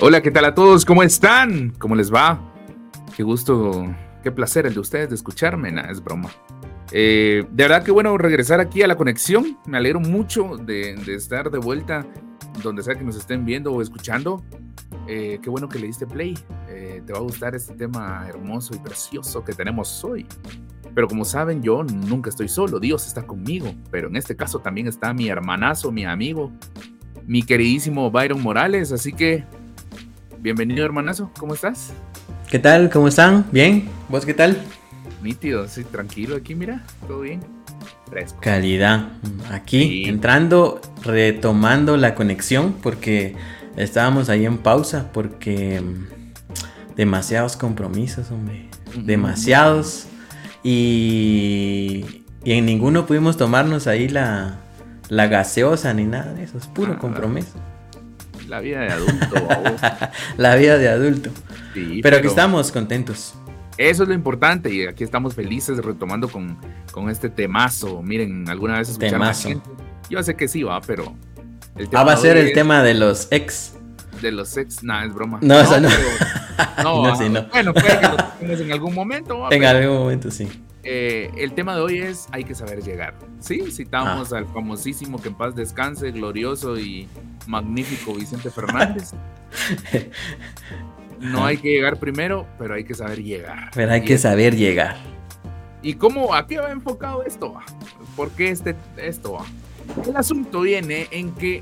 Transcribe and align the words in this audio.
Hola, 0.00 0.22
¿qué 0.22 0.30
tal 0.30 0.44
a 0.44 0.54
todos? 0.54 0.84
¿Cómo 0.84 1.02
están? 1.02 1.70
¿Cómo 1.78 1.96
les 1.96 2.14
va? 2.14 2.40
Qué 3.16 3.24
gusto, 3.24 3.94
qué 4.22 4.30
placer 4.30 4.64
el 4.64 4.74
de 4.74 4.80
ustedes 4.80 5.08
de 5.08 5.16
escucharme. 5.16 5.72
Nada, 5.72 5.90
es 5.90 6.02
broma. 6.02 6.30
Eh, 6.92 7.44
de 7.50 7.64
verdad 7.64 7.82
que 7.82 7.90
bueno 7.90 8.16
regresar 8.16 8.60
aquí 8.60 8.80
a 8.82 8.86
la 8.86 8.96
conexión. 8.96 9.58
Me 9.66 9.76
alegro 9.76 10.00
mucho 10.00 10.56
de, 10.56 10.94
estar 11.14 11.50
de 11.50 11.58
vuelta 11.58 12.06
donde 12.62 12.82
sea 12.82 12.94
que 12.94 13.04
nos 13.04 13.16
estén 13.16 13.44
viendo 13.44 13.72
o 13.72 13.82
escuchando. 13.82 14.42
Eh, 15.08 15.40
qué 15.42 15.50
bueno 15.50 15.68
que 15.68 15.78
le 15.78 15.88
diste 15.88 16.06
play. 16.06 16.38
Eh, 16.68 17.02
te 17.04 17.12
va 17.12 17.18
a 17.18 17.22
gustar 17.22 17.54
este 17.54 17.74
tema 17.74 18.24
hermoso 18.28 18.76
y 18.76 18.78
precioso 18.78 19.44
que 19.44 19.52
tenemos 19.52 20.04
hoy. 20.04 20.26
Pero 20.98 21.06
como 21.06 21.24
saben, 21.24 21.62
yo 21.62 21.84
nunca 21.84 22.28
estoy 22.28 22.48
solo. 22.48 22.80
Dios 22.80 23.06
está 23.06 23.24
conmigo. 23.24 23.72
Pero 23.88 24.08
en 24.08 24.16
este 24.16 24.34
caso 24.34 24.58
también 24.58 24.88
está 24.88 25.14
mi 25.14 25.28
hermanazo, 25.28 25.92
mi 25.92 26.04
amigo, 26.04 26.50
mi 27.24 27.44
queridísimo 27.44 28.10
Byron 28.10 28.42
Morales. 28.42 28.90
Así 28.90 29.12
que 29.12 29.44
Bienvenido, 30.40 30.84
hermanazo, 30.84 31.30
¿cómo 31.38 31.54
estás? 31.54 31.92
¿Qué 32.50 32.58
tal? 32.58 32.90
¿Cómo 32.90 33.06
están? 33.06 33.46
¿Bien? 33.52 33.88
¿Vos 34.08 34.26
qué 34.26 34.34
tal? 34.34 34.60
Nítido, 35.22 35.68
sí, 35.68 35.84
tranquilo 35.84 36.34
aquí, 36.34 36.56
mira, 36.56 36.84
todo 37.06 37.20
bien. 37.20 37.42
Fresco. 38.10 38.40
Calidad. 38.40 39.08
Aquí, 39.52 40.04
entrando, 40.08 40.80
retomando 41.04 41.96
la 41.96 42.16
conexión, 42.16 42.74
porque 42.82 43.36
estábamos 43.76 44.30
ahí 44.30 44.46
en 44.46 44.58
pausa, 44.58 45.12
porque 45.12 45.80
mm, 45.80 46.94
demasiados 46.96 47.56
compromisos, 47.56 48.32
hombre. 48.32 48.68
Demasiados. 48.96 50.08
Y, 50.70 52.24
y 52.44 52.52
en 52.52 52.66
ninguno 52.66 53.06
pudimos 53.06 53.36
tomarnos 53.36 53.86
ahí 53.86 54.08
la, 54.08 54.60
la 55.08 55.26
gaseosa 55.28 55.94
ni 55.94 56.04
nada 56.04 56.34
de 56.34 56.44
eso, 56.44 56.58
es 56.58 56.66
puro 56.66 56.94
ah, 56.94 56.98
compromiso 56.98 57.58
la 58.48 58.60
vida 58.60 58.80
de 58.80 58.88
adulto. 58.88 59.48
la 60.36 60.56
vida 60.56 60.78
de 60.78 60.88
adulto. 60.88 61.30
pero, 62.02 62.16
aquí 62.16 62.26
estamos 62.26 62.72
contentos. 62.72 63.34
Eso 63.76 64.02
es 64.02 64.08
lo 64.08 64.14
importante 64.14 64.72
y 64.72 64.86
aquí 64.86 65.04
estamos 65.04 65.34
felices 65.34 65.78
retomando 65.78 66.28
con, 66.28 66.58
con 66.90 67.10
este 67.10 67.28
temazo. 67.28 68.02
Miren, 68.02 68.48
alguna 68.48 68.78
vez 68.78 68.88
escucharon 68.88 69.34
gente. 69.34 69.70
Yo 70.10 70.22
sé 70.22 70.34
que 70.34 70.48
sí 70.48 70.62
va, 70.62 70.80
pero... 70.80 71.14
El 71.76 71.88
tema 71.88 72.00
ah, 72.00 72.04
va 72.04 72.12
a 72.14 72.16
ser 72.16 72.36
el 72.36 72.52
tema 72.54 72.82
de 72.82 72.94
los 72.94 73.28
ex. 73.30 73.77
De 74.20 74.32
los 74.32 74.56
ex, 74.56 74.82
nada, 74.82 75.04
es 75.04 75.14
broma. 75.14 75.38
No, 75.42 75.60
eso 75.60 75.80
no. 75.80 75.88
no, 76.82 77.18
no, 77.28 77.42
Bueno, 77.48 77.74
puede 77.74 78.00
que 78.00 78.08
lo 78.08 78.16
tengamos 78.16 78.60
en 78.60 78.72
algún 78.72 78.94
momento. 78.94 79.52
en 79.52 79.64
algún 79.64 79.98
momento, 79.98 80.30
sí. 80.30 80.48
Eh, 80.84 81.30
el 81.36 81.52
tema 81.52 81.74
de 81.74 81.82
hoy 81.82 81.98
es 81.98 82.26
hay 82.32 82.44
que 82.44 82.54
saber 82.54 82.82
llegar. 82.82 83.14
Sí, 83.40 83.70
citamos 83.70 84.32
ah. 84.32 84.38
al 84.38 84.46
famosísimo 84.46 85.20
que 85.20 85.28
en 85.28 85.34
paz 85.34 85.54
descanse, 85.54 86.10
glorioso 86.12 86.78
y 86.78 87.08
magnífico 87.46 88.14
Vicente 88.14 88.50
Fernández. 88.50 89.12
No 91.20 91.44
hay 91.44 91.56
que 91.56 91.68
llegar 91.68 91.98
primero, 91.98 92.46
pero 92.58 92.74
hay 92.74 92.84
que 92.84 92.94
saber 92.94 93.22
llegar. 93.22 93.70
Pero 93.74 93.92
hay 93.92 94.02
que 94.02 94.18
saber 94.18 94.54
llegar. 94.54 94.96
¿Y 95.82 95.94
cómo, 95.94 96.34
a 96.34 96.46
qué 96.46 96.58
va 96.58 96.70
enfocado 96.70 97.24
esto? 97.24 97.54
¿Por 98.16 98.30
qué 98.30 98.50
este, 98.50 98.76
esto? 98.96 99.38
El 100.06 100.16
asunto 100.16 100.60
viene 100.60 101.08
en 101.10 101.32
que 101.32 101.60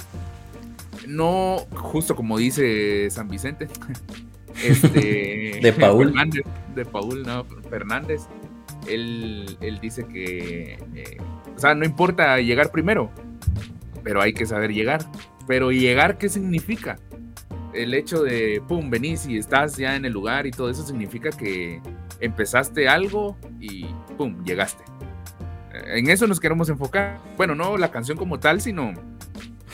no, 1.07 1.67
justo 1.75 2.17
como 2.17 2.39
dice 2.39 3.09
San 3.11 3.29
Vicente, 3.29 3.69
este, 4.65 5.59
de 5.63 5.75
Paul. 5.79 6.15
de 6.75 6.85
Paul 6.85 7.23
no, 7.23 7.45
Fernández, 7.69 8.23
él, 8.89 9.79
dice 9.81 10.07
que, 10.07 10.79
eh, 10.95 11.17
o 11.55 11.59
sea, 11.59 11.75
no 11.75 11.85
importa 11.85 12.39
llegar 12.41 12.71
primero, 12.71 13.11
pero 14.03 14.23
hay 14.23 14.33
que 14.33 14.47
saber 14.47 14.73
llegar. 14.73 15.01
Pero 15.47 15.71
llegar, 15.71 16.19
¿qué 16.19 16.29
significa? 16.29 16.97
El 17.73 17.95
hecho 17.95 18.23
de, 18.23 18.63
pum, 18.67 18.91
venís 18.91 19.27
y 19.27 19.37
estás 19.37 19.77
ya 19.77 19.97
en 19.97 20.05
el 20.05 20.13
lugar 20.13 20.47
y 20.47 20.51
todo 20.51 20.71
eso 20.71 20.85
significa 20.85 21.31
que 21.31 21.81
empezaste 22.21 22.89
algo 22.89 23.37
y, 23.61 23.87
pum, 24.17 24.43
llegaste. 24.45 24.83
En 25.73 26.09
eso 26.09 26.27
nos 26.27 26.41
queremos 26.41 26.69
enfocar. 26.69 27.21
Bueno, 27.37 27.55
no 27.55 27.77
la 27.77 27.91
canción 27.91 28.17
como 28.17 28.41
tal, 28.41 28.61
sino 28.61 28.95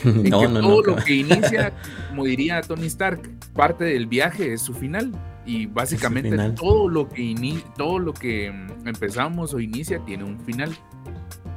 en 0.04 0.22
no, 0.30 0.40
que 0.40 0.48
todo 0.48 0.82
lo 0.82 0.96
que 0.96 1.14
inicia, 1.14 1.72
como 2.08 2.24
diría 2.24 2.60
Tony 2.62 2.86
Stark, 2.86 3.20
parte 3.54 3.84
del 3.84 4.06
viaje 4.06 4.52
es 4.52 4.62
su 4.62 4.74
final. 4.74 5.12
Y 5.44 5.66
básicamente 5.66 6.36
todo 6.50 6.88
lo 6.88 7.08
que 7.08 7.60
todo 7.76 7.98
lo 7.98 8.14
que 8.14 8.52
mm, 8.52 8.86
empezamos 8.86 9.52
o 9.54 9.60
inicia 9.60 9.98
tiene 10.04 10.24
un 10.24 10.38
final. 10.38 10.72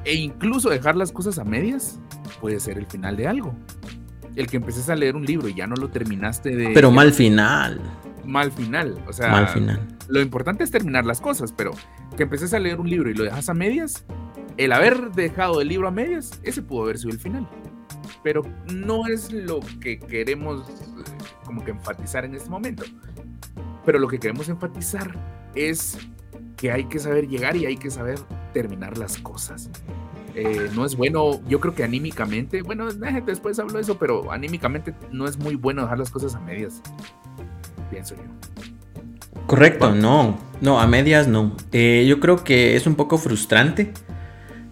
E 0.04 0.16
incluso 0.16 0.70
dejar 0.70 0.96
las 0.96 1.12
cosas 1.12 1.38
a 1.38 1.44
medias 1.44 2.00
puede 2.42 2.60
ser 2.60 2.78
el 2.78 2.88
final 2.88 3.16
de 3.16 3.28
algo. 3.28 3.56
El 4.36 4.48
que 4.48 4.58
empeces 4.58 4.90
a 4.90 4.96
leer 4.96 5.16
un 5.16 5.26
libro 5.26 5.48
y 5.48 5.54
ya 5.54 5.68
no 5.68 5.76
lo 5.76 5.90
terminaste 5.90 6.56
de. 6.56 6.70
Pero 6.74 6.92
mal 6.92 7.14
final. 7.14 7.80
Mal 8.26 8.52
final. 8.52 8.98
O 9.08 9.14
sea, 9.14 9.30
mal 9.30 9.48
final. 9.50 9.88
lo 10.08 10.20
importante 10.20 10.64
es 10.64 10.72
terminar 10.72 11.06
las 11.06 11.22
cosas, 11.22 11.52
pero 11.52 11.72
que 12.18 12.24
empeces 12.24 12.54
a 12.54 12.60
leer 12.60 12.80
un 12.80 12.90
libro 12.90 13.10
y 13.10 13.14
lo 13.14 13.24
dejas 13.24 13.50
a 13.50 13.54
medias, 13.54 14.04
el 14.58 14.72
haber 14.72 15.12
dejado 15.12 15.62
el 15.62 15.68
libro 15.68 15.88
a 15.88 15.92
medias, 15.92 16.40
ese 16.44 16.62
pudo 16.62 16.84
haber 16.84 16.98
sido 16.98 17.12
el 17.12 17.20
final. 17.20 17.48
Pero 18.24 18.44
no 18.72 19.08
es 19.08 19.32
lo 19.32 19.60
que 19.80 20.00
queremos 20.00 20.64
como 21.46 21.64
que 21.64 21.72
enfatizar 21.72 22.26
en 22.26 22.36
este 22.36 22.50
momento. 22.50 22.84
Pero 23.86 24.00
lo 24.00 24.08
que 24.08 24.20
queremos 24.20 24.50
enfatizar 24.50 25.14
es 25.54 25.98
que 26.58 26.72
hay 26.72 26.86
que 26.86 27.00
saber 27.00 27.28
llegar 27.28 27.56
y 27.56 27.66
hay 27.66 27.78
que 27.78 27.92
saber 27.92 28.20
terminar 28.54 28.98
las 28.98 29.18
cosas. 29.18 29.70
Eh, 30.34 30.70
no 30.76 30.86
es 30.86 30.98
bueno, 30.98 31.40
yo 31.48 31.62
creo 31.62 31.74
que 31.74 31.84
anímicamente, 31.84 32.62
bueno, 32.62 32.88
después 32.92 33.58
hablo 33.60 33.74
de 33.74 33.82
eso, 33.82 33.98
pero 33.98 34.32
anímicamente 34.32 34.94
no 35.12 35.28
es 35.28 35.38
muy 35.38 35.56
bueno 35.56 35.84
dejar 35.84 36.00
las 36.00 36.12
cosas 36.12 36.36
a 36.36 36.42
medias, 36.42 36.82
pienso 37.90 38.16
yo. 38.16 38.24
Correcto, 39.48 39.94
no, 39.94 40.38
no, 40.60 40.80
a 40.80 40.88
medias 40.88 41.28
no. 41.28 41.56
Eh, 41.72 42.06
yo 42.08 42.20
creo 42.20 42.44
que 42.44 42.76
es 42.76 42.86
un 42.86 42.96
poco 42.96 43.18
frustrante 43.18 43.94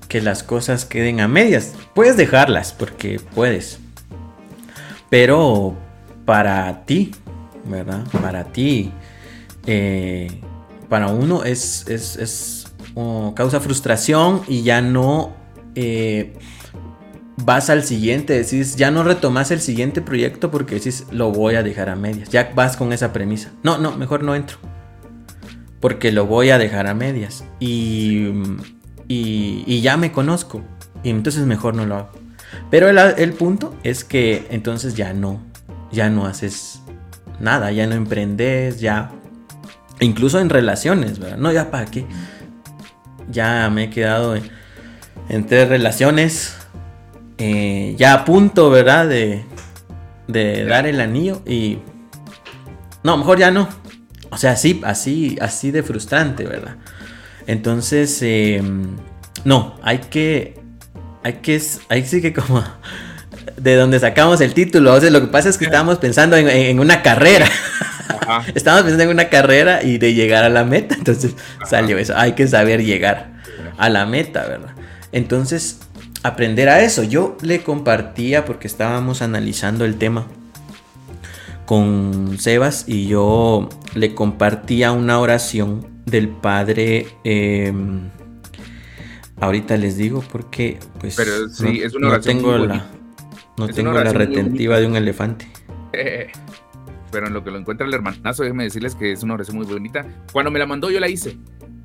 que 0.08 0.22
las 0.22 0.44
cosas 0.44 0.86
queden 0.86 1.20
a 1.20 1.28
medias. 1.28 1.74
Puedes 1.94 2.18
dejarlas 2.18 2.74
porque 2.74 3.20
puedes, 3.34 3.80
pero 5.10 5.76
para 6.26 6.86
ti, 6.86 7.12
¿verdad? 7.66 8.04
Para 8.22 8.46
ti, 8.46 8.92
eh, 9.66 10.42
para 10.90 11.08
uno 11.08 11.44
es, 11.44 11.86
es, 11.88 12.68
causa 13.36 13.60
frustración 13.60 14.42
y 14.48 14.64
ya 14.64 14.82
no 14.82 15.34
eh, 15.76 16.34
vas 17.38 17.70
al 17.70 17.84
siguiente, 17.84 18.34
decís, 18.34 18.76
ya 18.76 18.92
no 18.92 19.04
retomas 19.04 19.52
el 19.52 19.60
siguiente 19.60 20.02
proyecto 20.02 20.52
porque 20.52 20.76
decís, 20.76 21.06
lo 21.12 21.32
voy 21.32 21.56
a 21.56 21.64
dejar 21.64 21.90
a 21.90 21.96
medias. 21.96 22.30
Ya 22.30 22.52
vas 22.56 22.78
con 22.78 22.94
esa 22.94 23.14
premisa. 23.14 23.52
No, 23.64 23.78
no, 23.78 23.96
mejor 23.98 24.24
no 24.24 24.36
entro. 24.36 24.58
Porque 25.80 26.12
lo 26.12 26.26
voy 26.26 26.52
a 26.52 26.58
dejar 26.58 26.88
a 26.88 26.94
medias. 26.94 27.44
Y, 27.60 28.32
y, 29.08 29.82
ya 29.82 29.98
me 29.98 30.12
conozco. 30.12 30.64
Y 31.04 31.10
entonces 31.10 31.46
mejor 31.46 31.76
no 31.76 31.86
lo 31.86 31.96
hago. 31.96 32.10
Pero 32.70 32.90
el, 32.90 32.98
el 32.98 33.34
punto 33.34 33.76
es 33.84 34.04
que 34.04 34.48
entonces 34.50 34.96
ya 34.96 35.14
no, 35.14 35.42
ya 35.92 36.10
no 36.10 36.26
haces 36.26 36.82
nada, 37.40 37.72
ya 37.72 37.88
no 37.88 37.96
emprendes, 37.96 38.80
ya 38.80 39.12
Incluso 40.00 40.40
en 40.40 40.50
relaciones, 40.50 41.20
¿verdad? 41.20 41.38
No, 41.38 41.52
ya 41.52 41.72
para 41.72 41.86
qué. 41.86 42.06
Ya 43.30 43.70
me 43.70 43.86
he 43.86 43.90
quedado 43.90 44.36
en, 44.36 45.48
tres 45.48 45.70
relaciones. 45.70 46.56
Eh, 47.38 47.96
ya 47.98 48.14
a 48.14 48.26
punto, 48.26 48.70
¿verdad? 48.70 49.08
De, 49.08 49.44
de 50.28 50.66
dar 50.66 50.88
el 50.88 51.00
anillo 51.00 51.42
y... 51.46 51.80
No, 53.04 53.18
mejor 53.18 53.38
ya 53.38 53.52
no. 53.52 53.70
O 54.30 54.38
sea, 54.38 54.52
así, 54.52 54.82
así, 54.84 55.38
así 55.42 55.72
de 55.72 55.84
frustrante, 55.84 56.46
¿verdad? 56.46 56.78
Entonces, 57.48 58.20
em, 58.22 58.96
no, 59.44 59.76
hay 59.84 60.00
que, 60.00 60.56
hay 61.24 61.34
que, 61.34 61.62
hay 61.90 62.06
sí 62.06 62.22
que 62.22 62.34
como 62.34 62.64
de 63.58 63.76
donde 63.76 64.00
sacamos 64.00 64.42
el 64.42 64.54
título. 64.54 64.94
O 64.94 65.00
sea, 65.00 65.10
lo 65.10 65.22
que 65.22 65.28
pasa 65.28 65.50
es 65.50 65.58
que 65.58 65.66
estábamos 65.66 65.98
pensando 65.98 66.38
en 66.38 66.80
una 66.80 67.02
carrera. 67.02 67.48
Estábamos 68.56 68.84
pensando 68.84 69.04
en 69.04 69.10
una 69.10 69.30
carrera 69.30 69.84
y 69.84 69.98
de 69.98 70.14
llegar 70.14 70.44
a 70.44 70.50
la 70.50 70.64
meta. 70.64 70.96
Entonces 70.96 71.36
salió 71.66 71.98
eso. 71.98 72.14
Hay 72.16 72.34
que 72.34 72.48
saber 72.48 72.84
llegar 72.84 73.34
a 73.78 73.90
la 73.90 74.06
meta, 74.06 74.46
¿verdad? 74.46 74.72
Entonces, 75.12 75.80
aprender 76.24 76.70
a 76.70 76.82
eso. 76.82 77.04
Yo 77.04 77.38
le 77.42 77.64
compartía 77.64 78.46
porque 78.46 78.68
estábamos 78.68 79.22
analizando 79.22 79.86
el 79.86 79.96
tema 79.96 80.28
con 81.66 82.38
Sebas 82.40 82.86
y 82.88 83.08
yo 83.08 83.70
le 83.94 84.14
compartía 84.16 84.92
una 84.92 85.20
oración 85.20 85.93
del 86.06 86.30
padre. 86.30 87.08
Em, 87.24 88.10
ahorita 89.40 89.78
les 89.78 89.98
digo 89.98 90.24
porque, 90.32 90.80
pues, 91.00 91.16
Pero 91.16 91.50
sí, 91.50 91.82
es 91.82 91.94
una 91.94 92.10
no 92.10 92.22
tengo 92.22 92.58
la, 92.58 92.86
no 93.58 93.68
tengo 93.68 93.92
la 93.92 94.12
retentiva 94.12 94.80
de 94.80 94.88
un 94.88 94.96
elefante. 94.96 95.48
pero 97.14 97.28
en 97.28 97.34
lo 97.34 97.44
que 97.44 97.52
lo 97.52 97.60
encuentra 97.60 97.86
el 97.86 97.94
hermanazo, 97.94 98.44
déjenme 98.44 98.64
decirles 98.64 98.96
que 98.96 99.12
es 99.12 99.22
una 99.24 99.36
oración 99.36 99.58
muy 99.58 99.68
bonita. 99.68 100.06
Cuando 100.34 100.50
me 100.50 100.60
la 100.60 100.66
mandó, 100.66 100.90
yo 100.90 101.00
la 101.00 101.08
hice. 101.08 101.38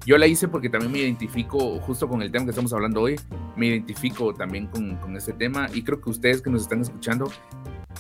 yo 0.06 0.16
la 0.16 0.26
hice 0.26 0.48
porque 0.48 0.70
también 0.70 0.90
me 0.90 0.98
identifico, 1.00 1.78
justo 1.80 2.08
con 2.08 2.22
el 2.22 2.32
tema 2.32 2.46
que 2.46 2.50
estamos 2.50 2.72
hablando 2.72 3.02
hoy, 3.02 3.20
me 3.54 3.66
identifico 3.66 4.32
también 4.32 4.68
con, 4.68 4.96
con 4.96 5.14
este 5.16 5.34
tema 5.34 5.68
y 5.74 5.82
creo 5.82 6.00
que 6.00 6.08
ustedes 6.08 6.40
que 6.40 6.48
nos 6.48 6.62
están 6.62 6.80
escuchando, 6.80 7.30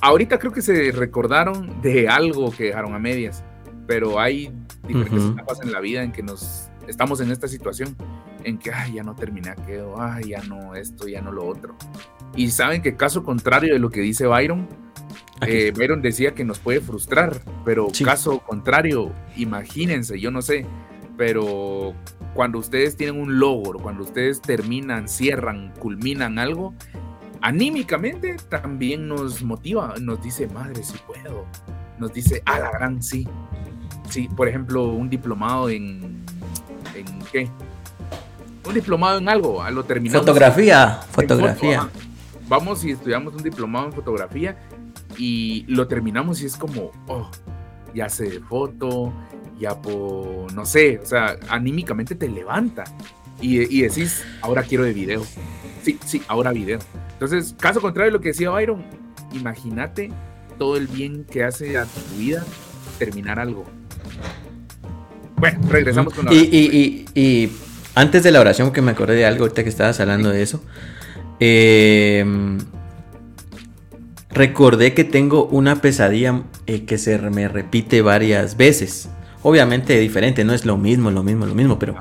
ahorita 0.00 0.38
creo 0.38 0.52
que 0.52 0.62
se 0.62 0.90
recordaron 0.90 1.82
de 1.82 2.08
algo 2.08 2.50
que 2.50 2.64
dejaron 2.64 2.94
a 2.94 2.98
medias, 2.98 3.44
pero 3.88 4.20
hay 4.20 4.52
diferentes 4.86 5.24
etapas 5.30 5.62
en 5.62 5.72
la 5.72 5.80
vida 5.80 6.02
en 6.02 6.12
que 6.12 6.22
nos 6.22 6.68
estamos 6.86 7.22
en 7.22 7.32
esta 7.32 7.48
situación, 7.48 7.96
en 8.44 8.58
que 8.58 8.70
ay, 8.70 8.92
ya 8.92 9.02
no 9.02 9.16
terminé 9.16 9.48
aquello, 9.48 9.98
ay, 9.98 10.28
ya 10.28 10.42
no 10.42 10.74
esto, 10.74 11.08
ya 11.08 11.22
no 11.22 11.32
lo 11.32 11.46
otro. 11.46 11.74
Y 12.36 12.50
saben 12.50 12.82
que 12.82 12.96
caso 12.96 13.24
contrario 13.24 13.72
de 13.72 13.80
lo 13.80 13.88
que 13.88 14.00
dice 14.00 14.26
Byron, 14.26 14.68
eh, 15.40 15.72
Byron 15.74 16.02
decía 16.02 16.34
que 16.34 16.44
nos 16.44 16.58
puede 16.58 16.82
frustrar, 16.82 17.40
pero 17.64 17.88
caso 18.04 18.40
contrario, 18.40 19.10
imagínense, 19.36 20.20
yo 20.20 20.30
no 20.30 20.42
sé, 20.42 20.66
pero 21.16 21.94
cuando 22.34 22.58
ustedes 22.58 22.94
tienen 22.94 23.18
un 23.18 23.38
logro, 23.38 23.78
cuando 23.78 24.02
ustedes 24.02 24.42
terminan, 24.42 25.08
cierran, 25.08 25.72
culminan 25.78 26.38
algo, 26.38 26.74
anímicamente 27.40 28.36
también 28.50 29.08
nos 29.08 29.42
motiva, 29.42 29.94
nos 29.98 30.22
dice, 30.22 30.46
madre, 30.48 30.82
si 30.82 30.98
puedo, 30.98 31.46
nos 31.98 32.12
dice, 32.12 32.42
a 32.44 32.58
la 32.58 32.70
gran 32.70 33.02
sí. 33.02 33.26
Sí, 34.10 34.28
por 34.28 34.48
ejemplo, 34.48 34.86
un 34.86 35.08
diplomado 35.10 35.68
en, 35.68 36.24
¿en 36.94 37.18
qué? 37.30 37.48
Un 38.66 38.74
diplomado 38.74 39.18
en 39.18 39.28
algo, 39.28 39.62
a 39.62 39.70
lo 39.70 39.84
terminamos. 39.84 40.26
Fotografía, 40.26 41.00
fotografía. 41.10 41.88
Vamos 42.48 42.84
y 42.84 42.92
estudiamos 42.92 43.34
un 43.34 43.42
diplomado 43.42 43.86
en 43.86 43.92
fotografía 43.92 44.58
y 45.16 45.64
lo 45.68 45.86
terminamos 45.86 46.40
y 46.42 46.46
es 46.46 46.56
como, 46.56 46.92
oh, 47.06 47.30
ya 47.94 48.08
sé 48.08 48.24
de 48.24 48.40
foto, 48.40 49.12
ya 49.58 49.80
por, 49.80 50.52
no 50.52 50.64
sé, 50.64 50.98
o 51.02 51.06
sea, 51.06 51.36
anímicamente 51.48 52.14
te 52.14 52.28
levanta 52.28 52.84
y, 53.40 53.60
y, 53.76 53.82
decís, 53.82 54.24
ahora 54.40 54.62
quiero 54.62 54.84
de 54.84 54.92
video. 54.92 55.22
Sí, 55.82 55.98
sí, 56.04 56.22
ahora 56.28 56.52
video. 56.52 56.78
Entonces, 57.12 57.54
caso 57.58 57.80
contrario 57.80 58.10
de 58.10 58.18
lo 58.18 58.20
que 58.20 58.28
decía 58.28 58.50
Byron, 58.50 58.84
imagínate 59.32 60.10
todo 60.58 60.76
el 60.76 60.86
bien 60.88 61.24
que 61.24 61.44
hace 61.44 61.78
a 61.78 61.84
tu 61.84 62.16
vida 62.16 62.44
terminar 62.98 63.38
algo. 63.38 63.64
Bueno, 65.36 65.60
regresamos 65.68 66.14
con 66.14 66.26
la 66.26 66.34
y, 66.34 66.38
y, 66.38 67.20
y, 67.20 67.52
antes 67.94 68.22
de 68.22 68.30
la 68.30 68.40
oración, 68.40 68.72
que 68.72 68.82
me 68.82 68.90
acordé 68.90 69.14
de 69.14 69.26
algo 69.26 69.44
ahorita 69.44 69.62
que 69.62 69.68
estabas 69.68 70.00
hablando 70.00 70.30
de 70.30 70.42
eso, 70.42 70.62
eh, 71.40 72.24
recordé 74.30 74.94
que 74.94 75.04
tengo 75.04 75.46
una 75.46 75.80
pesadilla 75.80 76.42
eh, 76.66 76.84
que 76.84 76.98
se 76.98 77.18
me 77.18 77.48
repite 77.48 78.02
varias 78.02 78.56
veces. 78.56 79.08
Obviamente 79.42 79.98
diferente, 79.98 80.44
no 80.44 80.52
es 80.52 80.64
lo 80.64 80.76
mismo, 80.76 81.10
lo 81.10 81.22
mismo, 81.22 81.46
lo 81.46 81.54
mismo, 81.54 81.78
pero 81.78 81.96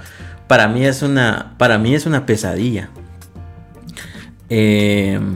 para 0.48 0.68
mí 0.68 0.86
es 0.86 1.01
una, 1.01 1.56
para 1.57 1.77
mí 1.77 1.94
es 1.94 2.06
una 2.06 2.25
pesadilla. 2.25 2.89
Em, 4.50 5.36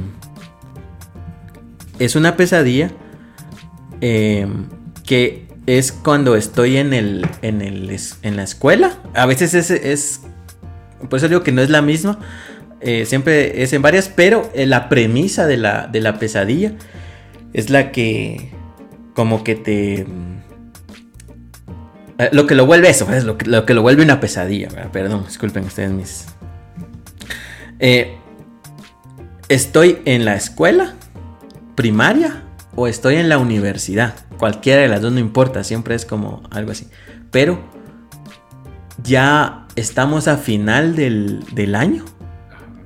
es 2.00 2.16
una 2.16 2.38
pesadilla 2.38 2.92
em, 4.00 4.66
que 5.06 5.48
es 5.68 5.92
cuando 5.92 6.36
estoy 6.36 6.78
en 6.78 6.94
el, 6.94 7.28
en 7.42 7.62
el, 7.62 7.98
en 8.22 8.36
la 8.36 8.44
escuela. 8.44 8.98
A 9.14 9.26
veces 9.26 9.54
es, 9.54 9.72
es 9.72 10.22
por 11.10 11.18
eso 11.18 11.28
digo 11.28 11.44
que 11.44 11.52
no 11.52 11.62
es 11.62 11.70
la 11.70 11.82
misma. 11.82 12.20
Eh, 12.80 13.06
siempre 13.06 13.62
es 13.62 13.74
en 13.74 13.82
varias, 13.82 14.10
pero 14.10 14.50
eh, 14.54 14.66
la 14.66 14.90
premisa 14.90 15.46
de 15.46 15.58
la, 15.58 15.88
de 15.88 16.02
la 16.02 16.18
pesadilla 16.18 16.74
es 17.54 17.70
la 17.70 17.92
que 17.92 18.52
como 19.14 19.44
que 19.44 19.56
te 19.56 20.06
eh, 22.18 22.30
lo 22.32 22.48
que 22.48 22.56
lo 22.56 22.66
vuelve 22.66 22.90
eso, 22.90 23.12
es 23.14 23.24
lo 23.24 23.38
que, 23.38 23.74
lo 23.74 23.82
vuelve 23.82 24.04
una 24.04 24.20
pesadilla. 24.20 24.70
Perdón, 24.92 25.26
disculpen 25.28 25.66
ustedes 25.66 25.92
mis. 25.92 26.26
¿Estoy 29.48 30.00
en 30.06 30.24
la 30.24 30.36
escuela 30.36 30.94
primaria 31.76 32.44
o 32.76 32.88
estoy 32.88 33.16
en 33.16 33.30
la 33.30 33.38
universidad? 33.38 34.16
Cualquiera 34.38 34.82
de 34.82 34.88
las 34.88 35.02
dos 35.02 35.12
no 35.12 35.20
importa, 35.20 35.64
siempre 35.64 35.96
es 35.96 36.06
como 36.06 36.44
algo 36.52 36.72
así. 36.72 36.88
Pero 37.32 37.60
ya 39.04 39.68
estamos 39.76 40.28
a 40.28 40.38
final 40.38 40.96
del, 40.96 41.44
del 41.54 41.76
año 41.76 42.06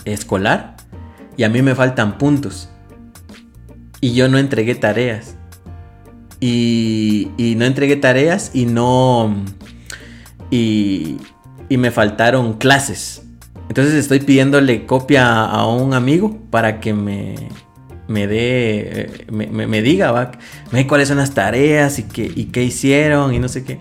escolar 0.06 0.76
y 1.38 1.44
a 1.44 1.50
mí 1.50 1.62
me 1.62 1.76
faltan 1.76 2.18
puntos. 2.18 2.70
Y 4.02 4.14
yo 4.14 4.28
no 4.28 4.38
entregué 4.38 4.76
tareas 4.76 5.36
y, 6.40 7.56
no 7.58 7.66
entregué 7.66 7.96
tareas 7.96 8.52
y 8.54 8.66
no... 8.66 9.36
Y, 10.52 11.18
y 11.70 11.78
me 11.78 11.92
faltaron 11.92 12.54
clases. 12.54 13.24
Entonces 13.68 13.96
estoy 13.96 14.20
pidiéndole 14.20 14.86
copia 14.86 15.44
a 15.44 15.66
un 15.68 15.94
amigo 15.94 16.38
para 16.52 16.80
que 16.80 16.94
me, 16.94 17.50
me 18.08 18.28
dé, 18.28 19.26
me, 19.32 19.48
me, 19.48 19.82
diga, 19.82 20.12
¿va? 20.12 20.32
cuáles 20.88 21.08
son 21.08 21.18
las 21.18 21.34
tareas 21.34 22.00
y 22.00 22.04
qué, 22.04 22.32
y 22.36 22.46
qué 22.46 22.64
hicieron 22.64 23.34
y 23.34 23.40
no 23.40 23.48
sé 23.48 23.64
qué. 23.64 23.80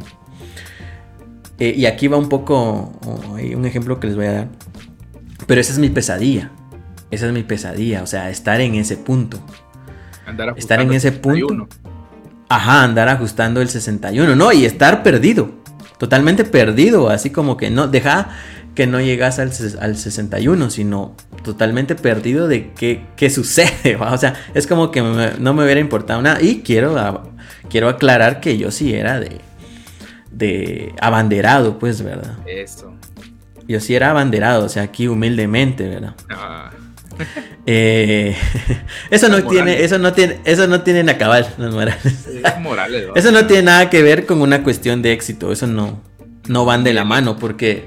Eh, 1.59 1.75
y 1.77 1.87
aquí 1.87 2.09
va 2.09 2.17
un 2.17 2.29
poco, 2.29 2.93
un 3.35 3.65
ejemplo 3.65 4.01
que 4.01 4.09
les 4.09 4.17
voy 4.17 4.27
a 4.27 4.33
dar. 4.33 4.49
Pero 5.47 5.61
esa 5.61 5.73
es 5.73 5.79
mi 5.79 5.89
pesadilla. 5.89 6.51
Esa 7.11 7.27
es 7.27 7.33
mi 7.33 7.43
pesadilla, 7.43 8.03
o 8.03 8.07
sea, 8.07 8.31
estar 8.31 8.61
en 8.61 8.75
ese 8.75 8.97
punto. 8.97 9.39
estar 10.57 10.81
en 10.81 10.93
ese 10.93 11.13
punto. 11.13 11.69
Ajá, 12.49 12.83
andar 12.83 13.09
ajustando 13.09 13.61
el 13.61 13.69
61, 13.69 14.35
¿no? 14.35 14.53
Y 14.53 14.65
estar 14.65 15.03
perdido, 15.03 15.51
totalmente 15.99 16.45
perdido, 16.45 17.09
así 17.09 17.31
como 17.31 17.57
que 17.57 17.71
no, 17.71 17.89
deja 17.89 18.31
que 18.75 18.87
no 18.87 19.01
llegas 19.01 19.39
al, 19.39 19.53
al 19.81 19.97
61, 19.97 20.71
sino 20.71 21.15
totalmente 21.43 21.95
perdido 21.95 22.49
de 22.49 22.73
qué, 22.73 23.05
qué 23.17 23.31
sucede, 23.31 23.97
o 24.01 24.19
sea, 24.19 24.35
es 24.55 24.67
como 24.67 24.91
que 24.91 25.03
no 25.03 25.55
me 25.55 25.65
hubiera 25.65 25.81
importado 25.81 26.23
nada. 26.23 26.43
Y 26.43 26.63
quiero, 26.63 27.33
quiero 27.69 27.89
aclarar 27.89 28.41
que 28.41 28.59
yo 28.59 28.71
sí 28.71 28.95
era 28.95 29.21
de, 29.21 29.41
de 30.31 30.95
abanderado, 31.01 31.79
pues, 31.79 32.03
¿verdad? 32.03 32.37
Eso. 32.47 32.93
Yo 33.67 33.81
sí 33.81 33.95
era 33.95 34.11
abanderado, 34.11 34.65
o 34.65 34.69
sea, 34.69 34.83
aquí 34.83 35.09
humildemente, 35.09 35.89
¿verdad? 35.89 36.15
Ah. 36.31 36.71
Eh, 37.67 38.37
eso 39.11 39.29
no 39.31 39.43
tiene, 39.45 39.83
eso 39.83 39.99
no 39.99 40.13
tiene, 40.13 40.39
eso 40.45 40.67
no 40.67 40.83
tiene 40.83 41.17
cabal, 41.17 41.49
los 41.57 41.75
Morales. 41.75 42.03
Eso 43.15 43.33
no 43.33 43.47
tiene 43.47 43.63
nada 43.63 43.89
que 43.89 44.03
ver 44.03 44.27
con 44.27 44.43
una 44.43 44.63
cuestión 44.63 45.01
de 45.01 45.13
éxito, 45.13 45.51
eso 45.51 45.67
no, 45.67 46.03
no 46.47 46.67
van 46.67 46.85
de 46.85 46.93
la 46.93 47.05
mano, 47.05 47.39
porque, 47.39 47.87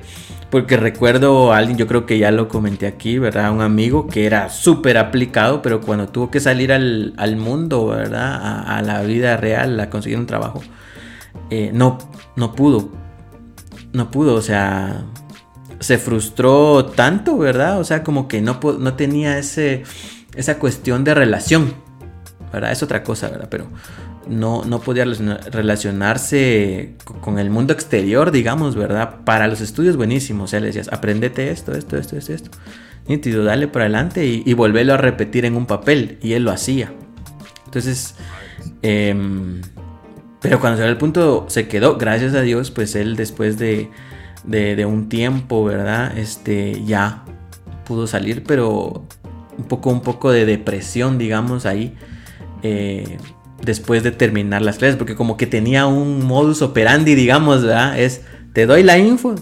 porque 0.50 0.78
recuerdo 0.78 1.52
a 1.52 1.58
alguien, 1.58 1.78
yo 1.78 1.88
creo 1.88 2.06
que 2.06 2.18
ya 2.18 2.32
lo 2.32 2.48
comenté 2.48 2.88
aquí, 2.88 3.20
¿verdad? 3.20 3.52
Un 3.52 3.62
amigo 3.62 4.08
que 4.08 4.26
era 4.26 4.50
súper 4.50 4.98
aplicado, 4.98 5.62
pero 5.62 5.82
cuando 5.82 6.08
tuvo 6.08 6.32
que 6.32 6.40
salir 6.40 6.72
al, 6.72 7.36
mundo, 7.38 7.88
¿verdad? 7.88 8.64
A, 8.66 8.82
la 8.82 9.02
vida 9.02 9.36
real, 9.38 9.80
a 9.80 9.90
conseguir 9.90 10.18
un 10.18 10.26
trabajo, 10.26 10.62
eh, 11.50 11.72
no, 11.74 11.98
no 12.36 12.54
pudo, 12.54 12.92
no 13.92 14.10
pudo, 14.10 14.36
o 14.36 14.42
sea, 14.42 15.04
se 15.80 15.98
frustró 15.98 16.86
tanto, 16.86 17.38
¿verdad? 17.38 17.80
O 17.80 17.84
sea, 17.84 18.04
como 18.04 18.28
que 18.30 18.42
no, 18.42 18.60
no 18.80 18.94
tenía 18.94 19.38
ese, 19.38 19.84
esa 20.36 20.60
cuestión 20.60 21.04
de 21.04 21.14
relación, 21.14 21.74
¿verdad? 22.54 22.72
Es 22.72 22.82
otra 22.84 23.04
cosa, 23.04 23.30
¿verdad? 23.30 23.48
Pero 23.52 23.68
no, 24.30 24.64
no 24.66 24.80
podía 24.80 25.06
relacionarse 25.06 26.96
con 27.22 27.40
el 27.40 27.50
mundo 27.50 27.74
exterior, 27.74 28.32
digamos, 28.32 28.76
¿verdad? 28.76 29.22
Para 29.24 29.48
los 29.48 29.62
estudios 29.62 29.98
buenísimos, 29.98 30.46
o 30.46 30.48
sea, 30.48 30.60
le 30.60 30.68
decías, 30.68 30.90
aprendete 30.92 31.52
esto, 31.52 31.74
esto, 31.74 31.98
esto, 31.98 32.18
esto, 32.18 32.34
esto. 32.34 32.52
Nítido, 33.08 33.44
dale 33.44 33.68
para 33.68 33.86
adelante 33.86 34.26
y, 34.26 34.44
y 34.46 34.54
volverlo 34.54 34.94
a 34.94 34.98
repetir 34.98 35.46
en 35.46 35.56
un 35.56 35.66
papel, 35.66 36.18
y 36.22 36.34
él 36.34 36.44
lo 36.44 36.52
hacía. 36.52 36.92
Entonces, 37.66 38.16
em, 38.82 39.62
pero 40.42 40.60
cuando 40.60 40.78
se 40.82 40.88
el 40.88 40.98
punto, 40.98 41.46
se 41.50 41.68
quedó, 41.68 41.98
gracias 41.98 42.34
a 42.34 42.42
Dios, 42.42 42.72
pues 42.72 42.96
él 42.96 43.16
después 43.16 43.58
de 43.58 43.90
de, 44.48 44.86
un 44.86 45.10
tiempo, 45.10 45.64
¿verdad? 45.64 46.18
Este, 46.18 46.84
ya 46.86 47.24
pudo 47.86 48.08
salir, 48.08 48.44
pero 48.44 49.06
un 49.58 49.66
poco, 49.66 49.90
un 49.90 50.02
poco 50.02 50.32
de 50.32 50.46
depresión, 50.46 51.18
digamos, 51.18 51.66
ahí. 51.66 51.96
Eh, 52.64 53.18
después 53.62 54.04
de 54.04 54.12
terminar 54.12 54.62
las 54.62 54.78
clases, 54.78 54.96
porque 54.96 55.16
como 55.16 55.38
que 55.38 55.48
tenía 55.48 55.88
un 55.88 56.26
modus 56.26 56.62
operandi, 56.62 57.16
digamos. 57.16 57.64
Es, 57.96 58.22
te 58.54 58.66
doy 58.66 58.84
la 58.84 58.98
info, 58.98 59.36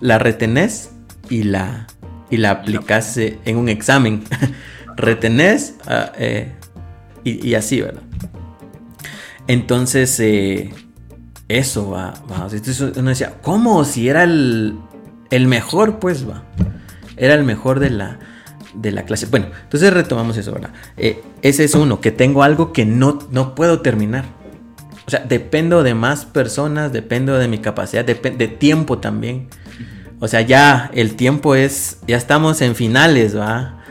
la 0.00 0.18
retenés 0.18 0.90
y 1.28 1.44
la, 1.44 1.86
y 2.30 2.36
la 2.36 2.50
aplicas 2.50 3.16
en 3.16 3.56
un 3.56 3.68
examen. 3.68 4.24
retenés 4.96 5.76
ah, 5.86 6.12
eh, 6.18 6.52
y, 7.24 7.54
así, 7.54 7.80
¿verdad? 7.80 8.02
Entonces, 9.46 10.18
eh, 10.20 10.72
eso 11.48 11.90
va, 11.90 12.14
uno 12.96 13.10
decía, 13.10 13.34
¿cómo? 13.42 13.84
Si 13.84 14.08
era 14.08 14.24
el, 14.24 14.76
mejor, 15.30 15.98
pues 15.98 16.28
va. 16.28 16.44
Era 17.16 17.34
el 17.34 17.44
mejor 17.44 17.78
de 17.78 17.90
la, 17.90 18.18
de 18.74 18.92
la 18.92 19.04
clase. 19.04 19.26
Bueno, 19.26 19.46
entonces 19.62 19.92
retomamos 19.92 20.36
eso, 20.36 20.52
¿verdad? 20.52 20.70
Eh, 20.96 21.22
ese 21.42 21.64
es 21.64 21.74
uno, 21.74 22.00
que 22.00 22.10
tengo 22.10 22.42
algo 22.42 22.72
que 22.72 22.84
no, 22.84 23.18
no 23.30 23.54
puedo 23.54 23.80
terminar. 23.80 24.24
O 25.06 25.10
sea, 25.10 25.20
dependo 25.20 25.82
de 25.82 25.94
más 25.94 26.24
personas, 26.24 26.92
dependo 26.92 27.38
de 27.38 27.48
mi 27.48 27.58
capacidad, 27.58 28.04
de 28.04 28.48
tiempo 28.48 28.98
también. 28.98 29.48
O 30.22 30.28
sea, 30.28 30.40
ya 30.40 30.88
el 30.94 31.16
tiempo 31.16 31.56
es, 31.56 31.98
ya 32.06 32.16
estamos 32.16 32.62
en 32.62 32.76
finales, 32.76 33.36
¿va? 33.36 33.82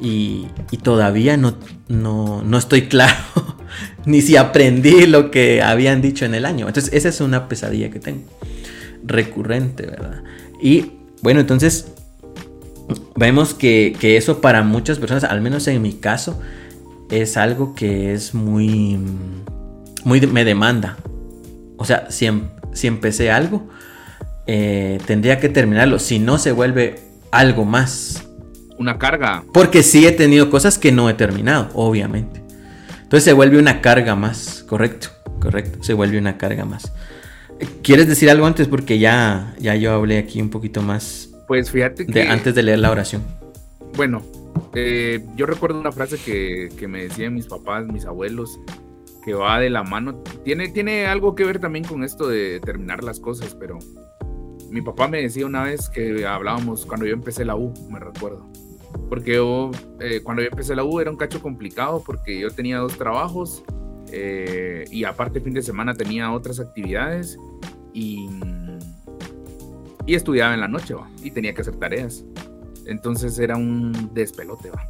Y, 0.00 0.48
todavía 0.82 1.36
no, 1.36 1.56
no, 1.86 2.42
no 2.42 2.58
estoy 2.58 2.88
claro 2.88 3.14
ni 4.04 4.20
si 4.20 4.36
aprendí 4.36 5.06
lo 5.06 5.30
que 5.30 5.62
habían 5.62 6.02
dicho 6.02 6.24
en 6.24 6.34
el 6.34 6.44
año. 6.44 6.66
Entonces, 6.66 6.92
esa 6.92 7.08
es 7.08 7.20
una 7.20 7.48
pesadilla 7.48 7.90
que 7.90 8.00
tengo. 8.00 8.24
Recurrente, 9.04 9.86
¿verdad? 9.86 10.24
Y 10.60 10.94
bueno, 11.22 11.38
entonces 11.38 11.92
vemos 13.16 13.54
que, 13.54 13.96
eso 14.00 14.40
para 14.40 14.62
muchas 14.62 14.98
personas, 14.98 15.24
al 15.24 15.40
menos 15.40 15.66
en 15.68 15.82
mi 15.82 15.94
caso, 15.94 16.40
es 17.10 17.36
algo 17.36 17.74
que 17.74 18.12
es 18.12 18.34
muy, 18.34 18.98
muy 20.04 20.20
me 20.26 20.44
demanda. 20.44 20.96
O 21.76 21.84
sea, 21.84 22.10
si, 22.10 22.26
em, 22.26 22.48
si 22.72 22.86
empecé 22.86 23.30
algo, 23.30 23.68
eh, 24.46 24.98
tendría 25.06 25.40
que 25.40 25.48
terminarlo. 25.48 25.98
Si 25.98 26.18
no, 26.18 26.38
se 26.38 26.52
vuelve 26.52 27.00
algo 27.30 27.64
más. 27.64 28.24
Una 28.78 28.98
carga. 28.98 29.44
Porque 29.52 29.82
sí 29.82 30.06
he 30.06 30.12
tenido 30.12 30.50
cosas 30.50 30.78
que 30.78 30.92
no 30.92 31.08
he 31.08 31.14
terminado, 31.14 31.70
obviamente. 31.74 32.42
Entonces 33.02 33.24
se 33.24 33.32
vuelve 33.32 33.58
una 33.58 33.80
carga 33.80 34.16
más, 34.16 34.64
correcto, 34.68 35.10
correcto, 35.40 35.78
se 35.84 35.94
vuelve 35.94 36.18
una 36.18 36.38
carga 36.38 36.64
más. 36.64 36.92
¿Quieres 37.82 38.08
decir 38.08 38.28
algo 38.28 38.46
antes? 38.46 38.66
Porque 38.66 38.98
ya, 38.98 39.54
ya 39.60 39.76
yo 39.76 39.92
hablé 39.92 40.18
aquí 40.18 40.42
un 40.42 40.50
poquito 40.50 40.82
más. 40.82 41.25
Pues 41.46 41.70
fíjate 41.70 42.06
que... 42.06 42.22
antes 42.22 42.54
de 42.54 42.62
leer 42.62 42.80
la 42.80 42.90
oración. 42.90 43.22
Bueno, 43.96 44.22
eh, 44.74 45.24
yo 45.36 45.46
recuerdo 45.46 45.78
una 45.78 45.92
frase 45.92 46.18
que, 46.18 46.68
que, 46.78 46.88
me 46.88 47.02
decían 47.04 47.34
mis 47.34 47.46
papás, 47.46 47.86
mis 47.86 48.04
abuelos, 48.04 48.58
que 49.24 49.34
va 49.34 49.58
de 49.58 49.70
la 49.70 49.82
mano. 49.82 50.22
Tiene, 50.44 50.68
tiene 50.68 51.06
algo 51.06 51.34
que 51.34 51.44
ver 51.44 51.58
también 51.58 51.84
con 51.84 52.04
esto 52.04 52.28
de 52.28 52.60
terminar 52.60 53.02
las 53.02 53.20
cosas, 53.20 53.54
pero 53.54 53.78
mi 54.70 54.82
papá 54.82 55.08
me 55.08 55.22
decía 55.22 55.46
una 55.46 55.62
vez 55.62 55.88
que 55.88 56.26
hablábamos 56.26 56.86
cuando 56.86 57.06
yo 57.06 57.12
empecé 57.12 57.44
la 57.44 57.56
U, 57.56 57.72
me 57.90 57.98
recuerdo. 57.98 58.46
Porque 59.08 59.34
yo, 59.34 59.70
eh, 60.00 60.20
cuando 60.22 60.42
yo 60.42 60.48
empecé 60.48 60.74
la 60.74 60.84
U 60.84 61.00
era 61.00 61.10
un 61.10 61.16
cacho 61.16 61.40
complicado 61.40 62.02
porque 62.04 62.38
yo 62.38 62.50
tenía 62.50 62.78
dos 62.78 62.96
trabajos 62.96 63.62
eh, 64.12 64.84
y 64.90 65.04
aparte 65.04 65.40
fin 65.40 65.54
de 65.54 65.62
semana 65.62 65.94
tenía 65.94 66.32
otras 66.32 66.60
actividades 66.60 67.38
y, 67.92 68.28
y 70.06 70.14
estudiaba 70.14 70.54
en 70.54 70.60
la 70.60 70.68
noche 70.68 70.94
¿va? 70.94 71.10
y 71.22 71.30
tenía 71.30 71.52
que 71.54 71.60
hacer 71.60 71.76
tareas. 71.76 72.24
Entonces 72.86 73.38
era 73.38 73.56
un 73.56 74.10
despelote. 74.14 74.70
¿va? 74.70 74.88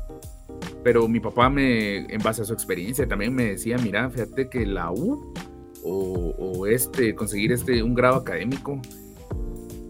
Pero 0.85 1.09
mi 1.09 1.21
papá 1.21 1.49
me, 1.49 2.13
en 2.13 2.23
base 2.23 2.43
a 2.43 2.45
su 2.45 2.53
experiencia, 2.53 3.09
también 3.09 3.35
me 3.35 3.45
decía, 3.45 3.77
mira, 3.79 4.09
fíjate 4.11 4.49
que 4.49 4.67
la 4.67 4.93
U 4.93 5.33
o, 5.83 6.35
o 6.39 6.67
este, 6.67 7.15
conseguir 7.15 7.53
este, 7.53 7.83
un 7.83 7.95
grado 7.95 8.17
académico 8.17 8.81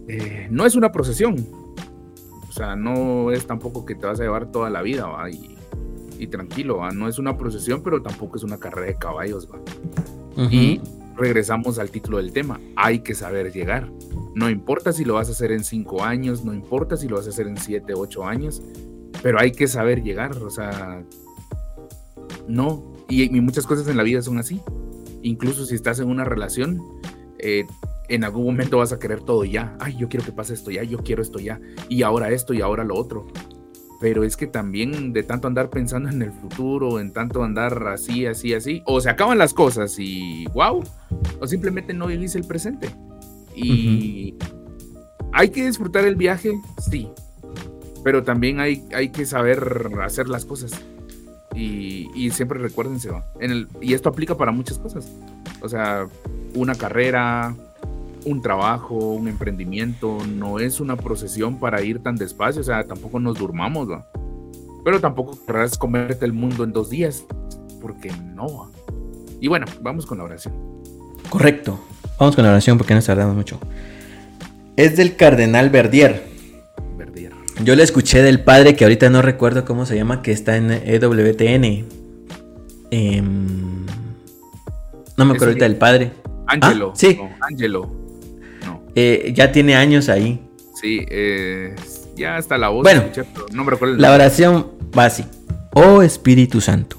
eh, 0.08 0.46
no 0.50 0.64
es 0.66 0.74
una 0.74 0.92
procesión. 0.92 1.36
O 2.48 2.52
sea, 2.52 2.76
no 2.76 3.32
es 3.32 3.46
tampoco 3.46 3.84
que 3.84 3.94
te 3.94 4.06
vas 4.06 4.20
a 4.20 4.22
llevar 4.22 4.50
toda 4.50 4.70
la 4.70 4.82
vida, 4.82 5.06
¿va? 5.06 5.28
Y, 5.30 5.56
tranquilo, 6.28 6.80
no 6.92 7.08
es 7.08 7.18
una 7.18 7.36
procesión, 7.36 7.82
pero 7.82 8.02
tampoco 8.02 8.36
es 8.36 8.42
una 8.42 8.58
carrera 8.58 8.86
de 8.86 8.96
caballos. 8.96 9.46
¿va? 9.52 9.60
Y 10.50 10.80
regresamos 11.16 11.78
al 11.78 11.90
título 11.90 12.18
del 12.18 12.32
tema, 12.32 12.60
hay 12.76 13.00
que 13.00 13.14
saber 13.14 13.52
llegar. 13.52 13.90
No 14.34 14.50
importa 14.50 14.92
si 14.92 15.04
lo 15.04 15.14
vas 15.14 15.28
a 15.28 15.32
hacer 15.32 15.52
en 15.52 15.64
cinco 15.64 16.04
años, 16.04 16.44
no 16.44 16.52
importa 16.52 16.96
si 16.96 17.08
lo 17.08 17.16
vas 17.16 17.26
a 17.26 17.30
hacer 17.30 17.46
en 17.46 17.56
siete, 17.56 17.94
ocho 17.94 18.24
años, 18.24 18.62
pero 19.22 19.40
hay 19.40 19.52
que 19.52 19.66
saber 19.66 20.02
llegar, 20.02 20.36
o 20.36 20.50
sea, 20.50 21.02
no. 22.46 22.82
Y, 23.08 23.28
muchas 23.40 23.66
cosas 23.66 23.88
en 23.88 23.96
la 23.96 24.02
vida 24.02 24.22
son 24.22 24.38
así. 24.38 24.60
Incluso 25.22 25.64
si 25.64 25.74
estás 25.74 26.00
en 26.00 26.08
una 26.08 26.24
relación, 26.24 26.82
eh, 27.38 27.64
en 28.08 28.24
algún 28.24 28.44
momento 28.44 28.78
vas 28.78 28.92
a 28.92 28.98
querer 28.98 29.20
todo 29.20 29.44
ya. 29.44 29.76
Ay, 29.80 29.96
yo 29.98 30.08
quiero 30.08 30.24
que 30.24 30.32
pase 30.32 30.54
esto 30.54 30.70
ya, 30.70 30.82
yo 30.82 30.98
quiero 30.98 31.22
esto 31.22 31.38
ya. 31.38 31.60
Y 31.88 32.02
ahora 32.02 32.30
esto 32.30 32.52
y 32.54 32.60
ahora 32.60 32.84
lo 32.84 32.94
otro. 32.94 33.26
Pero 34.00 34.24
es 34.24 34.36
que 34.36 34.46
también 34.46 35.12
de 35.12 35.22
tanto 35.22 35.48
andar 35.48 35.70
pensando 35.70 36.08
en 36.10 36.20
el 36.20 36.32
futuro, 36.32 37.00
en 37.00 37.12
tanto 37.12 37.42
andar 37.42 37.88
así, 37.88 38.26
así, 38.26 38.52
así, 38.52 38.82
o 38.84 39.00
se 39.00 39.08
acaban 39.08 39.38
las 39.38 39.54
cosas 39.54 39.96
y 39.98 40.46
wow, 40.52 40.82
o 41.40 41.46
simplemente 41.46 41.94
no 41.94 42.06
vivís 42.06 42.34
el 42.34 42.44
presente. 42.44 42.90
Y 43.54 44.34
hay 45.32 45.48
que 45.48 45.66
disfrutar 45.66 46.04
el 46.04 46.16
viaje, 46.16 46.52
sí, 46.78 47.08
pero 48.04 48.22
también 48.22 48.60
hay, 48.60 48.86
hay 48.94 49.08
que 49.08 49.24
saber 49.24 49.90
hacer 50.02 50.28
las 50.28 50.44
cosas. 50.44 50.72
Y, 51.54 52.10
y 52.14 52.30
siempre 52.30 52.58
recuérdense, 52.58 53.10
en 53.40 53.50
el, 53.50 53.68
y 53.80 53.94
esto 53.94 54.10
aplica 54.10 54.36
para 54.36 54.52
muchas 54.52 54.78
cosas. 54.78 55.10
O 55.62 55.68
sea, 55.68 56.06
una 56.54 56.74
carrera, 56.74 57.56
un 58.26 58.42
trabajo, 58.42 58.94
un 58.94 59.28
emprendimiento, 59.28 60.18
no 60.26 60.58
es 60.58 60.80
una 60.80 60.96
procesión 60.96 61.60
para 61.60 61.80
ir 61.82 62.02
tan 62.02 62.16
despacio, 62.16 62.60
o 62.60 62.64
sea, 62.64 62.84
tampoco 62.84 63.20
nos 63.20 63.38
durmamos, 63.38 63.88
¿va? 63.88 64.04
Pero 64.84 65.00
tampoco 65.00 65.38
querrás 65.46 65.78
comerte 65.78 66.24
el 66.24 66.32
mundo 66.32 66.64
en 66.64 66.72
dos 66.72 66.90
días, 66.90 67.24
porque 67.80 68.10
no. 68.34 68.72
Y 69.40 69.46
bueno, 69.46 69.66
vamos 69.80 70.06
con 70.06 70.18
la 70.18 70.24
oración. 70.24 70.54
Correcto, 71.30 71.78
vamos 72.18 72.34
con 72.34 72.44
la 72.44 72.50
oración 72.50 72.76
porque 72.78 72.94
nos 72.94 73.06
tardamos 73.06 73.36
mucho. 73.36 73.60
Es 74.76 74.96
del 74.96 75.14
cardenal 75.14 75.70
Verdier. 75.70 76.24
Verdier. 76.98 77.32
Yo 77.62 77.76
le 77.76 77.84
escuché 77.84 78.22
del 78.22 78.42
padre 78.42 78.74
que 78.74 78.84
ahorita 78.84 79.08
no 79.08 79.22
recuerdo 79.22 79.64
cómo 79.64 79.86
se 79.86 79.94
llama, 79.94 80.20
que 80.22 80.32
está 80.32 80.56
en 80.56 80.72
EWTN. 80.72 81.86
Em, 82.90 83.86
no 85.16 85.24
me 85.24 85.32
acuerdo 85.32 85.46
ahorita 85.46 85.64
del 85.64 85.76
padre. 85.76 86.12
Angelo. 86.48 86.90
Ah, 86.92 86.96
sí. 86.96 87.18
Angelo. 87.40 88.05
Eh, 88.98 89.32
ya 89.34 89.52
tiene 89.52 89.76
años 89.76 90.08
ahí. 90.08 90.40
Sí, 90.80 91.04
eh, 91.10 91.76
ya 92.16 92.38
está 92.38 92.56
la 92.56 92.70
voz. 92.70 92.82
Bueno, 92.82 93.04
la 93.98 94.12
oración 94.12 94.68
básica. 94.92 95.28
Oh 95.74 96.00
Espíritu 96.00 96.62
Santo, 96.62 96.96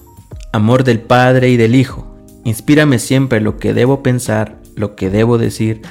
amor 0.54 0.84
del 0.84 1.00
Padre 1.00 1.50
y 1.50 1.58
del 1.58 1.74
Hijo, 1.74 2.16
inspírame 2.44 3.00
siempre 3.00 3.42
lo 3.42 3.58
que 3.58 3.74
debo 3.74 4.04
pensar, 4.04 4.58
lo 4.76 4.96
que 4.96 5.10
debo 5.10 5.40
decir, 5.40 5.82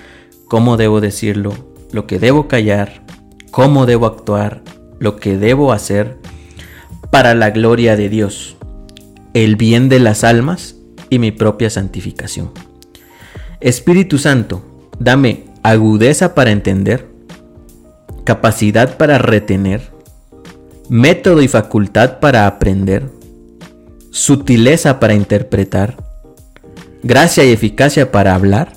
cómo 0.46 0.76
debo 0.76 1.00
decirlo, 1.00 1.52
lo 1.90 2.06
que 2.06 2.20
debo 2.20 2.46
callar, 2.46 3.02
cómo 3.50 3.86
debo 3.86 4.06
actuar, 4.06 4.62
lo 5.00 5.16
que 5.16 5.36
debo 5.36 5.72
hacer, 5.72 6.18
para 7.10 7.34
la 7.34 7.50
gloria 7.50 7.96
de 7.96 8.08
Dios, 8.08 8.56
el 9.34 9.56
bien 9.56 9.88
de 9.88 9.98
las 9.98 10.22
almas 10.22 10.76
y 11.10 11.18
mi 11.18 11.32
propia 11.32 11.68
santificación. 11.68 12.52
Espíritu 13.60 14.18
Santo, 14.18 14.62
dame 15.00 15.46
agudeza 15.70 16.34
para 16.34 16.52
entender, 16.52 17.08
capacidad 18.22 18.96
para 18.96 19.18
retener, 19.18 19.90
método 20.88 21.42
y 21.42 21.48
facultad 21.48 22.20
para 22.20 22.46
aprender, 22.46 23.10
sutileza 24.10 25.00
para 25.00 25.14
interpretar, 25.14 25.96
gracia 27.02 27.44
y 27.44 27.50
eficacia 27.50 28.12
para 28.12 28.36
hablar. 28.36 28.74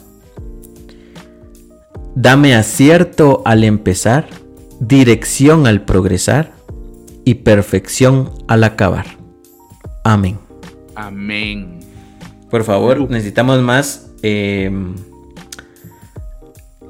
Dame 2.16 2.56
acierto 2.56 3.44
al 3.46 3.64
empezar, 3.64 4.28
dirección 4.80 5.68
al 5.68 5.86
progresar 5.86 6.54
y 7.24 7.36
perfección 7.36 8.32
al 8.48 8.64
acabar. 8.64 9.06
Amén. 10.04 10.40
Amén. 10.96 11.82
Por 12.50 12.64
favor, 12.64 13.08
necesitamos 13.12 13.62
más 13.62 14.10
eh, 14.24 14.72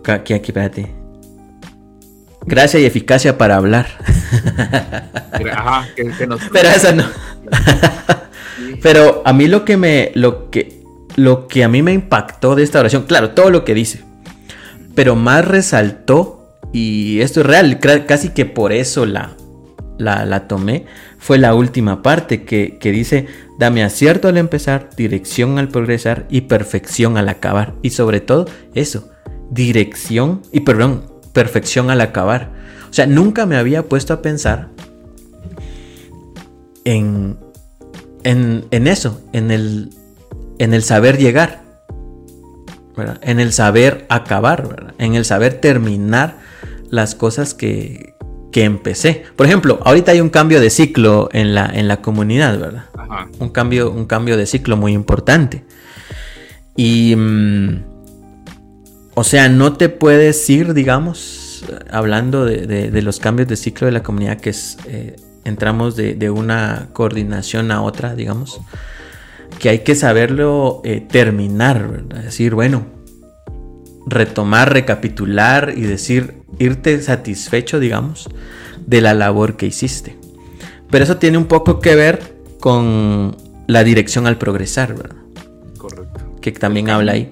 Aquí, 0.05 0.33
aquí, 0.33 0.51
espérate. 0.51 0.99
Gracia 2.45 2.79
y 2.79 2.85
eficacia 2.85 3.37
para 3.37 3.57
hablar. 3.57 3.87
Ajá, 5.53 5.87
que, 5.95 6.05
Pero 6.51 6.69
esa 6.69 6.91
no. 6.93 7.03
Pero 8.81 9.21
a 9.25 9.33
mí 9.33 9.47
lo 9.47 9.65
que 9.65 9.77
me. 9.77 10.11
Lo 10.15 10.49
que, 10.49 10.83
lo 11.15 11.47
que 11.47 11.63
a 11.63 11.69
mí 11.69 11.81
me 11.81 11.93
impactó 11.93 12.55
de 12.55 12.63
esta 12.63 12.79
oración, 12.79 13.03
claro, 13.03 13.31
todo 13.31 13.49
lo 13.49 13.65
que 13.65 13.73
dice. 13.73 14.03
Pero 14.95 15.15
más 15.15 15.45
resaltó, 15.45 16.57
y 16.73 17.21
esto 17.21 17.41
es 17.41 17.45
real, 17.45 17.79
casi 17.79 18.29
que 18.29 18.45
por 18.45 18.71
eso 18.71 19.05
la, 19.05 19.35
la, 19.97 20.47
tomé, 20.47 20.85
fue 21.17 21.37
la 21.37 21.53
última 21.53 22.01
parte 22.01 22.43
que, 22.43 22.77
que 22.79 22.91
dice, 22.91 23.27
dame 23.59 23.83
acierto 23.83 24.27
al 24.27 24.37
empezar, 24.37 24.89
dirección 24.95 25.59
al 25.59 25.69
progresar 25.69 26.25
y 26.29 26.41
perfección 26.41 27.17
al 27.17 27.29
acabar. 27.29 27.75
Y 27.81 27.91
sobre 27.91 28.21
todo 28.21 28.47
eso, 28.73 29.09
dirección 29.49 30.41
y 30.51 30.61
perdón, 30.61 31.03
perfección 31.33 31.89
al 31.89 32.01
acabar. 32.01 32.51
O 32.89 32.93
sea, 32.93 33.05
nunca 33.05 33.45
me 33.45 33.57
había 33.57 33.83
puesto 33.83 34.13
a 34.13 34.21
pensar 34.21 34.69
en, 36.85 37.37
en, 38.23 38.87
eso, 38.87 39.21
en 39.33 39.51
el, 39.51 39.89
en 40.57 40.73
el 40.73 40.83
saber 40.83 41.17
llegar, 41.17 41.61
en 43.21 43.39
el 43.39 43.53
saber 43.53 44.05
acabar, 44.09 44.93
en 44.97 45.15
el 45.15 45.23
saber 45.23 45.61
terminar 45.61 46.37
las 46.89 47.15
cosas 47.15 47.53
que, 47.53 48.15
que, 48.51 48.63
empecé. 48.63 49.23
Por 49.35 49.45
ejemplo, 49.45 49.79
ahorita 49.85 50.11
hay 50.11 50.21
un 50.21 50.29
cambio 50.29 50.59
de 50.59 50.69
ciclo 50.69 51.29
en 51.31 51.53
la, 51.53 51.67
en 51.67 51.87
la 51.87 52.01
comunidad, 52.01 52.59
¿verdad? 52.59 52.85
Un, 53.39 53.49
cambio, 53.49 53.91
un 53.91 54.05
cambio 54.05 54.35
de 54.35 54.45
ciclo 54.45 54.77
muy 54.77 54.93
importante. 54.93 55.63
Y... 56.75 57.15
Mm, 57.15 57.98
o 59.19 59.23
sea, 59.25 59.49
no 59.49 59.73
te 59.73 59.89
puedes 59.89 60.49
ir, 60.49 60.73
digamos, 60.73 61.65
hablando 61.91 62.45
de, 62.45 63.01
los 63.01 63.19
cambios 63.19 63.49
de 63.49 63.57
ciclo 63.57 63.85
de 63.85 63.91
la 63.91 64.01
comunidad, 64.01 64.39
que 64.39 64.51
es, 64.51 64.77
eh, 64.87 65.17
entramos 65.43 65.97
de, 65.97 66.29
una 66.29 66.87
coordinación 66.93 67.69
a 67.71 67.81
otra, 67.81 68.15
digamos, 68.15 68.61
que 69.59 69.67
hay 69.67 69.79
que 69.79 69.95
saberlo 69.95 70.79
eh, 70.85 71.01
terminar, 71.01 72.05
decir, 72.05 72.55
bueno, 72.55 72.85
retomar, 74.05 74.71
recapitular 74.71 75.73
y 75.75 75.81
decir, 75.81 76.35
irte 76.57 77.01
satisfecho, 77.01 77.81
digamos, 77.81 78.29
de 78.87 79.01
la 79.01 79.13
labor 79.13 79.57
que 79.57 79.65
hiciste. 79.65 80.17
Pero 80.89 81.03
eso 81.03 81.17
tiene 81.17 81.37
un 81.37 81.47
poco 81.47 81.81
que 81.81 81.93
ver 81.93 82.37
con 82.61 83.35
la 83.67 83.83
dirección 83.83 84.27
al 84.27 84.37
progresar, 84.37 84.95
¿verdad? 84.95 85.17
Correcto. 85.77 86.37
Que 86.39 86.53
también 86.53 86.89
habla 86.89 87.11
ahí. 87.11 87.29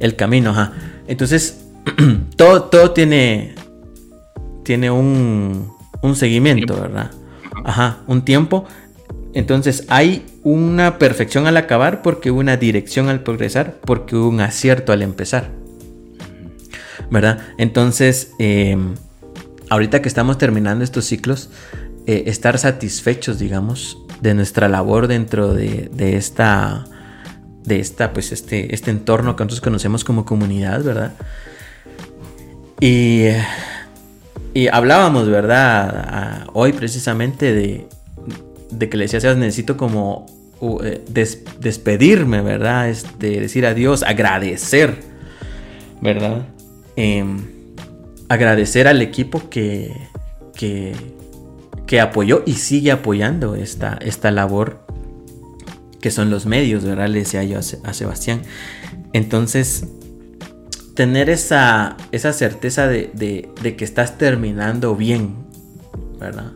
El 0.00 0.14
camino, 0.14 0.50
ajá. 0.50 0.74
Entonces, 1.08 1.64
todo, 2.36 2.64
todo 2.64 2.92
tiene, 2.92 3.54
tiene 4.62 4.90
un, 4.90 5.72
un 6.02 6.16
seguimiento, 6.16 6.80
¿verdad? 6.80 7.10
Ajá, 7.64 7.98
un 8.06 8.24
tiempo. 8.24 8.66
Entonces 9.34 9.84
hay 9.88 10.26
una 10.42 10.98
perfección 10.98 11.46
al 11.46 11.56
acabar 11.56 12.02
porque 12.02 12.30
hubo 12.30 12.40
una 12.40 12.56
dirección 12.56 13.08
al 13.08 13.22
progresar, 13.22 13.78
porque 13.84 14.16
hubo 14.16 14.28
un 14.28 14.40
acierto 14.40 14.92
al 14.92 15.02
empezar. 15.02 15.50
¿Verdad? 17.10 17.38
Entonces, 17.56 18.32
em, 18.38 18.94
ahorita 19.70 20.02
que 20.02 20.08
estamos 20.08 20.38
terminando 20.38 20.84
estos 20.84 21.06
ciclos, 21.06 21.50
eh, 22.06 22.24
estar 22.26 22.58
satisfechos, 22.58 23.38
digamos, 23.38 23.98
de 24.20 24.34
nuestra 24.34 24.68
labor 24.68 25.06
dentro 25.06 25.54
de, 25.54 25.90
de 25.92 26.16
esta, 26.16 26.84
de 27.68 27.80
esta, 27.80 28.12
pues 28.12 28.32
este, 28.32 28.74
este 28.74 28.90
entorno 28.90 29.36
que 29.36 29.44
nosotros 29.44 29.60
conocemos 29.60 30.04
como 30.04 30.24
comunidad, 30.24 30.82
¿verdad? 30.82 31.14
Y, 32.80 33.26
y 34.54 34.68
hablábamos, 34.68 35.28
¿verdad? 35.28 36.46
hoy 36.54 36.72
precisamente 36.72 37.52
de, 37.52 37.86
de 38.70 38.88
que 38.88 38.96
le 38.96 39.06
decía, 39.06 39.34
necesito 39.34 39.76
como 39.76 40.26
eh, 40.82 41.04
despedirme, 41.60 42.42
¿verdad? 42.42 42.88
Este, 42.88 43.40
decir 43.40 43.66
adiós, 43.66 44.02
agradecer, 44.02 44.96
¿verdad? 46.00 46.46
Em, 46.96 47.38
agradecer 48.28 48.88
al 48.88 49.02
equipo 49.02 49.48
que, 49.50 49.92
que, 50.54 50.94
que, 51.86 52.00
apoyó 52.00 52.42
y 52.44 52.54
sigue 52.54 52.90
apoyando 52.90 53.54
esta, 53.54 53.98
esta 54.00 54.30
labor 54.30 54.87
que 56.00 56.10
son 56.10 56.30
los 56.30 56.46
medios, 56.46 56.84
¿verdad? 56.84 57.08
Le 57.08 57.20
decía 57.20 57.44
yo 57.44 57.58
a, 57.58 57.92
Sebastián. 57.92 58.42
Entonces, 59.12 59.86
tener 60.94 61.30
esa, 61.30 61.96
esa 62.12 62.32
certeza 62.32 62.88
de, 62.88 63.48
que 63.76 63.84
estás 63.84 64.18
terminando 64.18 64.96
bien, 64.96 65.34
¿verdad? 66.18 66.52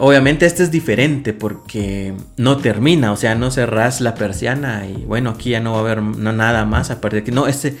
Obviamente 0.00 0.46
este 0.46 0.62
es 0.62 0.70
diferente 0.70 1.32
porque 1.32 2.14
no 2.36 2.58
termina, 2.58 3.10
o 3.10 3.16
sea, 3.16 3.34
no 3.34 3.50
cerras 3.50 4.00
la 4.00 4.14
persiana 4.14 4.86
y 4.86 5.04
bueno, 5.04 5.30
aquí 5.30 5.50
ya 5.50 5.60
no 5.60 5.72
va 5.72 5.78
a 5.78 5.80
haber 5.80 6.02
nada 6.02 6.64
más 6.64 6.92
aparte 6.92 7.16
de 7.16 7.24
que 7.24 7.32
no, 7.32 7.48
este, 7.48 7.76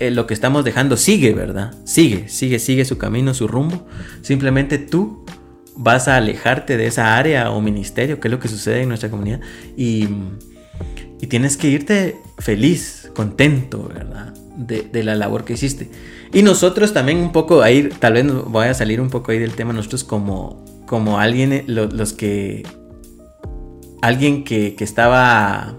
eh, 0.00 0.10
lo 0.10 0.26
que 0.26 0.34
estamos 0.34 0.64
dejando 0.64 0.96
sigue, 0.96 1.34
¿verdad? 1.34 1.72
Sigue, 1.84 2.28
sigue, 2.28 2.58
sigue 2.58 2.84
su 2.84 2.98
camino, 2.98 3.32
su 3.32 3.46
rumbo. 3.46 3.86
Simplemente 4.22 4.78
tú 4.78 5.24
vas 5.76 6.08
a 6.08 6.16
alejarte 6.16 6.76
de 6.76 6.86
esa 6.86 7.16
área 7.16 7.50
o 7.50 7.60
ministerio, 7.60 8.20
que 8.20 8.28
es 8.28 8.32
lo 8.32 8.38
que 8.38 8.48
sucede 8.48 8.82
en 8.82 8.88
nuestra 8.88 9.10
comunidad, 9.10 9.40
y, 9.76 10.08
y 11.20 11.26
tienes 11.26 11.56
que 11.56 11.68
irte 11.68 12.16
feliz, 12.38 13.10
contento, 13.14 13.88
¿verdad? 13.88 14.34
de, 14.56 15.02
la 15.02 15.14
labor 15.14 15.44
que 15.44 15.54
hiciste. 15.54 15.90
Y 16.32 16.42
nosotros 16.42 16.92
también 16.92 17.18
un 17.18 17.32
poco 17.32 17.62
ahí, 17.62 17.88
tal 17.98 18.14
vez 18.14 18.26
voy 18.26 18.66
a 18.66 18.74
salir 18.74 19.00
un 19.00 19.10
poco 19.10 19.32
ahí 19.32 19.38
del 19.38 19.54
tema, 19.54 19.72
nosotros 19.72 20.04
como, 20.04 20.64
como 20.86 21.18
alguien, 21.18 21.52
eh, 21.52 21.64
los, 21.66 22.12
que... 22.12 22.66
Alguien 24.00 24.44
que, 24.44 24.74
que 24.74 24.84
estaba... 24.84 25.74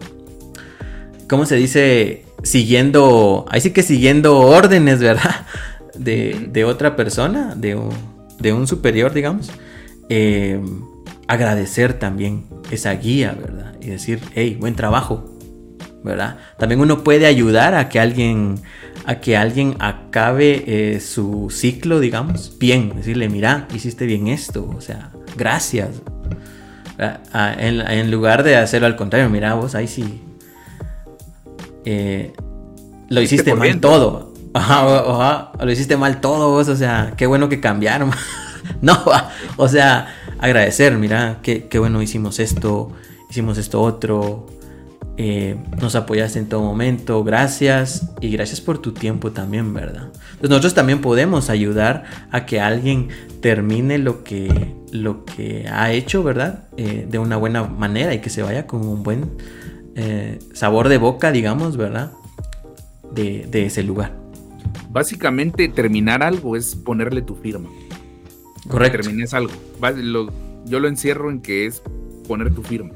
¿Cómo 1.28 1.46
se 1.46 1.56
dice? 1.56 2.25
Siguiendo... 2.44 3.46
Ahí 3.50 3.62
sí 3.62 3.72
que 3.72 3.84
siguiendo 3.84 4.40
órdenes, 4.40 5.00
¿verdad? 5.00 5.46
De, 5.96 6.48
de 6.51 6.66
otra 6.66 6.96
persona, 6.96 7.53
de 7.56 7.77
de 8.40 8.51
un 8.51 8.68
superior, 8.68 9.14
digamos. 9.14 9.51
Eh, 10.16 10.62
agradecer 11.28 11.94
también 11.94 12.46
esa 12.70 12.94
guía, 12.94 13.36
¿verdad? 13.36 13.74
Y 13.82 13.88
decir, 13.88 14.22
hey, 14.36 14.56
buen 14.60 14.76
trabajo, 14.76 15.26
¿verdad? 16.04 16.38
También 16.60 16.82
uno 16.82 17.04
puede 17.04 17.26
ayudar 17.26 17.74
a 17.74 17.90
que 17.90 18.00
alguien, 18.00 18.60
a 19.08 19.16
que 19.16 19.36
alguien 19.36 19.76
acabe 19.80 20.66
eh, 20.68 21.00
su 21.00 21.50
ciclo, 21.50 22.00
digamos, 22.00 22.60
bien. 22.60 22.94
Decirle, 22.96 23.28
mira, 23.28 23.68
hiciste 23.74 24.06
bien 24.06 24.28
esto, 24.28 24.70
o 24.78 24.82
sea, 24.82 25.10
gracias. 25.36 25.90
En, 27.34 28.12
lugar 28.12 28.44
de 28.44 28.56
hacerlo 28.58 28.86
al 28.86 28.96
contrario, 28.96 29.32
mira, 29.32 29.56
vos 29.56 29.74
ahí 29.74 29.88
sí. 29.88 30.22
Eh, 31.86 32.34
lo 33.10 33.20
hiciste 33.20 33.56
mal 33.56 33.80
todo. 33.80 34.32
lo 35.60 35.72
hiciste 35.72 35.98
mal 35.98 36.22
todo 36.22 36.52
vos, 36.52 36.68
o 36.68 36.76
sea, 36.76 37.14
qué 37.18 37.26
bueno 37.26 37.50
que 37.50 37.60
cambiaron. 37.60 38.12
no, 38.82 39.04
o 39.58 39.68
sea, 39.68 40.14
agradecer, 40.40 40.98
mira, 40.98 41.40
qué, 41.42 41.68
bueno 41.80 42.02
hicimos 42.02 42.40
esto, 42.40 42.92
hicimos 43.30 43.58
esto 43.58 43.82
otro 43.82 44.48
eh, 45.16 45.58
nos 45.80 45.94
apoyaste 45.96 46.40
en 46.40 46.50
todo 46.50 46.64
momento, 46.64 47.24
gracias 47.24 48.10
y 48.20 48.30
gracias 48.32 48.62
por 48.62 48.80
tu 48.80 48.94
tiempo 48.94 49.32
también, 49.32 49.72
¿verdad? 49.72 50.06
Entonces 50.06 50.50
nosotros 50.50 50.74
también 50.74 51.02
podemos 51.02 51.52
ayudar 51.52 52.06
a 52.32 52.48
que 52.48 52.60
alguien 52.60 53.10
termine 53.40 54.00
lo 54.00 54.24
que, 54.24 54.74
lo 54.92 55.24
que 55.24 55.68
ha 55.72 55.92
hecho, 55.92 56.24
¿verdad? 56.24 56.64
Eh, 56.78 57.06
de 57.08 57.20
una 57.20 57.38
buena 57.38 57.64
manera 57.64 58.16
y 58.16 58.22
que 58.22 58.32
se 58.32 58.42
vaya 58.42 58.66
con 58.66 58.88
un 58.88 59.04
buen 59.04 59.38
eh, 59.96 60.40
sabor 60.54 60.90
de 60.90 60.98
boca, 60.98 61.32
digamos, 61.32 61.78
¿verdad? 61.78 62.12
De, 63.14 63.48
ese 63.66 63.84
lugar. 63.84 64.14
Básicamente 64.90 65.68
terminar 65.68 66.24
algo 66.24 66.56
es 66.56 66.76
ponerle 66.76 67.22
tu 67.22 67.36
firma. 67.36 67.70
Correcto. 68.68 69.02
Termines 69.02 69.34
algo. 69.34 69.54
yo 70.66 70.80
lo 70.80 70.88
encierro 70.88 71.30
en 71.30 71.42
que 71.42 71.66
es 71.66 71.82
poner 72.28 72.54
tu 72.54 72.64
firma 72.64 72.94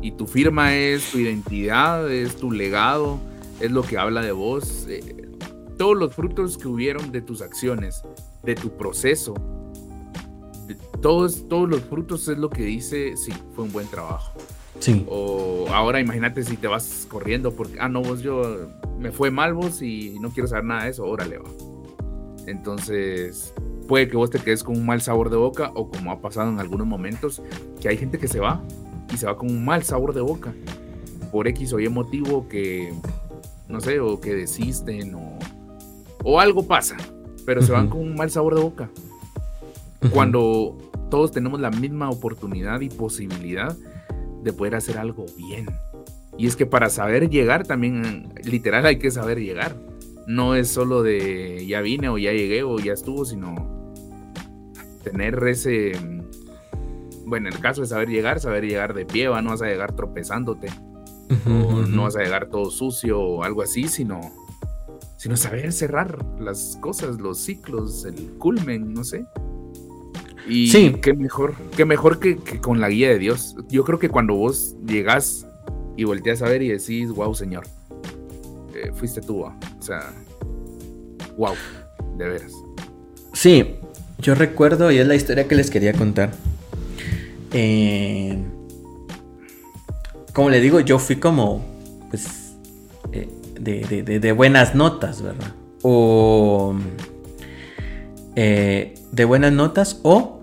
y 0.00 0.12
tu 0.12 0.26
firma 0.26 0.74
es 0.74 1.10
tu 1.10 1.18
identidad, 1.18 2.10
es 2.10 2.36
tu 2.36 2.52
legado, 2.52 3.18
es 3.60 3.70
lo 3.70 3.82
que 3.82 3.98
habla 3.98 4.22
de 4.22 4.32
vos. 4.32 4.86
Eh, 4.88 5.28
todos 5.76 5.96
los 5.96 6.14
frutos 6.14 6.58
que 6.58 6.68
hubieron 6.68 7.10
de 7.12 7.20
tus 7.20 7.42
acciones, 7.42 8.02
de 8.44 8.54
tu 8.54 8.76
proceso, 8.76 9.34
todos, 11.00 11.48
todos 11.48 11.68
los 11.68 11.80
frutos 11.82 12.28
es 12.28 12.38
lo 12.38 12.50
que 12.50 12.62
dice, 12.62 13.16
sí, 13.16 13.32
fue 13.54 13.64
un 13.64 13.72
buen 13.72 13.88
trabajo. 13.88 14.32
Sí. 14.78 15.04
O 15.08 15.66
ahora 15.70 16.00
imagínate 16.00 16.44
si 16.44 16.56
te 16.56 16.68
vas 16.68 17.06
corriendo 17.10 17.52
porque, 17.52 17.78
ah, 17.80 17.88
no, 17.88 18.02
vos 18.02 18.22
yo 18.22 18.70
me 18.98 19.10
fue 19.10 19.30
mal 19.30 19.54
vos 19.54 19.82
y 19.82 20.16
no 20.20 20.30
quiero 20.30 20.48
saber 20.48 20.64
nada 20.64 20.84
de 20.84 20.90
eso, 20.90 21.04
órale 21.04 21.38
va. 21.38 21.50
Entonces, 22.46 23.52
puede 23.88 24.06
que 24.06 24.16
vos 24.16 24.30
te 24.30 24.38
quedes 24.38 24.62
con 24.62 24.76
un 24.76 24.86
mal 24.86 25.00
sabor 25.00 25.30
de 25.30 25.36
boca 25.36 25.72
o 25.74 25.88
como 25.88 26.12
ha 26.12 26.20
pasado 26.20 26.50
en 26.50 26.60
algunos 26.60 26.86
momentos, 26.86 27.42
que 27.80 27.88
hay 27.88 27.96
gente 27.96 28.18
que 28.18 28.28
se 28.28 28.38
va 28.38 28.62
y 29.12 29.16
se 29.16 29.26
va 29.26 29.36
con 29.36 29.50
un 29.50 29.64
mal 29.64 29.82
sabor 29.82 30.14
de 30.14 30.20
boca 30.20 30.52
por 31.32 31.48
X 31.48 31.72
o 31.72 31.80
Y 31.80 31.88
motivo 31.88 32.48
que, 32.48 32.92
no 33.66 33.80
sé, 33.80 33.98
o 33.98 34.20
que 34.20 34.34
desisten 34.34 35.14
o, 35.14 35.38
o 36.22 36.38
algo 36.38 36.66
pasa, 36.66 36.96
pero 37.44 37.62
se 37.62 37.72
van 37.72 37.88
con 37.88 38.00
un 38.00 38.14
mal 38.14 38.30
sabor 38.30 38.54
de 38.54 38.60
boca. 38.60 38.90
Cuando 40.12 40.76
todos 41.10 41.32
tenemos 41.32 41.58
la 41.58 41.70
misma 41.70 42.10
oportunidad 42.10 42.80
y 42.82 42.90
posibilidad 42.90 43.76
de 44.42 44.52
poder 44.52 44.76
hacer 44.76 44.98
algo 44.98 45.26
bien. 45.36 45.66
Y 46.36 46.46
es 46.46 46.54
que 46.54 46.66
para 46.66 46.88
saber 46.88 47.30
llegar 47.30 47.66
también, 47.66 48.32
literal, 48.44 48.86
hay 48.86 48.98
que 48.98 49.10
saber 49.10 49.40
llegar. 49.40 49.74
No 50.26 50.54
es 50.54 50.68
solo 50.68 51.02
de 51.02 51.66
ya 51.66 51.80
vine 51.80 52.10
o 52.10 52.18
ya 52.18 52.32
llegué 52.32 52.62
o 52.62 52.78
ya 52.78 52.92
estuvo, 52.92 53.24
sino 53.24 53.77
tener 55.02 55.42
ese 55.46 55.92
bueno, 57.28 57.48
en 57.48 57.54
el 57.54 57.60
caso 57.60 57.82
de 57.82 57.86
saber 57.86 58.08
llegar, 58.08 58.40
saber 58.40 58.64
llegar 58.64 58.94
de 58.94 59.04
pie, 59.04 59.26
no 59.26 59.50
vas 59.50 59.60
a 59.60 59.66
llegar 59.66 59.94
tropezándote, 59.94 60.68
o 61.46 61.82
no 61.86 62.04
vas 62.04 62.16
a 62.16 62.22
llegar 62.22 62.48
todo 62.48 62.70
sucio 62.70 63.20
o 63.20 63.44
algo 63.44 63.60
así, 63.60 63.86
sino, 63.86 64.20
sino 65.18 65.36
saber 65.36 65.72
cerrar 65.72 66.24
las 66.40 66.78
cosas, 66.80 67.20
los 67.20 67.38
ciclos, 67.38 68.06
el 68.06 68.32
culmen, 68.38 68.94
no 68.94 69.04
sé. 69.04 69.26
Y 70.48 70.68
sí. 70.68 70.96
qué 71.02 71.12
mejor, 71.12 71.54
qué 71.76 71.84
mejor 71.84 72.18
que, 72.18 72.38
con 72.60 72.80
la 72.80 72.88
guía 72.88 73.10
de 73.10 73.18
Dios. 73.18 73.54
Yo 73.68 73.84
creo 73.84 73.98
que 73.98 74.08
cuando 74.08 74.34
vos 74.34 74.74
llegas 74.86 75.46
y 75.98 76.04
volteas 76.04 76.40
a 76.40 76.48
ver 76.48 76.62
y 76.62 76.68
decís, 76.68 77.10
wow, 77.10 77.34
Señor, 77.34 77.64
eh, 78.74 78.90
fuiste 78.94 79.20
tú, 79.20 79.42
o 79.42 79.52
sea, 79.80 80.14
wow, 81.36 81.54
de 82.16 82.26
veras. 82.26 82.52
Sí, 83.34 83.77
yo 84.18 84.34
recuerdo, 84.34 84.90
y 84.90 84.98
es 84.98 85.06
la 85.06 85.14
historia 85.14 85.46
que 85.46 85.54
les 85.54 85.70
quería 85.70 85.92
contar. 85.92 86.32
Eh, 87.52 88.38
como 90.32 90.50
le 90.50 90.60
digo, 90.60 90.80
yo 90.80 90.98
fui 90.98 91.16
como, 91.16 91.64
pues, 92.10 92.54
eh, 93.12 93.28
de, 93.58 94.32
buenas 94.32 94.74
notas, 94.74 95.22
¿verdad? 95.22 95.52
O 95.82 96.74
eh, 98.36 98.94
de 99.10 99.24
buenas 99.24 99.52
notas 99.52 99.98
o 100.04 100.40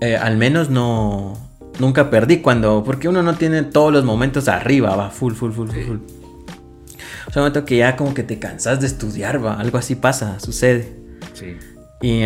eh, 0.00 0.16
al 0.16 0.36
menos 0.36 0.68
no 0.68 1.38
nunca 1.78 2.10
perdí 2.10 2.38
cuando 2.38 2.82
porque 2.84 3.08
uno 3.08 3.22
no 3.22 3.36
tiene 3.36 3.62
todos 3.62 3.92
los 3.92 4.04
momentos 4.04 4.48
arriba 4.48 4.96
va 4.96 5.10
full 5.10 5.34
full 5.34 5.52
full 5.52 5.68
full, 5.68 5.84
full. 5.84 5.96
o 5.96 7.32
sea 7.32 7.36
un 7.36 7.42
momento 7.42 7.64
que 7.64 7.76
ya 7.76 7.96
como 7.96 8.14
que 8.14 8.24
te 8.24 8.40
cansas 8.40 8.80
de 8.80 8.88
estudiar 8.88 9.44
va 9.44 9.54
algo 9.54 9.78
así 9.78 9.94
pasa 9.94 10.40
sucede 10.40 11.00
Sí. 11.34 11.56
Y 12.02 12.24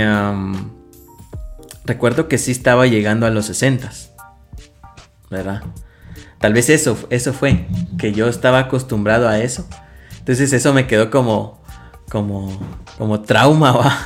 recuerdo 1.84 2.26
que 2.26 2.38
sí 2.38 2.50
estaba 2.50 2.86
llegando 2.86 3.26
a 3.26 3.30
los 3.30 3.46
60 3.46 3.90
verdad 5.30 5.62
tal 6.38 6.52
vez 6.52 6.70
eso 6.70 6.98
eso 7.10 7.32
fue 7.32 7.66
que 7.98 8.12
yo 8.12 8.28
estaba 8.28 8.58
acostumbrado 8.58 9.28
a 9.28 9.38
eso 9.38 9.68
entonces 10.18 10.52
eso 10.52 10.72
me 10.74 10.86
quedó 10.86 11.10
como 11.10 11.64
como, 12.08 12.58
como 12.98 13.20
trauma, 13.22 13.72
va. 13.76 13.98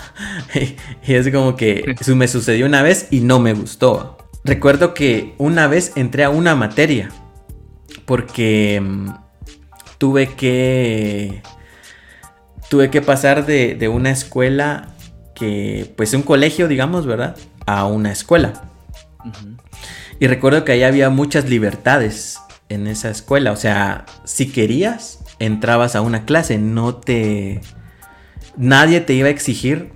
y 1.07 1.15
es 1.15 1.31
como 1.31 1.57
que 1.57 1.95
eso 2.01 2.17
me 2.17 2.29
sucedió 2.29 2.67
una 2.67 2.83
vez 2.83 3.09
y 3.11 3.21
no 3.21 3.41
me 3.41 3.55
gustó. 3.55 4.19
Recuerdo 4.45 4.95
que 4.95 5.35
una 5.39 5.67
vez 5.67 5.93
entré 5.97 6.25
a 6.25 6.31
una 6.31 6.55
materia 6.55 7.11
porque 8.07 8.81
mm, 8.81 9.11
tuve 9.99 10.35
que 10.35 11.43
tuve 12.69 12.91
que 12.91 13.03
pasar 13.03 13.47
de, 13.47 13.75
de, 13.75 13.89
una 13.89 14.11
escuela 14.11 14.89
que 15.41 15.93
pues 15.97 16.15
un 16.15 16.23
colegio 16.23 16.69
digamos 16.69 17.07
verdad 17.07 17.35
a 17.67 17.87
una 17.87 18.13
escuela 18.13 18.71
uh 19.25 19.29
-huh. 19.29 19.57
y 20.21 20.27
recuerdo 20.27 20.65
que 20.65 20.73
ahí 20.73 20.83
había 20.83 21.09
muchas 21.09 21.49
libertades 21.49 22.39
en 22.69 22.87
esa 22.87 23.11
escuela 23.11 23.51
o 23.51 23.57
sea 23.57 24.05
si 24.25 24.53
querías 24.53 25.19
entrabas 25.39 25.97
a 25.97 26.03
una 26.03 26.27
clase 26.27 26.59
no 26.59 26.95
te 26.95 27.63
nadie 28.57 29.01
te 29.01 29.15
iba 29.15 29.29
a 29.29 29.31
exigir 29.31 29.93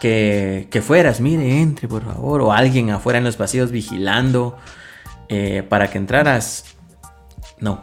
que, 0.00 0.68
que, 0.70 0.82
fueras, 0.82 1.20
mire, 1.20 1.62
entre 1.62 1.88
por 1.88 2.04
favor, 2.04 2.42
o 2.42 2.52
alguien 2.52 2.90
afuera 2.90 3.18
en 3.18 3.24
los 3.24 3.36
pasillos 3.36 3.70
vigilando 3.70 4.56
eh, 5.30 5.62
para 5.66 5.88
que 5.88 5.96
entraras. 5.98 6.64
No. 7.58 7.80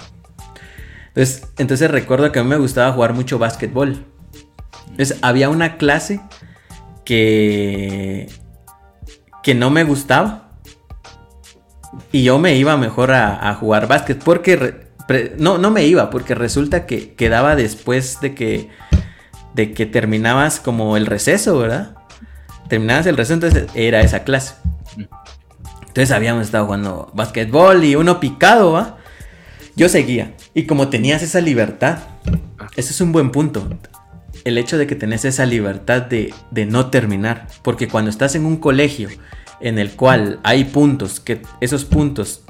Entonces, 1.07 1.47
entonces 1.57 1.89
recuerdo 1.89 2.31
que 2.31 2.39
a 2.39 2.43
mí 2.43 2.49
me 2.49 2.57
gustaba 2.57 2.93
jugar 2.93 3.13
mucho 3.13 3.39
básquetbol. 3.39 4.05
Entonces 4.89 5.17
había 5.21 5.49
una 5.49 5.77
clase 5.77 6.21
que, 7.05 8.29
que 9.43 9.55
no 9.55 9.69
me 9.69 9.83
gustaba. 9.83 10.49
Y 12.11 12.23
yo 12.23 12.39
me 12.39 12.55
iba 12.55 12.77
mejor 12.77 13.11
a, 13.11 13.49
a 13.49 13.55
jugar 13.55 13.87
básquet 13.87 14.21
porque... 14.23 14.55
Re, 15.07 15.35
no, 15.37 15.57
no 15.57 15.71
me 15.71 15.85
iba 15.85 16.09
porque 16.09 16.35
resulta 16.35 16.85
que 16.85 17.15
quedaba 17.15 17.55
después 17.55 18.21
de 18.21 18.33
que 18.33 18.69
de 19.53 19.73
que 19.73 19.85
terminabas 19.85 20.59
como 20.59 20.97
el 20.97 21.05
receso, 21.05 21.57
¿verdad? 21.57 21.95
Terminabas 22.67 23.05
el 23.05 23.17
receso, 23.17 23.33
entonces 23.33 23.67
era 23.73 24.01
esa 24.01 24.23
clase. 24.23 24.55
Entonces 25.81 26.11
habíamos 26.11 26.45
estado 26.45 26.65
jugando 26.65 27.11
básquetbol 27.13 27.83
y 27.83 27.95
uno 27.95 28.19
picado, 28.19 28.71
¿va? 28.71 28.97
Yo 29.75 29.89
seguía. 29.89 30.33
Y 30.53 30.63
como 30.63 30.89
tenías 30.89 31.21
esa 31.21 31.41
libertad, 31.41 31.99
ese 32.75 32.91
es 32.91 33.01
un 33.01 33.11
buen 33.11 33.31
punto. 33.31 33.67
El 34.43 34.57
hecho 34.57 34.77
de 34.77 34.87
que 34.87 34.95
tenés 34.95 35.25
esa 35.25 35.45
libertad 35.45 36.01
de, 36.03 36.33
de 36.51 36.65
no 36.65 36.89
terminar. 36.89 37.47
Porque 37.61 37.87
cuando 37.87 38.09
estás 38.09 38.35
en 38.35 38.45
un 38.45 38.57
colegio 38.57 39.09
en 39.59 39.77
el 39.77 39.91
cual 39.91 40.39
hay 40.43 40.65
puntos, 40.65 41.19
que 41.19 41.41
esos 41.59 41.85
puntos 41.85 42.43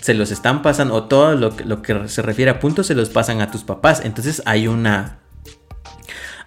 se 0.00 0.14
los 0.14 0.30
están 0.30 0.62
pasando, 0.62 0.94
o 0.94 1.04
todo 1.04 1.34
lo, 1.34 1.54
lo 1.64 1.80
que 1.80 2.08
se 2.08 2.22
refiere 2.22 2.50
a 2.50 2.58
puntos 2.60 2.88
se 2.88 2.94
los 2.94 3.08
pasan 3.08 3.40
a 3.40 3.50
tus 3.50 3.64
papás. 3.64 4.02
Entonces 4.04 4.42
hay 4.44 4.66
una 4.66 5.20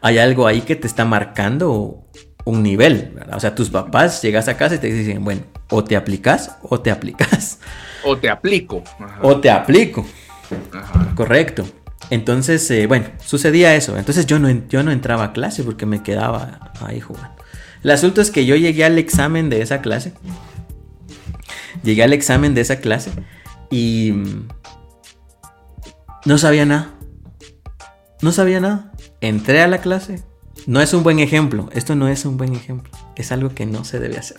hay 0.02 0.19
algo 0.19 0.45
ahí 0.45 0.62
que 0.62 0.76
te 0.76 0.86
está 0.86 1.04
marcando 1.04 2.04
un 2.43 2.62
nivel, 2.62 3.12
¿verdad? 3.15 3.38
O 3.38 3.39
sea, 3.39 3.56
tus 3.56 3.71
papás 3.71 4.21
llegas 4.21 4.48
a 4.48 4.56
casa 4.56 4.76
y 4.76 4.78
te 4.78 4.86
dicen, 4.86 5.24
bueno, 5.24 5.41
o 5.71 5.84
te 5.84 5.95
aplicas 5.95 6.58
o 6.62 6.80
te 6.80 6.91
aplicas. 6.91 7.60
O 8.04 8.15
te 8.15 8.30
aplico. 8.30 8.84
Ajá. 9.00 9.19
O 9.24 9.41
te 9.41 9.50
aplico. 9.50 10.06
Ajá. 10.71 11.12
Correcto. 11.15 11.65
Entonces, 12.09 12.69
eh, 12.71 12.87
bueno, 12.87 13.07
sucedía 13.23 13.75
eso. 13.75 13.97
Entonces 13.97 14.25
yo 14.25 14.39
no, 14.39 14.49
yo 14.67 14.83
no 14.83 14.91
entraba 14.91 15.25
a 15.25 15.33
clase 15.33 15.63
porque 15.63 15.85
me 15.85 16.03
quedaba 16.03 16.71
ahí 16.81 16.99
jugando. 16.99 17.35
El 17.83 17.91
asunto 17.91 18.21
es 18.21 18.31
que 18.31 18.45
yo 18.45 18.55
llegué 18.55 18.83
al 18.83 18.97
examen 18.97 19.49
de 19.49 19.61
esa 19.61 19.81
clase. 19.81 20.13
Llegué 21.83 22.03
al 22.03 22.13
examen 22.13 22.53
de 22.53 22.61
esa 22.61 22.77
clase 22.77 23.11
y 23.69 24.13
no 26.25 26.37
sabía 26.37 26.65
nada. 26.65 26.91
No 28.21 28.31
sabía 28.31 28.59
nada 28.59 28.91
entré 29.27 29.61
a 29.61 29.67
la 29.67 29.79
clase. 29.79 30.23
No 30.67 30.81
es 30.81 30.93
un 30.93 31.03
buen 31.03 31.19
ejemplo. 31.19 31.69
Esto 31.73 31.95
no 31.95 32.07
es 32.07 32.25
un 32.25 32.37
buen 32.37 32.53
ejemplo. 32.55 32.91
Es 33.15 33.31
algo 33.31 33.53
que 33.53 33.65
no 33.65 33.83
se 33.85 33.99
debe 33.99 34.17
hacer. 34.17 34.37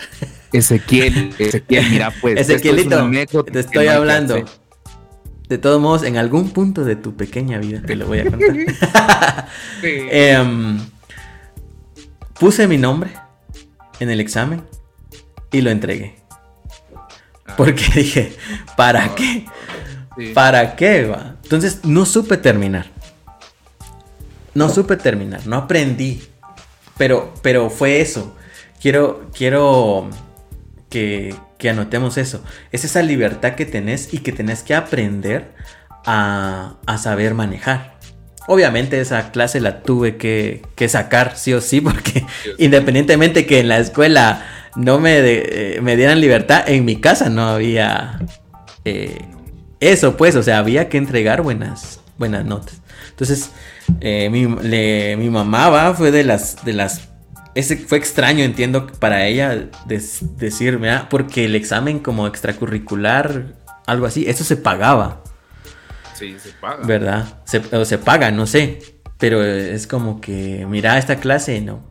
Ezequiel, 0.52 1.34
Ezequiel, 1.38 1.90
mira, 1.90 2.12
pues. 2.20 2.40
Ezequielito, 2.40 3.08
te 3.44 3.60
estoy 3.60 3.86
hablando. 3.86 4.44
De 5.48 5.58
todos 5.58 5.80
modos, 5.80 6.02
en 6.02 6.16
algún 6.16 6.50
punto 6.50 6.84
de 6.84 6.96
tu 6.96 7.14
pequeña 7.14 7.58
vida 7.58 7.80
te 7.80 7.94
lo 7.94 8.06
voy 8.06 8.20
a 8.20 8.30
contar. 8.30 8.56
sí. 9.80 9.88
eh, 10.10 10.78
puse 12.38 12.66
mi 12.66 12.78
nombre 12.78 13.10
en 14.00 14.10
el 14.10 14.20
examen 14.20 14.64
y 15.52 15.60
lo 15.60 15.70
entregué. 15.70 16.16
Porque 17.56 17.84
dije, 17.94 18.34
¿para 18.76 19.14
qué? 19.14 19.46
Sí. 20.16 20.32
¿Para 20.34 20.76
qué? 20.76 21.04
Va? 21.06 21.36
Entonces 21.42 21.84
no 21.84 22.04
supe 22.04 22.36
terminar. 22.36 22.86
No 24.54 24.70
supe 24.70 24.96
terminar, 24.96 25.46
no 25.46 25.56
aprendí. 25.56 26.22
Pero, 26.96 27.34
pero 27.42 27.68
fue 27.68 28.00
eso. 28.00 28.34
Quiero, 28.80 29.30
quiero 29.34 30.08
que, 30.88 31.34
que, 31.58 31.70
anotemos 31.70 32.18
eso. 32.18 32.42
Es 32.72 32.84
esa 32.84 33.02
libertad 33.02 33.54
que 33.54 33.66
tenés 33.66 34.12
y 34.12 34.18
que 34.18 34.32
tenés 34.32 34.62
que 34.62 34.74
aprender 34.74 35.54
a, 36.04 36.76
a 36.86 36.98
saber 36.98 37.34
manejar. 37.34 37.96
Obviamente 38.48 39.00
esa 39.00 39.32
clase 39.32 39.60
la 39.60 39.82
tuve 39.82 40.16
que, 40.16 40.62
que, 40.76 40.88
sacar 40.88 41.36
sí 41.36 41.52
o 41.52 41.60
sí, 41.60 41.80
porque 41.80 42.24
independientemente 42.58 43.46
que 43.46 43.60
en 43.60 43.68
la 43.68 43.78
escuela 43.78 44.46
no 44.76 45.00
me, 45.00 45.20
de, 45.22 45.76
eh, 45.76 45.80
me 45.80 45.96
dieran 45.96 46.20
libertad, 46.20 46.68
en 46.68 46.84
mi 46.84 47.00
casa 47.00 47.28
no 47.28 47.48
había 47.48 48.20
eh, 48.84 49.18
eso, 49.80 50.16
pues, 50.16 50.36
o 50.36 50.42
sea, 50.42 50.58
había 50.58 50.88
que 50.88 50.96
entregar 50.96 51.42
buenas, 51.42 52.00
buenas 52.18 52.44
notas. 52.44 52.80
Entonces, 53.10 53.50
eh, 54.00 54.28
mi, 54.30 54.46
le, 54.46 55.16
mi, 55.16 55.28
mamá 55.28 55.68
va, 55.68 55.94
fue 55.94 56.10
de 56.10 56.24
las, 56.24 56.64
de 56.64 56.72
las 56.72 57.08
ese 57.56 57.78
fue 57.78 57.96
extraño, 57.96 58.44
entiendo, 58.44 58.86
para 58.86 59.26
ella 59.26 59.68
decirme, 59.86 60.90
ah, 60.90 61.08
porque 61.08 61.46
el 61.46 61.54
examen 61.54 62.00
como 62.00 62.26
extracurricular, 62.26 63.54
algo 63.86 64.04
así, 64.04 64.28
eso 64.28 64.44
se 64.44 64.56
pagaba. 64.56 65.22
Sí, 66.14 66.36
se 66.38 66.50
paga. 66.50 66.86
¿Verdad? 66.86 67.40
Se, 67.44 67.62
o 67.74 67.84
se 67.86 67.96
paga, 67.96 68.30
no 68.30 68.46
sé. 68.46 68.80
Pero 69.18 69.42
es 69.42 69.86
como 69.86 70.20
que, 70.20 70.66
mira, 70.68 70.98
esta 70.98 71.16
clase, 71.16 71.62
no. 71.62 71.82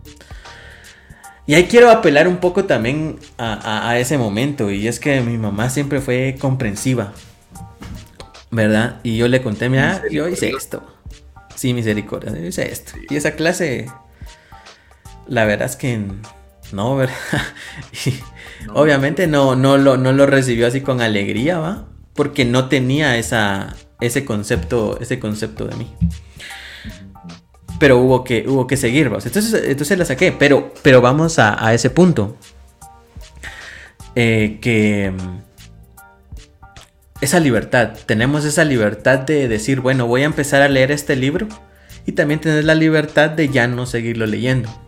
Y 1.47 1.55
ahí 1.55 1.65
quiero 1.65 1.89
apelar 1.89 2.27
un 2.27 2.37
poco 2.37 2.65
también 2.65 3.19
a, 3.39 3.53
a, 3.53 3.89
a 3.89 3.99
ese 3.99 4.19
momento. 4.19 4.69
Y 4.69 4.87
es 4.87 4.99
que 4.99 5.21
mi 5.21 5.37
mamá 5.39 5.71
siempre 5.71 5.99
fue 5.99 6.37
comprensiva. 6.39 7.11
¿Verdad? 8.51 8.99
Y 9.01 9.17
yo 9.17 9.27
le 9.27 9.41
conté, 9.41 9.67
mira, 9.67 10.03
yo 10.11 10.27
hice 10.27 10.49
esto. 10.49 10.83
Sí, 11.55 11.73
misericordia, 11.73 12.31
yo 12.31 12.45
hice 12.45 12.71
esto. 12.71 12.91
Sí. 12.93 13.07
Y 13.09 13.15
esa 13.15 13.31
clase, 13.31 13.87
la 15.27 15.45
verdad 15.45 15.67
es 15.67 15.75
que 15.75 16.01
no, 16.71 16.95
¿verdad? 16.95 17.15
Y 18.05 18.11
no. 18.65 18.73
Obviamente 18.73 19.27
no, 19.27 19.55
no, 19.55 19.77
lo, 19.77 19.97
no 19.97 20.11
lo 20.11 20.25
recibió 20.25 20.67
así 20.67 20.81
con 20.81 21.01
alegría, 21.01 21.59
¿va? 21.59 21.85
Porque 22.13 22.45
no 22.45 22.67
tenía 22.67 23.17
esa, 23.17 23.75
ese, 24.01 24.25
concepto, 24.25 24.99
ese 24.99 25.19
concepto 25.19 25.67
de 25.67 25.75
mí. 25.75 25.93
Pero 27.79 27.97
hubo 27.99 28.23
que, 28.23 28.45
hubo 28.47 28.67
que 28.67 28.77
seguir, 28.77 29.11
¿va? 29.13 29.19
Entonces, 29.23 29.53
entonces 29.65 29.97
la 29.97 30.05
saqué, 30.05 30.31
pero, 30.31 30.73
pero 30.81 31.01
vamos 31.01 31.39
a, 31.39 31.63
a 31.63 31.73
ese 31.73 31.89
punto. 31.89 32.37
Eh, 34.15 34.59
que 34.61 35.13
esa 37.19 37.39
libertad, 37.39 37.93
tenemos 38.05 38.45
esa 38.45 38.63
libertad 38.63 39.19
de 39.19 39.47
decir, 39.47 39.81
bueno, 39.81 40.07
voy 40.07 40.21
a 40.21 40.25
empezar 40.25 40.61
a 40.61 40.69
leer 40.69 40.91
este 40.91 41.15
libro 41.17 41.47
y 42.05 42.13
también 42.13 42.39
tener 42.39 42.63
la 42.63 42.75
libertad 42.75 43.29
de 43.29 43.49
ya 43.49 43.67
no 43.67 43.85
seguirlo 43.85 44.25
leyendo 44.25 44.84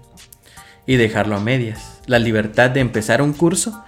y 0.88 0.95
dejarlo 0.95 1.36
a 1.36 1.39
medias. 1.39 2.02
La 2.08 2.17
libertad 2.17 2.71
de 2.71 2.80
empezar 2.80 3.21
un 3.21 3.34
curso 3.34 3.84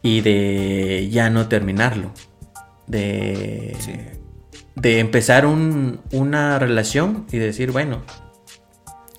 y 0.00 0.22
de 0.22 1.08
ya 1.10 1.28
no 1.28 1.48
terminarlo. 1.48 2.12
De, 2.86 3.76
sí. 3.80 3.92
de 4.76 5.00
empezar 5.00 5.44
un, 5.44 6.00
una 6.12 6.58
relación 6.58 7.26
y 7.32 7.38
decir, 7.38 7.72
bueno, 7.72 8.02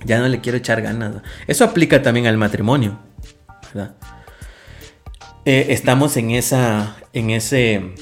ya 0.05 0.19
no 0.19 0.27
le 0.27 0.41
quiero 0.41 0.57
echar 0.57 0.81
ganas. 0.81 1.21
Eso 1.45 1.65
aplica 1.65 2.01
también 2.01 2.25
al 2.25 2.37
matrimonio. 2.37 2.99
¿verdad? 3.73 3.95
Eh, 5.45 5.67
estamos 5.69 6.17
en 6.17 6.31
esa, 6.31 6.95
en 7.13 7.29
ese 7.29 7.93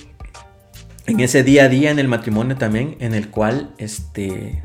en 1.06 1.20
ese 1.20 1.44
día 1.44 1.66
a 1.66 1.70
día 1.70 1.92
en 1.92 2.00
el 2.00 2.08
matrimonio 2.08 2.56
también, 2.56 2.96
en 3.00 3.14
el 3.14 3.30
cual 3.30 3.74
este, 3.78 4.64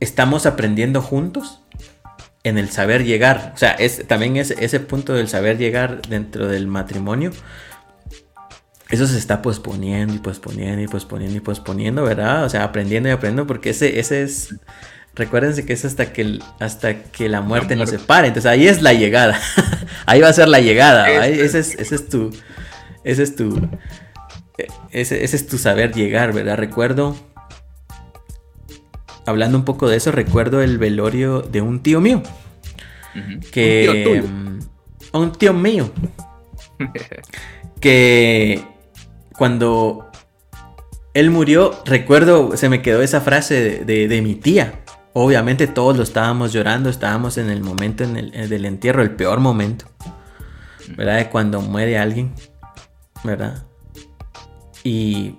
estamos 0.00 0.46
aprendiendo 0.46 1.02
juntos 1.02 1.62
en 2.44 2.58
el 2.58 2.70
saber 2.70 3.04
llegar. 3.04 3.52
O 3.54 3.58
sea, 3.58 3.72
es, 3.72 4.06
también 4.06 4.36
es, 4.36 4.50
ese 4.52 4.80
punto 4.80 5.14
del 5.14 5.28
saber 5.28 5.58
llegar 5.58 6.02
dentro 6.02 6.48
del 6.48 6.66
matrimonio. 6.66 7.32
Eso 8.90 9.06
se 9.06 9.18
está 9.18 9.42
posponiendo 9.42 10.14
y 10.14 10.18
posponiendo 10.18 10.82
y 10.82 10.88
posponiendo 10.88 11.36
y 11.36 11.40
posponiendo, 11.40 12.04
¿verdad? 12.04 12.44
O 12.44 12.48
sea, 12.48 12.64
aprendiendo 12.64 13.08
y 13.08 13.12
aprendiendo 13.12 13.46
porque 13.46 13.70
ese, 13.70 13.98
ese 14.00 14.22
es... 14.22 14.54
Recuérdense 15.14 15.66
que 15.66 15.72
es 15.72 15.84
hasta 15.84 16.12
que, 16.12 16.38
hasta 16.60 17.02
que 17.02 17.28
la 17.28 17.40
muerte 17.40 17.74
nos 17.74 17.90
separe. 17.90 18.28
Entonces 18.28 18.50
ahí 18.50 18.68
es 18.68 18.82
la 18.82 18.92
llegada. 18.92 19.38
ahí 20.06 20.20
va 20.20 20.28
a 20.28 20.32
ser 20.32 20.48
la 20.48 20.60
llegada. 20.60 21.26
ese, 21.26 21.58
es, 21.58 21.74
ese 21.74 21.94
es 21.94 22.08
tu... 22.08 22.30
Ese 23.04 23.22
es 23.24 23.36
tu... 23.36 23.68
Ese, 24.90 25.22
ese 25.22 25.36
es 25.36 25.46
tu 25.46 25.58
saber 25.58 25.92
llegar, 25.92 26.32
¿verdad? 26.32 26.56
Recuerdo 26.56 27.16
hablando 29.28 29.58
un 29.58 29.64
poco 29.64 29.88
de 29.88 29.96
eso, 29.96 30.10
recuerdo 30.12 30.62
el 30.62 30.78
velorio 30.78 31.42
de 31.42 31.60
un 31.60 31.82
tío 31.82 32.00
mío. 32.00 32.22
Que. 33.52 34.22
Un 35.12 35.32
tío, 35.32 35.52
mm, 35.52 35.62
mío. 35.62 35.90
que 37.80 38.64
cuando 39.36 40.10
él 41.14 41.30
murió, 41.30 41.80
recuerdo, 41.84 42.56
se 42.56 42.68
me 42.68 42.82
quedó 42.82 43.02
esa 43.02 43.20
frase 43.20 43.84
de, 43.84 44.22
mi 44.22 44.34
tía. 44.34 44.80
Obviamente 45.14 45.66
todos 45.66 45.96
lo 45.96 46.02
estábamos 46.02 46.52
llorando, 46.52 46.90
estábamos 46.90 47.38
en 47.38 47.50
el 47.50 47.62
momento 47.62 48.04
en 48.04 48.16
el, 48.16 48.48
del 48.48 48.64
entierro, 48.64 49.02
el 49.02 49.12
peor 49.12 49.40
momento, 49.40 49.86
¿verdad? 50.96 51.16
De 51.16 51.28
cuando 51.28 51.60
muere 51.60 51.98
alguien, 51.98 52.32
¿verdad? 53.24 53.64
Y, 54.84 55.34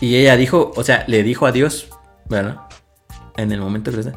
y 0.00 0.16
ella 0.16 0.36
dijo, 0.36 0.72
o 0.76 0.82
sea, 0.82 1.04
le 1.08 1.22
dijo 1.22 1.46
a 1.46 1.52
Dios, 1.52 1.88
¿verdad? 2.28 2.69
En 3.36 3.52
el 3.52 3.60
momento 3.60 3.90
que 3.92 4.12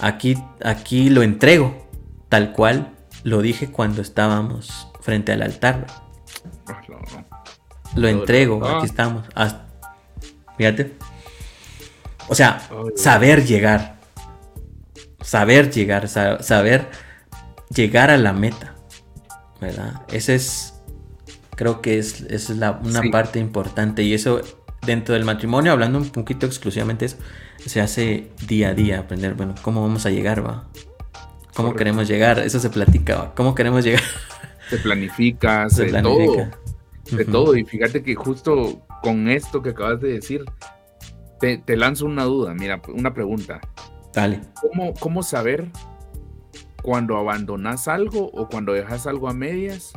aquí, 0.00 0.36
aquí 0.64 1.10
lo 1.10 1.22
entrego, 1.22 1.88
tal 2.28 2.52
cual 2.52 2.94
lo 3.24 3.42
dije 3.42 3.70
cuando 3.70 4.02
estábamos 4.02 4.88
frente 5.00 5.32
al 5.32 5.42
altar. 5.42 5.86
Lo 7.94 8.08
entrego, 8.08 8.66
aquí 8.66 8.86
estamos. 8.86 9.24
fíjate. 10.56 10.96
O 12.28 12.34
sea, 12.34 12.60
saber 12.96 13.44
llegar. 13.44 13.98
Saber 15.20 15.70
llegar, 15.70 16.08
saber 16.08 16.88
llegar 17.74 18.10
a 18.10 18.18
la 18.18 18.32
meta. 18.32 18.74
¿Verdad? 19.60 20.02
Ese 20.12 20.36
es, 20.36 20.74
creo 21.56 21.82
que 21.82 21.98
es, 21.98 22.20
es 22.22 22.50
la, 22.50 22.80
una 22.84 23.02
parte 23.10 23.38
importante. 23.38 24.02
Y 24.02 24.14
eso 24.14 24.40
dentro 24.82 25.14
del 25.14 25.24
matrimonio, 25.24 25.72
hablando 25.72 25.98
un 25.98 26.10
poquito 26.10 26.46
exclusivamente 26.46 27.06
de 27.06 27.14
eso, 27.14 27.18
se 27.66 27.80
hace 27.80 28.30
día 28.46 28.70
a 28.70 28.74
día 28.74 29.00
aprender, 29.00 29.34
bueno, 29.34 29.54
cómo 29.62 29.82
vamos 29.82 30.06
a 30.06 30.10
llegar, 30.10 30.46
va. 30.46 30.68
¿Cómo 31.54 31.74
queremos 31.74 32.06
llegar? 32.06 32.38
Eso 32.38 32.60
se 32.60 32.70
platica, 32.70 33.16
¿va? 33.16 33.34
¿Cómo 33.34 33.54
queremos 33.54 33.84
llegar? 33.84 34.02
Se 34.70 34.78
planifica, 34.78 35.68
se, 35.70 35.86
planifica. 35.86 36.50
todo. 37.04 37.16
De 37.16 37.24
todo. 37.24 37.56
Y 37.56 37.64
fíjate 37.64 38.02
que 38.02 38.14
justo 38.14 38.86
con 39.02 39.28
esto 39.28 39.62
que 39.62 39.70
acabas 39.70 40.00
de 40.00 40.12
decir, 40.12 40.44
te, 41.40 41.76
lanzo 41.76 42.06
una 42.06 42.24
duda, 42.24 42.54
mira, 42.54 42.80
una 42.88 43.12
pregunta. 43.12 43.60
Dale. 44.14 44.40
¿Cómo, 44.60 44.94
¿Cómo 44.94 45.22
saber 45.22 45.68
cuando 46.82 47.16
abandonas 47.16 47.88
algo 47.88 48.30
o 48.32 48.48
cuando 48.48 48.72
dejas 48.72 49.06
algo 49.06 49.28
a 49.28 49.34
medias 49.34 49.92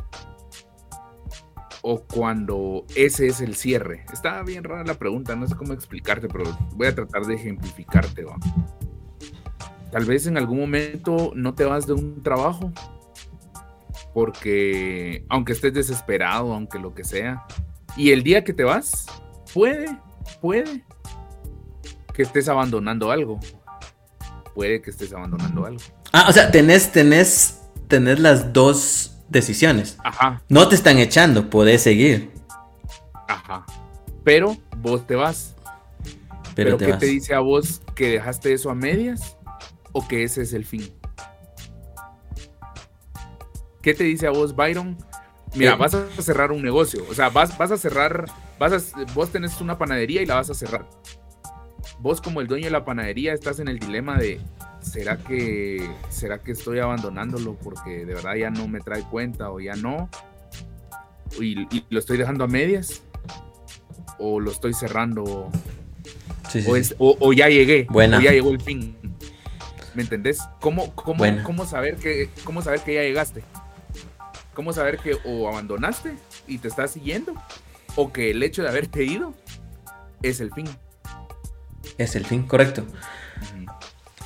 o 1.82 2.04
cuando 2.04 2.86
ese 2.94 3.26
es 3.26 3.40
el 3.40 3.54
cierre? 3.56 4.06
Está 4.12 4.42
bien 4.42 4.64
rara 4.64 4.84
la 4.84 4.94
pregunta, 4.94 5.36
no 5.36 5.46
sé 5.46 5.54
cómo 5.56 5.72
explicarte, 5.72 6.28
pero 6.28 6.44
voy 6.74 6.86
a 6.86 6.94
tratar 6.94 7.26
de 7.26 7.34
ejemplificarte. 7.34 8.24
Tal 9.90 10.04
vez 10.04 10.26
en 10.26 10.38
algún 10.38 10.60
momento 10.60 11.32
no 11.34 11.54
te 11.54 11.64
vas 11.64 11.86
de 11.86 11.92
un 11.92 12.22
trabajo 12.22 12.72
porque 14.14 15.24
aunque 15.28 15.52
estés 15.52 15.74
desesperado, 15.74 16.52
aunque 16.52 16.78
lo 16.78 16.94
que 16.94 17.04
sea, 17.04 17.46
y 17.96 18.12
el 18.12 18.22
día 18.22 18.44
que 18.44 18.52
te 18.52 18.64
vas, 18.64 19.06
puede, 19.52 19.86
puede 20.40 20.84
que 22.14 22.22
estés 22.22 22.48
abandonando 22.48 23.10
algo. 23.10 23.40
Puede 24.54 24.82
que 24.82 24.90
estés 24.90 25.12
abandonando 25.12 25.64
algo. 25.64 25.82
Ah, 26.12 26.26
o 26.28 26.32
sea, 26.32 26.50
tenés, 26.50 26.92
tenés, 26.92 27.62
tenés 27.88 28.20
las 28.20 28.52
dos 28.52 29.11
decisiones. 29.32 29.98
Ajá. 30.04 30.42
No 30.48 30.68
te 30.68 30.74
están 30.74 30.98
echando, 30.98 31.50
puedes 31.50 31.82
seguir. 31.82 32.30
Ajá. 33.26 33.64
Pero 34.24 34.56
vos 34.78 35.06
te 35.06 35.14
vas. 35.14 35.54
Pero, 36.54 36.76
¿qué 36.76 36.92
te 36.92 37.06
dice 37.06 37.34
a 37.34 37.40
vos 37.40 37.80
que 37.94 38.10
dejaste 38.10 38.52
eso 38.52 38.70
a 38.70 38.74
medias 38.74 39.36
o 39.92 40.06
que 40.06 40.22
ese 40.22 40.42
es 40.42 40.52
el 40.52 40.64
fin? 40.64 40.92
¿Qué 43.80 43.94
te 43.94 44.04
dice 44.04 44.26
a 44.26 44.30
vos, 44.30 44.54
Byron? 44.54 44.96
Mira, 45.54 45.72
eh, 45.72 45.76
vas 45.76 45.94
a 45.94 46.06
cerrar 46.22 46.52
un 46.52 46.62
negocio. 46.62 47.04
O 47.10 47.14
sea, 47.14 47.30
vas, 47.30 47.56
vas 47.58 47.70
a 47.72 47.78
cerrar, 47.78 48.26
vas 48.58 48.92
vos 49.14 49.30
tenés 49.30 49.60
una 49.60 49.76
panadería 49.78 50.22
y 50.22 50.26
la 50.26 50.36
vas 50.36 50.50
a 50.50 50.54
cerrar. 50.54 50.88
Vos 51.98 52.20
como 52.20 52.40
el 52.40 52.46
dueño 52.46 52.66
de 52.66 52.70
la 52.70 52.84
panadería 52.84 53.32
estás 53.32 53.58
en 53.58 53.68
el 53.68 53.78
dilema 53.78 54.18
de, 54.18 54.40
¿será 54.82 55.16
que, 55.16 55.88
¿será 56.10 56.38
que 56.38 56.52
estoy 56.52 56.78
abandonándolo 56.80 57.54
porque 57.54 58.04
de 58.04 58.14
verdad 58.14 58.34
ya 58.34 58.50
no 58.50 58.68
me 58.68 58.80
trae 58.80 59.02
cuenta 59.02 59.50
o 59.50 59.60
ya 59.60 59.74
no? 59.74 60.10
¿Y, 61.40 61.66
lo 61.88 61.98
estoy 61.98 62.18
dejando 62.18 62.44
a 62.44 62.48
medias? 62.48 63.02
¿O 64.18 64.40
lo 64.40 64.50
estoy 64.50 64.74
cerrando? 64.74 65.50
o, 66.98 67.32
ya 67.32 67.48
llegué, 67.48 67.86
o 67.90 68.02
ya 68.02 68.30
llegó 68.30 68.50
el 68.50 68.60
fin. 68.60 68.96
¿Me 69.94 70.02
entendés? 70.02 70.40
¿Cómo, 70.60 70.94
cómo, 70.94 71.24
cómo, 71.44 71.66
saber 71.66 71.96
que, 71.96 72.28
¿Cómo 72.44 72.62
saber 72.62 72.80
que 72.80 72.94
ya 72.94 73.02
llegaste? 73.02 73.42
¿Cómo 74.54 74.72
saber 74.72 74.98
que 74.98 75.16
o 75.24 75.48
abandonaste 75.48 76.14
y 76.46 76.58
te 76.58 76.68
estás 76.68 76.92
siguiendo? 76.92 77.34
¿O 77.96 78.12
que 78.12 78.30
el 78.30 78.42
hecho 78.42 78.62
de 78.62 78.68
haberte 78.68 79.04
ido 79.04 79.34
es 80.22 80.40
el 80.40 80.52
fin? 80.52 80.68
Es 81.98 82.16
el 82.16 82.26
fin, 82.26 82.42
correcto. 82.42 82.84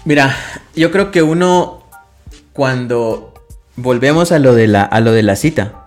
Mira, 0.07 0.37
yo 0.77 0.93
creo 0.93 1.11
que 1.11 1.21
uno 1.21 1.83
cuando 2.53 3.35
volvemos 3.75 4.31
a 4.31 4.39
lo 4.39 4.55
de 4.55 4.69
la, 4.69 4.85
a 4.85 5.01
lo 5.01 5.11
de 5.11 5.25
la 5.25 5.35
cita, 5.35 5.85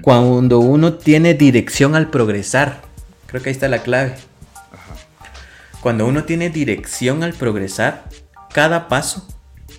cuando 0.00 0.58
uno 0.58 0.94
tiene 0.94 1.34
dirección 1.34 1.94
al 1.94 2.10
progresar, 2.10 2.82
creo 3.26 3.40
que 3.40 3.50
ahí 3.50 3.52
está 3.52 3.68
la 3.68 3.84
clave. 3.84 4.16
Cuando 5.80 6.04
uno 6.04 6.24
tiene 6.24 6.50
dirección 6.50 7.22
al 7.22 7.32
progresar, 7.32 8.06
cada 8.52 8.88
paso 8.88 9.24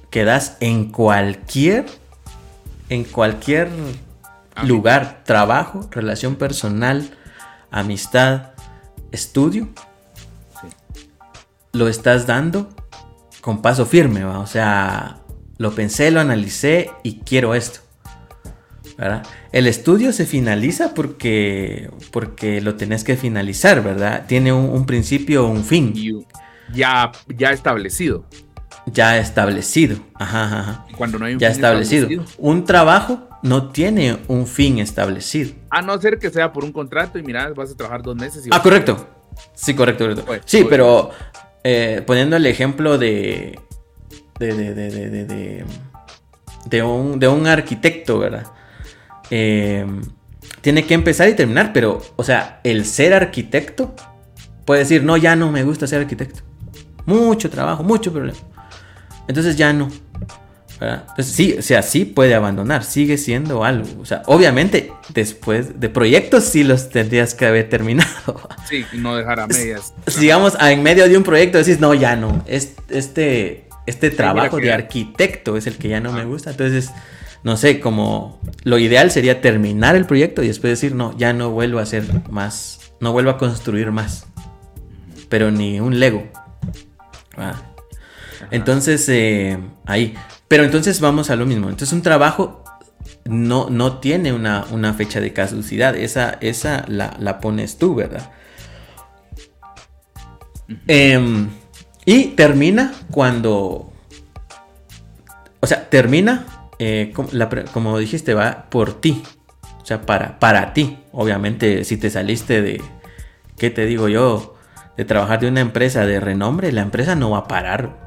que 0.09 0.23
das 0.23 0.55
en 0.61 0.89
cualquier, 0.89 1.85
en 2.87 3.03
cualquier 3.03 3.67
lugar, 4.63 5.23
trabajo, 5.25 5.89
relación 5.91 6.37
personal, 6.37 7.09
amistad, 7.71 8.51
estudio, 9.11 9.67
lo 11.73 11.89
estás 11.89 12.25
dando 12.25 12.69
con 13.43 13.61
paso 13.61 13.85
firme, 13.85 14.23
¿va? 14.23 14.39
o 14.39 14.47
sea, 14.47 15.17
lo 15.57 15.75
pensé, 15.75 16.11
lo 16.11 16.21
analicé 16.21 16.91
y 17.03 17.19
quiero 17.19 17.53
esto. 17.55 17.81
¿verdad? 18.97 19.23
El 19.51 19.67
estudio 19.67 20.13
se 20.13 20.25
finaliza 20.25 20.93
porque, 20.93 21.89
porque 22.13 22.61
lo 22.61 22.75
tenés 22.75 23.03
que 23.03 23.17
finalizar, 23.17 23.83
¿verdad? 23.83 24.25
Tiene 24.27 24.53
un, 24.53 24.85
principio, 24.85 25.45
un 25.45 25.65
fin. 25.65 25.93
ya, 26.71 27.11
ya 27.27 27.51
establecido. 27.51 28.23
Ya 28.85 29.17
establecido. 29.17 29.97
Ajá, 30.13 30.59
ajá. 30.59 30.85
Cuando 30.97 31.19
no 31.19 31.25
hay 31.25 31.33
un 31.33 31.39
ya 31.39 31.49
establecido. 31.49 32.07
Un 32.37 32.63
trabajo 32.63 33.27
no 33.41 33.71
tiene 33.71 34.19
un 34.29 34.47
fin 34.47 34.79
establecido. 34.79 35.51
A 35.69 35.81
no 35.81 35.99
ser 35.99 36.17
que 36.17 36.29
sea 36.29 36.53
por 36.53 36.63
un 36.63 36.71
contrato 36.71 37.19
y 37.19 37.23
mira, 37.23 37.49
vas 37.49 37.71
a 37.71 37.75
trabajar 37.75 38.03
dos 38.03 38.15
meses. 38.15 38.47
Y 38.47 38.49
ah, 38.53 38.61
correcto. 38.61 39.05
Sí, 39.53 39.73
correcto, 39.73 40.05
correcto. 40.05 40.23
Pues, 40.25 40.43
sí, 40.45 40.65
pero 40.69 41.11
eh, 41.63 42.01
poniendo 42.05 42.35
el 42.35 42.45
ejemplo 42.45 42.97
de 42.97 43.59
de, 44.39 44.53
de, 44.53 44.73
de, 44.73 45.65
de, 46.65 46.83
un, 46.83 47.19
de 47.19 47.27
un 47.27 47.47
arquitecto, 47.47 48.19
¿verdad? 48.19 48.47
Eh, 49.29 49.85
tiene 50.61 50.85
que 50.85 50.93
empezar 50.93 51.29
y 51.29 51.33
terminar, 51.33 51.71
pero, 51.73 52.01
o 52.15 52.23
sea, 52.23 52.59
el 52.63 52.85
ser 52.85 53.13
arquitecto 53.13 53.95
puede 54.65 54.81
decir, 54.81 55.03
no, 55.03 55.17
ya 55.17 55.35
no 55.35 55.51
me 55.51 55.63
gusta 55.63 55.87
ser 55.87 56.01
arquitecto. 56.01 56.41
Mucho 57.05 57.49
trabajo, 57.49 57.83
mucho 57.83 58.11
problema. 58.13 58.39
Entonces 59.27 59.57
ya 59.57 59.73
no. 59.73 59.89
Entonces, 60.81 61.27
sí, 61.27 61.55
o 61.57 61.61
sea, 61.61 61.81
sí 61.81 62.05
puede 62.05 62.33
abandonar, 62.33 62.83
sigue 62.83 63.17
siendo 63.17 63.63
algo. 63.63 63.87
O 64.01 64.05
sea, 64.05 64.23
obviamente, 64.25 64.91
después 65.13 65.79
de 65.79 65.89
proyectos 65.89 66.43
sí 66.43 66.63
los 66.63 66.89
tendrías 66.89 67.33
que 67.33 67.45
haber 67.45 67.69
terminado. 67.69 68.49
Sí, 68.69 68.85
no 68.93 69.15
dejar 69.17 69.41
a 69.41 69.47
medias. 69.47 69.93
Digamos, 70.19 70.57
en 70.59 70.81
medio 70.81 71.07
de 71.07 71.17
un 71.17 71.23
proyecto 71.23 71.57
decís, 71.57 71.79
no, 71.79 71.93
ya 71.93 72.15
no. 72.15 72.43
Este, 72.47 73.67
este 73.85 74.09
trabajo 74.09 74.57
de 74.57 74.71
arquitecto 74.71 75.57
es 75.57 75.67
el 75.67 75.77
que 75.77 75.89
ya 75.89 75.99
no 75.99 76.13
me 76.13 76.23
gusta. 76.23 76.51
Entonces, 76.51 76.89
no 77.43 77.57
sé, 77.57 77.81
como 77.81 78.39
lo 78.63 78.77
ideal 78.77 79.11
sería 79.11 79.41
terminar 79.41 79.97
el 79.97 80.05
proyecto 80.05 80.43
y 80.43 80.47
después 80.47 80.71
decir, 80.71 80.95
no, 80.95 81.15
ya 81.17 81.33
no 81.33 81.51
vuelvo 81.51 81.79
a 81.79 81.83
hacer 81.83 82.05
más, 82.31 82.79
no 83.01 83.11
vuelvo 83.11 83.31
a 83.31 83.37
construir 83.37 83.91
más. 83.91 84.25
Pero 85.27 85.51
ni 85.51 85.81
un 85.81 85.99
Lego. 85.99 86.23
Entonces, 88.49 89.07
eh, 89.09 89.57
ahí. 89.85 90.15
Pero 90.53 90.65
entonces 90.65 90.99
vamos 90.99 91.31
a 91.31 91.35
lo 91.35 91.47
mismo. 91.47 91.67
Entonces 91.67 91.93
un 91.93 92.03
trabajo 92.03 92.63
no, 93.25 93.71
no 93.71 93.97
tiene 93.97 94.33
una, 94.33 94.93
fecha 94.93 95.19
de 95.19 95.33
caducidad. 95.33 95.95
Esa, 95.95 96.37
esa 96.41 96.85
la, 96.87 97.39
pones 97.39 97.79
tú, 97.79 97.95
¿verdad? 97.95 98.29
Em, 100.85 101.49
y 102.05 102.25
termina 102.35 102.93
cuando... 103.09 103.91
O 105.59 105.65
sea, 105.65 105.89
termina, 105.89 106.45
eh, 106.77 107.11
como, 107.73 107.97
dijiste, 107.97 108.35
va 108.35 108.69
por 108.69 109.01
ti. 109.01 109.23
O 109.81 109.85
sea, 109.87 110.03
para, 110.03 110.37
para 110.37 110.71
ti. 110.75 110.99
Obviamente, 111.13 111.83
si 111.83 111.97
te 111.97 112.11
saliste 112.11 112.61
de, 112.61 112.79
¿qué 113.57 113.71
te 113.71 113.87
digo 113.87 114.07
yo? 114.07 114.55
De 114.97 115.03
trabajar 115.03 115.39
de 115.39 115.47
una 115.47 115.61
empresa 115.61 116.05
de 116.05 116.19
renombre, 116.19 116.71
la 116.71 116.81
empresa 116.81 117.15
no 117.15 117.31
va 117.31 117.39
a 117.39 117.47
parar. 117.47 118.02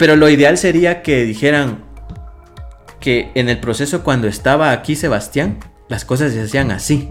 Pero 0.00 0.16
lo 0.16 0.30
ideal 0.30 0.56
sería 0.56 1.02
que 1.02 1.24
dijeran 1.24 1.84
que 3.00 3.30
en 3.34 3.50
el 3.50 3.60
proceso 3.60 4.02
cuando 4.02 4.28
estaba 4.28 4.72
aquí 4.72 4.96
Sebastián, 4.96 5.58
las 5.90 6.06
cosas 6.06 6.32
se 6.32 6.40
hacían 6.40 6.70
así. 6.70 7.10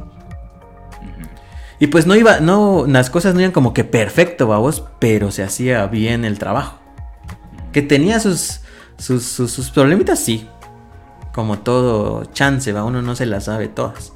Y 1.78 1.86
pues 1.86 2.08
no 2.08 2.15
iba, 2.15 2.39
no, 2.39 2.88
las 2.88 3.12
cosas 3.12 3.36
no 3.36 3.41
iban 3.41 3.52
como 3.52 3.75
que 3.75 3.84
perfecto, 3.84 4.47
vos, 4.47 4.86
pero 4.97 5.30
se 5.30 5.43
hacía 5.43 5.86
bien 5.86 6.25
el 6.25 6.39
trabajo. 6.39 6.80
Que 7.71 7.84
tenía 7.84 8.19
sus, 8.19 8.62
sus, 8.97 9.23
sus, 9.23 9.69
problemitas, 9.69 10.17
sí. 10.17 10.49
Como 11.32 11.60
todo 11.60 12.25
chance, 12.25 12.73
va, 12.73 12.86
uno 12.86 13.04
no 13.04 13.15
se 13.15 13.28
las 13.28 13.43
sabe 13.43 13.67
todas. 13.67 14.13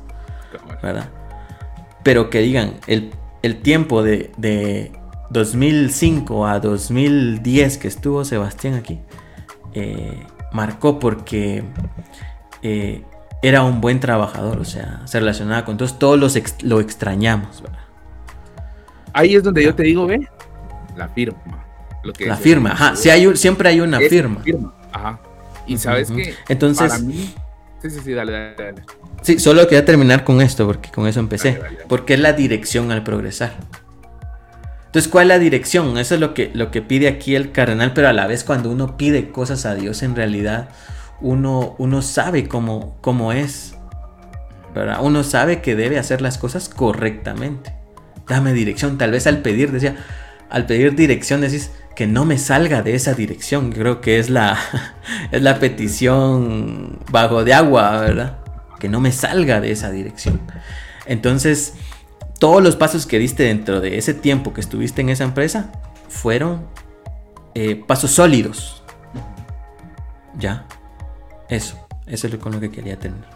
¿Verdad? 0.81 1.11
Pero 2.01 2.31
que 2.31 2.39
digan, 2.39 2.73
el, 2.87 3.61
tiempo 3.61 4.01
de, 4.01 4.91
2005 5.29 6.47
a 6.47 6.59
2010 6.59 7.77
que 7.77 7.87
estuvo 7.87 8.23
Sebastián 8.25 8.75
aquí, 8.75 8.99
eh, 9.73 10.25
marcó 10.51 10.99
porque 10.99 11.63
eh, 12.61 13.03
era 13.41 13.63
un 13.63 13.81
buen 13.81 13.99
trabajador, 13.99 14.59
o 14.59 14.65
sea, 14.65 15.01
se 15.05 15.19
relacionaba 15.19 15.65
con 15.65 15.77
todos, 15.77 15.99
todos 15.99 16.19
los 16.19 16.63
lo 16.63 16.79
extrañamos. 16.79 17.63
Ahí 19.11 19.35
es 19.35 19.43
donde 19.43 19.63
yo 19.63 19.75
te 19.75 19.83
digo, 19.83 20.07
ve, 20.07 20.27
la 20.95 21.09
firma. 21.09 21.65
la 22.19 22.37
firma, 22.37 22.71
ajá, 22.71 22.93
hay, 23.11 23.35
siempre 23.35 23.69
hay 23.69 23.81
una 23.81 23.99
firma. 23.99 24.41
Ajá. 24.91 25.19
Y 25.65 25.77
sabes 25.77 26.11
que 26.11 26.35
entonces... 26.47 26.89
Para 26.89 27.01
mí, 27.01 27.33
sí, 27.81 27.89
sí, 27.89 27.99
sí, 28.03 28.13
dale, 28.13 28.31
dale, 28.31 28.55
dale. 28.55 28.83
Sí, 29.21 29.39
solo 29.39 29.63
quería 29.63 29.85
terminar 29.85 30.23
con 30.23 30.41
esto, 30.41 30.65
porque 30.67 30.89
con 30.91 31.07
eso 31.07 31.19
empecé. 31.19 31.59
Porque 31.87 32.15
es 32.15 32.19
la 32.19 32.33
dirección 32.33 32.91
al 32.91 33.03
progresar. 33.03 33.53
Entonces, 34.93 35.11
¿cuál 35.11 35.23
es 35.23 35.29
la 35.29 35.39
dirección? 35.39 35.97
Eso 35.97 36.13
es 36.13 36.21
lo 36.21 36.35
que, 36.35 36.51
lo 36.53 36.69
que 36.69 36.83
pide 36.83 37.07
aquí 37.07 37.33
el 37.33 37.51
cardenal, 37.51 37.93
pero 37.93 38.09
a 38.09 38.13
la 38.13 38.27
vez 38.27 38.43
cuando 38.43 38.69
uno 38.69 38.95
pide 38.95 39.31
cosas 39.31 39.65
a 39.65 39.73
Dios, 39.73 40.03
en 40.03 40.15
realidad 40.15 40.69
uno, 41.19 41.73
uno 41.79 42.03
sabe 42.03 42.47
cómo, 42.47 42.95
cómo 43.01 43.31
es. 43.33 43.73
¿verdad? 44.75 44.99
Uno 45.01 45.23
sabe 45.23 45.63
que 45.63 45.75
debe 45.75 45.97
hacer 45.97 46.21
las 46.21 46.37
cosas 46.37 46.69
correctamente. 46.69 47.73
Dame 48.27 48.53
dirección. 48.53 48.99
Tal 48.99 49.09
vez 49.09 49.25
al 49.25 49.39
pedir, 49.39 49.71
decía, 49.71 49.95
al 50.51 50.67
pedir 50.67 50.93
dirección 50.93 51.41
decís 51.41 51.71
que 51.95 52.05
no 52.05 52.23
me 52.23 52.37
salga 52.37 52.83
de 52.83 52.93
esa 52.93 53.15
dirección. 53.15 53.71
Creo 53.71 53.99
que 53.99 54.19
es 54.19 54.29
la, 54.29 54.59
es 55.31 55.41
la 55.41 55.57
petición 55.57 56.99
bajo 57.09 57.43
de 57.43 57.55
agua, 57.55 57.99
¿verdad? 57.99 58.37
Que 58.79 58.89
no 58.89 58.99
me 58.99 59.11
salga 59.11 59.59
de 59.59 59.71
esa 59.71 59.89
dirección. 59.89 60.39
Entonces, 61.07 61.73
todos 62.43 62.61
los 62.61 62.75
pasos 62.75 63.05
que 63.05 63.19
diste 63.19 63.43
dentro 63.43 63.79
de 63.79 63.97
ese 63.97 64.13
tiempo 64.13 64.53
que 64.53 64.59
estuviste 64.59 64.99
en 64.99 65.07
esa 65.07 65.23
empresa 65.23 65.71
fueron 66.09 66.67
eh, 67.53 67.77
pasos 67.77 68.11
sólidos. 68.11 68.83
Ya, 70.37 70.67
eso, 71.47 71.77
eso 72.05 72.27
es 72.27 72.35
con 72.35 72.51
lo 72.51 72.59
que 72.59 72.69
quería 72.69 72.99
terminar. 72.99 73.29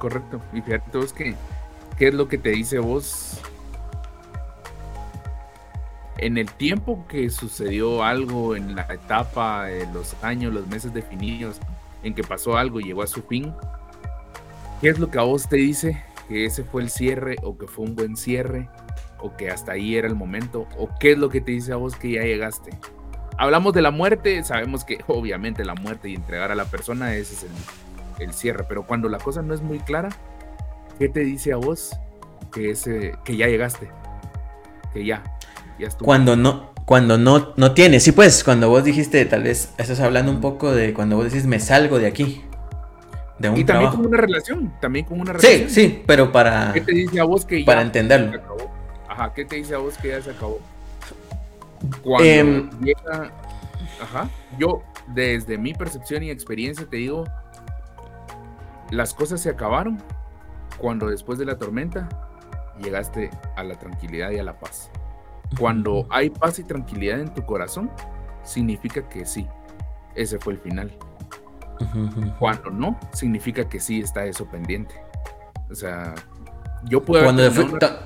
Correcto, 0.00 0.40
y 0.52 0.62
fíjate 0.62 0.98
vos 0.98 1.12
que, 1.12 1.36
¿qué 1.96 2.08
es 2.08 2.14
lo 2.14 2.26
que 2.26 2.38
te 2.38 2.48
dice 2.48 2.80
vos? 2.80 3.40
En 6.18 6.36
el 6.36 6.50
tiempo 6.50 7.06
que 7.06 7.30
sucedió 7.30 8.02
algo, 8.02 8.56
en 8.56 8.74
la 8.74 8.82
etapa, 8.92 9.70
en 9.70 9.94
los 9.94 10.16
años, 10.24 10.52
los 10.52 10.66
meses 10.66 10.92
definidos, 10.92 11.60
en 12.02 12.16
que 12.16 12.24
pasó 12.24 12.56
algo 12.56 12.80
y 12.80 12.86
llegó 12.86 13.04
a 13.04 13.06
su 13.06 13.22
fin, 13.22 13.54
¿qué 14.80 14.88
es 14.88 14.98
lo 14.98 15.08
que 15.08 15.20
a 15.20 15.22
vos 15.22 15.48
te 15.48 15.54
dice 15.54 16.09
que 16.30 16.44
ese 16.44 16.62
fue 16.62 16.82
el 16.82 16.90
cierre 16.90 17.34
o 17.42 17.58
que 17.58 17.66
fue 17.66 17.84
un 17.84 17.96
buen 17.96 18.16
cierre 18.16 18.68
o 19.18 19.36
que 19.36 19.50
hasta 19.50 19.72
ahí 19.72 19.96
era 19.96 20.06
el 20.06 20.14
momento 20.14 20.68
o 20.78 20.88
qué 21.00 21.12
es 21.12 21.18
lo 21.18 21.28
que 21.28 21.40
te 21.40 21.50
dice 21.50 21.72
a 21.72 21.76
vos 21.76 21.96
que 21.96 22.12
ya 22.12 22.22
llegaste. 22.22 22.70
Hablamos 23.36 23.74
de 23.74 23.82
la 23.82 23.90
muerte, 23.90 24.44
sabemos 24.44 24.84
que 24.84 25.02
obviamente 25.08 25.64
la 25.64 25.74
muerte 25.74 26.08
y 26.08 26.14
entregar 26.14 26.52
a 26.52 26.54
la 26.54 26.66
persona 26.66 27.14
ese 27.14 27.34
es 27.34 27.46
el, 28.20 28.32
cierre, 28.32 28.64
pero 28.68 28.86
cuando 28.86 29.08
la 29.08 29.18
cosa 29.18 29.42
no 29.42 29.54
es 29.54 29.60
muy 29.60 29.80
clara, 29.80 30.10
¿qué 31.00 31.08
te 31.08 31.20
dice 31.20 31.52
a 31.52 31.56
vos 31.56 31.98
que, 32.52 32.70
ese, 32.70 33.14
que 33.24 33.36
ya 33.36 33.48
llegaste? 33.48 33.90
Que 34.92 35.04
ya, 35.04 35.24
ya 35.80 35.88
estuvo. 35.88 36.06
Cuando 36.06 36.36
no, 36.36 36.70
cuando 36.84 37.18
no, 37.18 37.54
no 37.56 37.72
tienes, 37.72 38.04
sí 38.04 38.12
pues, 38.12 38.44
cuando 38.44 38.68
vos 38.68 38.84
dijiste, 38.84 39.24
tal 39.24 39.42
vez 39.42 39.72
estás 39.78 39.98
hablando 39.98 40.30
un 40.30 40.40
poco 40.40 40.70
de 40.70 40.94
cuando 40.94 41.16
vos 41.16 41.24
decís 41.24 41.46
me 41.46 41.58
salgo 41.58 41.98
de 41.98 42.06
aquí 42.06 42.44
y 43.56 43.64
también 43.64 43.90
con 43.90 44.06
una 44.06 44.18
relación, 44.18 44.72
también 44.80 45.04
con 45.06 45.20
una 45.20 45.32
relación. 45.32 45.68
Sí, 45.68 45.74
sí, 45.74 46.02
pero 46.06 46.30
para. 46.30 46.72
¿Qué 46.72 46.82
te 46.82 46.92
dice 46.92 47.20
a 47.20 47.24
vos 47.24 47.46
que 47.46 47.60
ya 47.60 47.66
Para 47.66 47.82
entenderlo. 47.82 48.30
Se 48.32 48.38
acabó? 48.38 48.70
Ajá, 49.08 49.32
¿qué 49.34 49.44
te 49.44 49.56
dice 49.56 49.74
a 49.74 49.78
vos 49.78 49.96
que 49.96 50.08
ya 50.08 50.20
se 50.20 50.30
acabó? 50.30 50.60
Cuando 52.02 52.28
em, 52.28 52.70
llega. 52.80 53.32
Ajá, 54.02 54.28
yo, 54.58 54.82
desde 55.08 55.56
mi 55.58 55.72
percepción 55.72 56.22
y 56.22 56.30
experiencia, 56.30 56.86
te 56.88 56.98
digo, 56.98 57.24
las 58.90 59.14
cosas 59.14 59.40
se 59.40 59.48
acabaron 59.48 60.02
cuando 60.78 61.08
después 61.08 61.38
de 61.38 61.44
la 61.44 61.58
tormenta 61.58 62.08
llegaste 62.82 63.30
a 63.56 63.64
la 63.64 63.78
tranquilidad 63.78 64.30
y 64.30 64.38
a 64.38 64.42
la 64.42 64.58
paz. 64.58 64.90
Cuando 65.58 66.06
hay 66.10 66.30
paz 66.30 66.58
y 66.58 66.64
tranquilidad 66.64 67.20
en 67.20 67.32
tu 67.32 67.44
corazón, 67.44 67.90
significa 68.42 69.08
que 69.08 69.24
sí, 69.26 69.46
ese 70.14 70.38
fue 70.38 70.54
el 70.54 70.58
final. 70.60 70.92
Cuando 72.38 72.70
no, 72.70 72.98
significa 73.12 73.68
que 73.68 73.80
sí 73.80 74.00
está 74.00 74.24
eso 74.24 74.46
pendiente. 74.46 74.94
O 75.70 75.74
sea, 75.74 76.14
yo 76.84 77.02
puedo 77.02 77.28
haber, 77.28 77.52
terminado 77.52 77.76
una... 77.76 77.98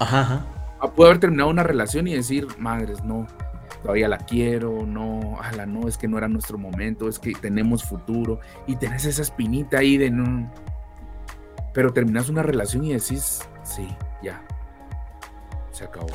Ah, 0.00 0.44
haber 0.80 1.18
terminado 1.18 1.50
una 1.50 1.62
relación 1.62 2.06
y 2.06 2.14
decir, 2.14 2.46
madres, 2.58 3.02
no, 3.02 3.26
todavía 3.82 4.08
la 4.08 4.18
quiero, 4.18 4.86
no, 4.86 5.38
ala, 5.42 5.66
no, 5.66 5.88
es 5.88 5.98
que 5.98 6.08
no 6.08 6.18
era 6.18 6.28
nuestro 6.28 6.58
momento, 6.58 7.08
es 7.08 7.18
que 7.18 7.32
tenemos 7.32 7.84
futuro 7.84 8.40
y 8.66 8.76
tenés 8.76 9.04
esa 9.04 9.22
espinita 9.22 9.78
ahí 9.78 9.96
de 9.96 10.10
no. 10.10 10.52
Pero 11.74 11.92
terminas 11.92 12.28
una 12.28 12.42
relación 12.42 12.84
y 12.84 12.92
decís, 12.92 13.40
sí, 13.62 13.88
ya, 14.22 14.42
se 15.70 15.84
acabó. 15.84 16.08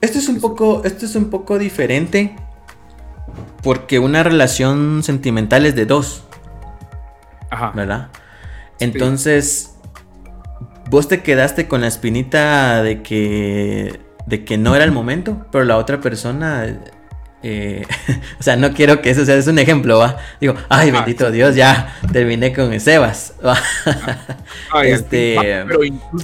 Esto 0.00 0.18
es 0.18 0.28
un 0.28 0.40
poco, 0.40 0.82
esto 0.84 1.04
es 1.04 1.14
un 1.14 1.30
poco 1.30 1.58
diferente 1.58 2.36
porque 3.62 3.98
una 3.98 4.22
relación 4.22 5.02
sentimental 5.02 5.66
es 5.66 5.74
de 5.74 5.86
dos. 5.86 6.24
Ajá. 7.50 7.72
¿Verdad? 7.74 8.08
Entonces, 8.78 9.76
vos 10.88 11.08
te 11.08 11.22
quedaste 11.22 11.68
con 11.68 11.80
la 11.80 11.86
espinita 11.86 12.82
de 12.82 13.02
que, 13.02 14.00
de 14.26 14.44
que 14.44 14.58
no 14.58 14.74
era 14.74 14.84
el 14.84 14.92
momento, 14.92 15.46
pero 15.52 15.64
la 15.64 15.76
otra 15.76 16.00
persona... 16.00 16.78
Eh, 17.42 17.86
o 18.38 18.42
sea, 18.42 18.56
no 18.56 18.74
quiero 18.74 19.00
que 19.00 19.10
eso 19.10 19.24
sea, 19.24 19.36
es 19.36 19.46
un 19.46 19.58
ejemplo, 19.58 19.98
¿va? 19.98 20.18
Digo, 20.40 20.54
ay, 20.68 20.90
bendito 20.90 21.30
Dios, 21.30 21.54
ya 21.54 21.96
terminé 22.12 22.52
con 22.52 22.78
Sebas. 22.78 23.34
este, 24.84 25.64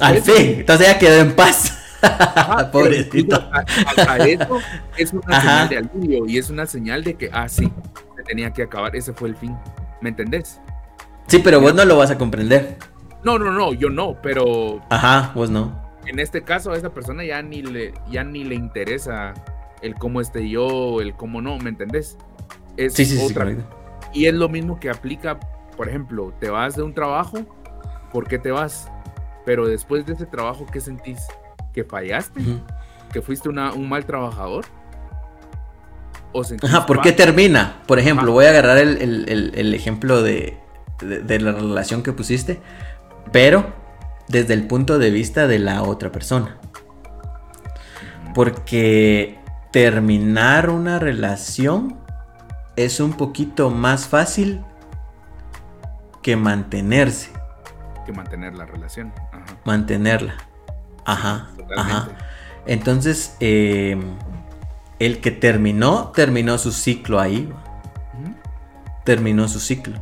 al 0.01 0.21
fin, 0.21 0.57
entonces 0.59 0.87
ya 0.87 0.99
quedó 0.99 1.21
en 1.21 1.35
paz. 1.35 1.73
Pobrecito. 2.73 3.37
A, 3.37 3.65
eso 4.19 4.61
es 4.97 5.13
una 5.13 5.41
señal 5.41 5.69
de 5.69 5.79
alivio 5.79 6.27
y 6.27 6.39
es 6.39 6.51
una 6.51 6.67
señal 6.67 7.05
de 7.05 7.15
que, 7.15 7.31
ah, 7.33 7.49
sí, 7.49 7.73
se 8.17 8.23
tenía 8.23 8.53
que 8.53 8.63
acabar, 8.63 8.95
ese 8.95 9.13
fue 9.13 9.31
el 9.31 9.37
fin. 9.37 9.57
¿Me 10.01 10.11
entendés? 10.11 10.61
Sí, 11.27 11.41
pero 11.43 11.61
vos 11.61 11.75
no 11.75 11.85
lo 11.85 11.97
vas 11.97 12.11
a 12.11 12.19
comprender. 12.19 12.79
No, 13.25 13.39
no, 13.39 13.51
no, 13.51 13.73
yo 13.73 13.91
no, 13.91 14.17
pero. 14.23 14.81
Ajá, 14.89 15.33
vos 15.35 15.51
no. 15.51 15.85
En 16.07 16.21
este 16.21 16.43
caso, 16.43 16.71
a 16.71 16.77
esa 16.77 16.91
persona 16.91 17.25
ya 17.25 17.43
ni 17.43 17.63
le, 17.63 17.93
ya 18.09 18.23
ni 18.23 18.45
le 18.45 18.55
interesa 18.55 19.35
el 19.83 19.95
cómo 19.97 20.21
esté 20.21 20.49
yo, 20.49 21.01
el 21.01 21.15
cómo 21.17 21.43
no, 21.43 21.59
¿me 21.59 21.71
entendés? 21.71 22.17
Es 22.77 22.95
sí, 22.95 23.05
sí, 23.05 23.19
otra. 23.21 23.51
Sí, 23.51 23.57
y 24.13 24.27
es 24.27 24.35
lo 24.35 24.49
mismo 24.49 24.79
que 24.79 24.89
aplica, 24.89 25.41
por 25.77 25.89
ejemplo, 25.89 26.33
te 26.39 26.49
vas 26.49 26.77
de 26.77 26.85
un 26.85 26.95
trabajo, 26.95 27.39
¿por 28.13 28.29
qué 28.29 28.39
te 28.39 28.53
vas? 28.53 28.89
Pero 29.45 29.67
después 29.67 30.07
de 30.07 30.13
ese 30.13 30.27
trabajo, 30.27 30.65
¿qué 30.73 30.81
sentís? 30.81 31.19
¿Que 31.73 31.83
fallaste? 31.83 32.41
¿Que 33.13 33.21
fuiste 33.21 33.49
un 33.49 33.89
mal 33.89 34.07
trabajador? 34.07 34.65
¿O 36.33 36.43
Ajá, 36.63 36.87
¿por 36.87 37.01
qué 37.01 37.13
termina? 37.13 37.83
Por 37.87 37.99
ejemplo, 37.99 38.31
voy 38.31 38.45
a 38.45 38.51
agarrar 38.51 38.79
el 38.79 39.75
ejemplo 39.75 40.23
de, 40.23 40.59
de, 41.01 41.41
la 41.41 41.53
relación 41.53 42.03
que 42.03 42.13
pusiste, 42.13 42.61
pero 43.33 43.73
desde 44.29 44.55
el 44.55 44.67
punto 44.67 44.99
de 44.99 45.11
vista 45.11 45.47
de 45.47 45.59
la 45.59 45.83
otra 45.83 46.11
persona. 46.13 46.59
Porque 48.35 49.39
terminar 49.73 50.71
una 50.71 50.99
relación 50.99 51.99
es 52.77 53.01
un 53.01 53.15
poquito 53.15 53.71
más 53.71 54.07
fácil 54.07 54.63
que 56.23 56.37
mantenerse. 56.37 57.31
Que 58.05 58.13
mantener 58.13 58.55
la 58.55 58.67
relación. 58.67 59.13
Mantenerla. 59.65 60.35
Ajá. 61.05 61.49
Ajá. 61.77 62.09
Entonces, 62.67 63.37
em, 63.41 64.17
el 64.99 65.21
que 65.21 65.31
terminó, 65.31 66.11
terminó 66.11 66.59
su 66.59 66.73
ciclo 66.73 67.21
ahí. 67.21 67.53
Terminó 69.05 69.47
su 69.49 69.61
ciclo. 69.61 70.01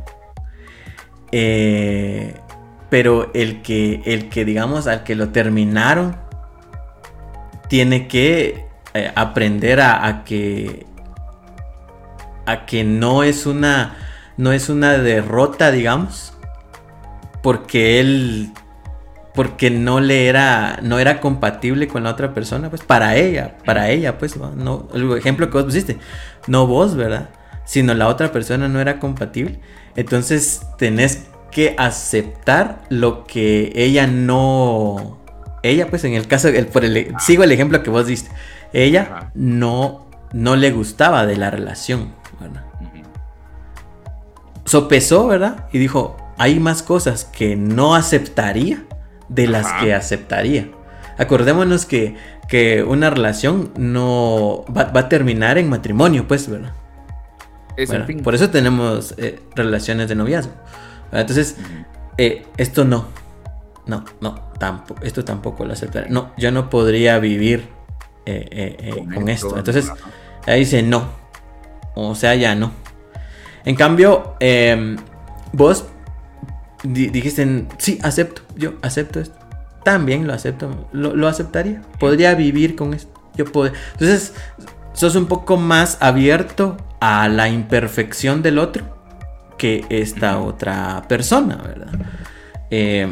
Eh, 1.31 2.35
pero 2.89 3.31
el 3.33 3.61
que, 3.61 4.01
el 4.05 4.29
que, 4.29 4.45
digamos, 4.45 4.87
al 4.87 5.03
que 5.03 5.15
lo 5.15 5.29
terminaron, 5.29 6.15
tiene 7.67 8.07
que 8.07 8.65
eh, 8.93 9.11
aprender 9.15 9.81
a, 9.81 10.23
que 10.23 10.85
a 12.45 12.65
que 12.65 12.83
no 12.83 13.23
es 13.23 13.45
una 13.45 13.97
no 14.37 14.51
es 14.51 14.69
una 14.69 14.97
derrota 14.97 15.71
digamos 15.71 16.33
porque 17.41 17.99
él 17.99 18.51
porque 19.33 19.69
no 19.69 19.99
le 19.99 20.27
era 20.27 20.79
no 20.81 20.99
era 20.99 21.19
compatible 21.19 21.87
con 21.87 22.03
la 22.03 22.11
otra 22.11 22.33
persona 22.33 22.69
pues 22.69 22.83
para 22.83 23.15
ella 23.17 23.57
para 23.65 23.89
ella 23.89 24.17
pues 24.17 24.37
no, 24.37 24.87
el 24.93 25.11
ejemplo 25.17 25.49
que 25.49 25.57
vos 25.57 25.65
pusiste 25.65 25.97
no 26.47 26.67
vos 26.67 26.95
verdad 26.95 27.29
sino 27.65 27.93
la 27.93 28.07
otra 28.07 28.31
persona 28.31 28.67
no 28.67 28.79
era 28.79 28.99
compatible 28.99 29.59
entonces 29.95 30.61
tenés 30.77 31.23
que 31.51 31.75
aceptar 31.77 32.83
lo 32.89 33.23
que 33.25 33.71
ella 33.75 34.07
no 34.07 35.19
ella 35.63 35.87
pues 35.89 36.03
en 36.03 36.13
el 36.13 36.27
caso 36.27 36.49
por 36.71 36.85
el, 36.85 37.15
sigo 37.19 37.43
el 37.43 37.51
ejemplo 37.51 37.81
que 37.81 37.89
vos 37.89 38.07
diste 38.07 38.29
ella 38.75 39.31
no, 39.33 40.05
no 40.33 40.55
le 40.55 40.71
gustaba 40.71 41.25
de 41.25 41.37
la 41.37 41.49
relación, 41.49 42.13
¿verdad? 42.39 42.63
Sopesó, 44.65 45.27
¿verdad? 45.27 45.67
Y 45.71 45.77
dijo, 45.77 46.17
hay 46.37 46.59
más 46.59 46.83
cosas 46.83 47.23
que 47.23 47.55
no 47.55 47.95
aceptaría 47.95 48.83
de 49.29 49.47
las 49.47 49.71
que 49.73 49.93
aceptaría. 49.93 50.69
Acordémonos 51.17 51.85
que, 51.85 52.15
que 52.49 52.83
una 52.83 53.09
relación 53.09 53.71
no 53.77 54.65
va, 54.75 54.91
a 54.93 55.09
terminar 55.09 55.57
en 55.57 55.69
matrimonio, 55.69 56.27
pues, 56.27 56.49
¿verdad? 56.49 56.73
Por 58.23 58.35
eso 58.35 58.49
tenemos 58.49 59.13
eh, 59.17 59.39
relaciones 59.55 60.07
de 60.07 60.15
noviazgo. 60.15 60.53
Entonces, 61.11 61.55
eh, 62.17 62.45
esto 62.57 62.85
no. 62.85 63.07
No, 63.85 64.03
no, 64.19 64.51
tampoco, 64.57 65.03
esto 65.03 65.23
tampoco 65.23 65.65
lo 65.65 65.73
aceptaría. 65.73 66.09
No, 66.09 66.31
yo 66.37 66.51
no 66.51 66.69
podría 66.69 67.19
vivir 67.19 67.67
eh, 68.25 69.05
con, 69.13 69.29
esto. 69.29 69.57
Entonces, 69.57 69.91
ahí 70.47 70.61
dice 70.61 70.81
no. 70.81 71.09
O 71.95 72.15
sea, 72.15 72.35
ya 72.35 72.55
no. 72.55 72.71
En 73.63 73.75
cambio, 73.75 74.35
em, 74.39 74.97
vos 75.53 75.85
dijiste, 76.83 77.65
sí, 77.77 77.99
acepto, 78.03 78.41
yo 78.55 78.73
acepto 78.81 79.19
esto. 79.19 79.37
También 79.83 80.25
lo 80.25 80.33
acepto, 80.33 80.87
lo, 80.93 81.27
aceptaría. 81.27 81.81
Podría 81.99 82.33
vivir 82.35 82.75
con 82.75 82.93
esto. 82.93 83.13
Yo 83.35 83.45
puedo. 83.45 83.71
Entonces, 83.93 84.33
sos 84.93 85.15
un 85.15 85.27
poco 85.27 85.57
más 85.57 85.97
abierto 86.01 86.77
a 86.99 87.27
la 87.27 87.49
imperfección 87.49 88.41
del 88.41 88.59
otro 88.59 88.95
que 89.57 89.85
esta 89.89 90.39
otra 90.39 91.03
persona, 91.07 91.55
¿verdad? 91.55 91.93
Eh, 92.69 93.07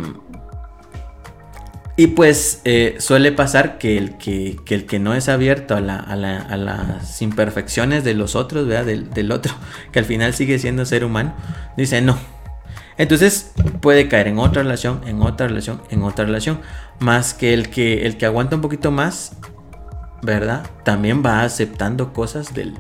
y 1.96 2.08
pues 2.08 2.62
eh, 2.66 2.96
suele 2.98 3.32
pasar 3.32 3.78
que 3.78 3.98
el 3.98 4.18
que, 4.18 4.58
el 4.68 4.86
que 4.88 4.98
no 4.98 5.14
es 5.14 5.30
abierto 5.30 5.76
a, 5.76 5.82
las 5.82 7.22
imperfecciones 7.22 8.04
de 8.04 8.16
los 8.16 8.36
otros, 8.36 8.68
Del, 8.68 9.12
del, 9.12 9.32
otro, 9.32 9.54
que 9.92 10.00
al 10.00 10.06
final 10.06 10.34
sigue 10.34 10.58
siendo 10.58 10.86
ser 10.86 11.06
humano, 11.06 11.36
dice 11.78 12.02
no. 12.02 12.18
Entonces 12.98 13.54
puede 13.82 14.08
caer 14.08 14.28
en 14.28 14.40
otra 14.40 14.64
relación, 14.64 15.02
en 15.06 15.22
otra 15.22 15.48
relación, 15.48 15.82
en 15.90 16.04
otra 16.04 16.26
relación. 16.26 16.60
Más 17.00 17.34
que 17.34 17.54
el 17.54 17.70
que, 17.70 18.06
el 18.06 18.18
que 18.18 18.26
aguanta 18.26 18.56
un 18.56 18.62
poquito 18.62 18.92
más, 18.92 19.36
¿verdad? 20.22 20.66
También 20.84 21.24
va 21.26 21.44
aceptando 21.44 22.14
cosas 22.14 22.54
del, 22.54 22.76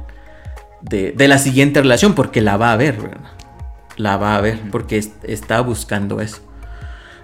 de, 0.84 1.12
de 1.12 1.28
la 1.28 1.38
siguiente 1.38 1.82
relación 1.82 2.14
porque 2.14 2.42
la 2.42 2.58
va 2.58 2.74
a 2.74 2.78
ver, 2.78 2.98
¿verdad? 2.98 3.32
La 3.98 4.18
va 4.18 4.36
a 4.36 4.42
ver 4.42 4.60
porque 4.72 4.98
está 5.24 5.62
buscando 5.62 6.22
eso. 6.22 6.42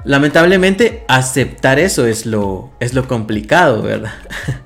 Lamentablemente, 0.06 1.04
aceptar 1.08 1.78
eso 1.78 2.06
es 2.06 2.26
lo, 2.26 2.72
es 2.80 2.94
lo 2.94 3.08
complicado, 3.08 3.82
¿verdad? 3.82 4.14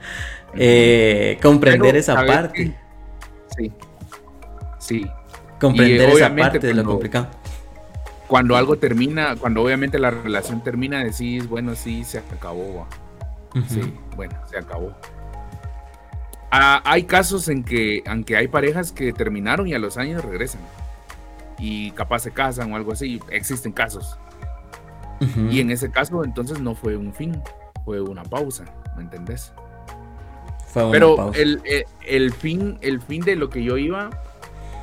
Eh, 0.55 1.39
comprender 1.41 1.95
esa 1.95 2.13
parte. 2.13 2.77
Sí. 3.57 3.71
Sí. 4.77 5.07
Comprender 5.59 6.11
esa 6.11 6.35
parte 6.35 6.59
de 6.59 6.75
lo 6.75 6.83
complicado. 6.83 7.27
Cuando 8.27 8.55
algo 8.55 8.77
termina, 8.77 9.35
cuando 9.35 9.63
obviamente 9.63 9.97
la 9.97 10.11
relación 10.11 10.63
termina, 10.63 11.03
decís, 11.03 11.49
bueno, 11.49 11.73
sí, 11.73 12.03
se 12.03 12.19
acabó. 12.19 12.87
Sí, 13.67 13.81
bueno, 14.15 14.35
se 14.47 14.59
acabó. 14.59 14.95
Ah, 16.55 16.83
hay 16.85 17.05
casos 17.05 17.47
en 17.47 17.63
que, 17.63 18.03
aunque 18.05 18.37
hay 18.37 18.47
parejas 18.47 18.91
que 18.91 19.11
terminaron 19.11 19.67
y 19.67 19.73
a 19.73 19.79
los 19.79 19.97
años 19.97 20.23
regresan. 20.23 20.61
Y 21.57 21.89
capaz 21.91 22.19
se 22.19 22.31
casan 22.31 22.71
o 22.71 22.75
algo 22.75 22.91
así. 22.91 23.19
Existen 23.31 23.71
casos. 23.71 24.19
Y 25.49 25.61
en 25.61 25.71
ese 25.71 25.89
caso, 25.89 26.23
entonces 26.23 26.59
no 26.59 26.75
fue 26.75 26.95
un 26.95 27.11
fin, 27.11 27.41
fue 27.85 28.01
una 28.01 28.21
pausa, 28.21 28.65
¿me 28.95 29.01
entendés? 29.01 29.51
Fue 30.67 30.83
una 30.83 30.91
Pero 30.91 31.33
El, 31.33 31.61
eh, 31.65 31.85
el, 32.05 32.31
fin, 32.31 32.77
el 32.81 33.01
fin 33.01 33.21
de 33.21 33.35
lo 33.35 33.49
que 33.49 33.63
yo 33.63 33.77
iba 33.77 34.11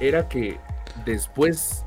era 0.01 0.29
que 0.29 0.59
después 1.05 1.85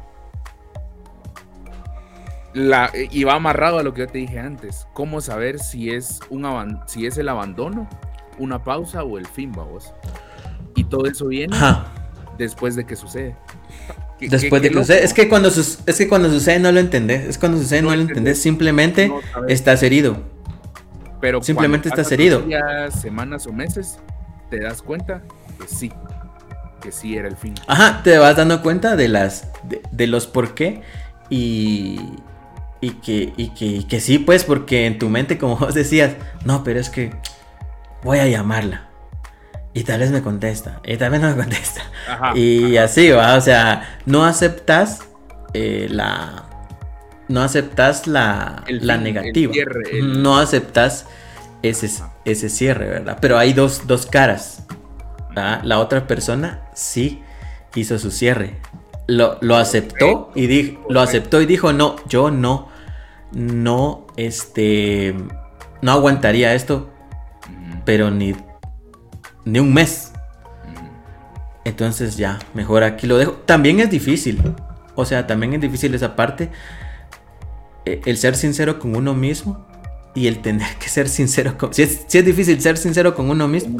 la, 2.53 2.89
eh, 2.93 3.09
iba 3.11 3.33
amarrado 3.33 3.79
a 3.79 3.83
lo 3.83 3.93
que 3.93 4.01
yo 4.01 4.07
te 4.07 4.19
dije 4.19 4.39
antes. 4.39 4.87
¿Cómo 4.93 5.19
saber 5.19 5.59
si 5.59 5.89
es, 5.89 6.21
un 6.29 6.79
si 6.85 7.05
es 7.05 7.17
el 7.17 7.27
abandono, 7.27 7.89
una 8.37 8.63
pausa 8.63 9.03
o 9.03 9.17
el 9.17 9.27
fin, 9.27 9.51
vamos? 9.51 9.93
Y 10.75 10.83
todo 10.85 11.05
eso 11.05 11.27
viene 11.27 11.55
después 12.37 12.75
de 12.75 12.85
que 12.85 12.95
sucede. 12.95 13.35
Después 14.19 14.61
de 14.61 14.69
que 14.69 14.75
sucede. 14.75 15.03
Es 15.03 15.13
que, 15.13 15.27
cuando 15.29 15.49
es 15.49 15.97
que 15.97 16.07
cuando 16.07 16.29
sucede 16.29 16.59
no 16.59 16.71
lo 16.71 16.79
entendés. 16.79 17.25
Es 17.25 17.37
cuando 17.37 17.57
sucede 17.57 17.81
no, 17.81 17.95
lo 17.95 18.01
entendés. 18.01 18.41
Simplemente 18.41 19.11
estás 19.47 19.83
herido. 19.83 20.17
Pero 21.21 21.41
simplemente 21.41 21.89
estás 21.89 22.11
herido. 22.11 22.41
Días, 22.41 22.99
semanas 22.99 23.47
o 23.47 23.53
meses, 23.53 23.99
te 24.49 24.59
das 24.59 24.81
cuenta 24.81 25.21
que 25.59 25.67
sí. 25.67 25.91
Que 26.81 26.91
sí 26.91 27.15
era 27.15 27.29
el 27.29 27.37
fin. 27.37 27.55
Ajá, 27.67 28.01
te 28.03 28.17
vas 28.17 28.35
dando 28.35 28.61
cuenta 28.61 28.95
de 28.95 29.07
las. 29.07 29.49
de, 29.91 30.07
los 30.07 30.27
por 30.27 30.53
qué. 30.53 30.81
Y. 31.29 31.99
Y 32.81 32.89
que, 32.95 33.31
y 33.37 33.51
que, 33.51 33.65
y 33.65 33.83
que 33.85 34.01
sí, 34.01 34.19
pues, 34.19 34.43
porque 34.43 34.85
en 34.85 34.99
tu 34.99 35.07
mente, 35.07 35.37
como 35.37 35.55
vos 35.55 35.73
decías, 35.73 36.17
no, 36.43 36.65
pero 36.65 36.81
es 36.81 36.89
que 36.89 37.13
voy 38.03 38.19
a 38.19 38.27
llamarla 38.27 38.89
y 39.73 39.83
tal 39.83 40.01
vez 40.01 40.11
me 40.11 40.21
contesta, 40.21 40.81
y 40.85 40.97
tal 40.97 41.11
vez 41.11 41.21
no 41.21 41.29
me 41.29 41.35
contesta. 41.43 41.81
y 42.35 42.77
así 42.77 43.09
va, 43.09 43.35
o 43.35 43.41
sea, 43.41 43.99
no 44.05 44.25
aceptas 44.25 45.07
eh, 45.53 45.87
la... 45.89 46.45
No 47.29 47.41
aceptas 47.41 48.05
la, 48.05 48.63
la 48.67 48.97
negativa. 48.97 49.53
No 50.03 50.37
aceptas 50.37 51.07
ese, 51.63 51.89
ese 52.25 52.49
cierre, 52.49 52.85
¿verdad? 52.85 53.17
Pero 53.21 53.39
hay 53.39 53.53
dos, 53.53 53.87
dos 53.87 54.05
caras. 54.05 54.65
La 55.33 55.79
otra 55.79 56.05
persona 56.05 56.67
sí 56.75 57.23
hizo 57.75 57.97
su 57.97 58.11
cierre. 58.11 58.57
Lo, 59.07 59.37
lo 59.41 59.55
aceptó 59.55 60.31
y 60.35 60.47
dijo, 60.47 60.85
lo 60.89 60.99
aceptó 60.99 61.41
y 61.41 61.45
dijo, 61.45 61.71
no, 61.71 61.95
yo 62.07 62.29
no, 62.29 62.67
no, 63.31 64.05
este, 64.17 65.15
no 65.81 65.91
aguantaría 65.91 66.53
esto, 66.53 66.92
pero 67.85 68.11
ni 68.11 68.35
ni 69.45 69.59
un 69.59 69.73
mes. 69.73 70.11
Entonces 71.65 72.17
ya, 72.17 72.39
mejor 72.53 72.83
aquí 72.83 73.07
lo 73.07 73.17
dejo. 73.17 73.33
También 73.45 73.79
es 73.79 73.89
difícil. 73.89 74.41
O 74.95 75.05
sea, 75.05 75.27
también 75.27 75.53
es 75.53 75.61
difícil 75.61 75.93
esa 75.95 76.15
parte. 76.15 76.49
E, 77.85 78.01
el 78.05 78.17
ser 78.17 78.35
sincero 78.35 78.79
con 78.79 78.95
uno 78.95 79.13
mismo 79.13 79.65
y 80.15 80.27
el 80.27 80.41
tener 80.41 80.75
que 80.75 80.89
ser 80.89 81.09
sincero 81.09 81.57
con... 81.57 81.73
Si 81.73 81.83
es, 81.83 82.07
difícil 82.25 82.61
ser 82.61 82.77
sincero 82.77 83.15
con 83.15 83.29
uno 83.29 83.47
mismo, 83.47 83.79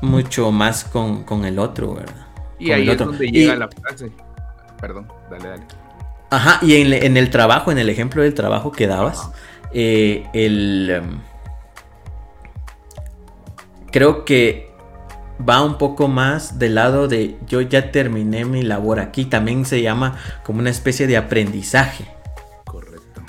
mucho 0.00 0.50
más 0.50 0.84
con, 0.84 1.44
el 1.44 1.58
otro, 1.58 1.94
¿verdad? 1.94 2.26
Y 2.58 2.72
ahí 2.72 2.88
es 2.88 2.98
donde 2.98 3.30
llega 3.30 3.54
la 3.54 3.68
frase. 3.68 4.10
Perdón, 4.80 5.06
dale, 5.30 5.48
dale. 5.48 5.62
Ajá, 6.30 6.58
y 6.62 6.74
en, 6.74 7.16
el 7.16 7.30
trabajo, 7.30 7.70
en 7.70 7.78
el 7.78 7.88
ejemplo 7.88 8.22
del 8.22 8.34
trabajo 8.34 8.72
que 8.72 8.86
dabas, 8.86 9.30
eh, 9.72 10.26
el... 10.32 10.90
Em, 10.90 11.20
creo 13.90 14.24
que 14.24 14.68
va 15.46 15.62
un 15.62 15.78
poco 15.78 16.08
más 16.08 16.58
del 16.58 16.74
lado 16.74 17.08
de 17.08 17.36
yo 17.46 17.60
ya 17.60 17.90
terminé 17.90 18.44
mi 18.44 18.62
labor 18.62 19.00
aquí. 19.00 19.24
También 19.24 19.64
se 19.64 19.82
llama 19.82 20.18
como 20.44 20.60
una 20.60 20.70
especie 20.70 21.06
de 21.06 21.16
aprendizaje. 21.16 22.04
Correcto. 22.64 23.22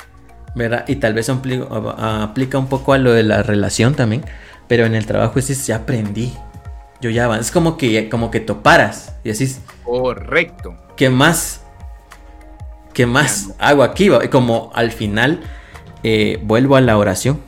¿Verdad? 0.55 0.85
Y 0.87 0.97
tal 0.97 1.13
vez 1.13 1.29
aplica 1.29 2.57
un 2.57 2.67
poco 2.67 2.93
a 2.93 2.97
lo 2.97 3.13
de 3.13 3.23
la 3.23 3.43
relación 3.43 3.95
también. 3.95 4.23
Pero 4.67 4.85
en 4.85 4.95
el 4.95 5.05
trabajo 5.05 5.39
es 5.39 5.67
ya 5.67 5.77
aprendí. 5.77 6.33
Yo 7.01 7.09
ya 7.09 7.33
Es 7.37 7.51
como 7.51 7.77
que, 7.77 8.09
como 8.09 8.29
que 8.29 8.39
toparas. 8.39 9.15
Y 9.23 9.31
así 9.31 9.55
Correcto. 9.83 10.75
¿Qué 10.95 11.09
más? 11.09 11.61
¿Qué 12.93 13.05
más 13.05 13.53
hago 13.59 13.83
aquí? 13.83 14.09
Como 14.29 14.71
al 14.73 14.91
final 14.91 15.41
eh, 16.03 16.39
vuelvo 16.43 16.75
a 16.75 16.81
la 16.81 16.97
oración. 16.97 17.39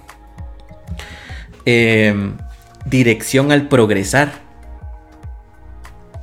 Em, 1.66 2.38
dirección 2.86 3.51
al 3.51 3.67
progresar. 3.67 4.32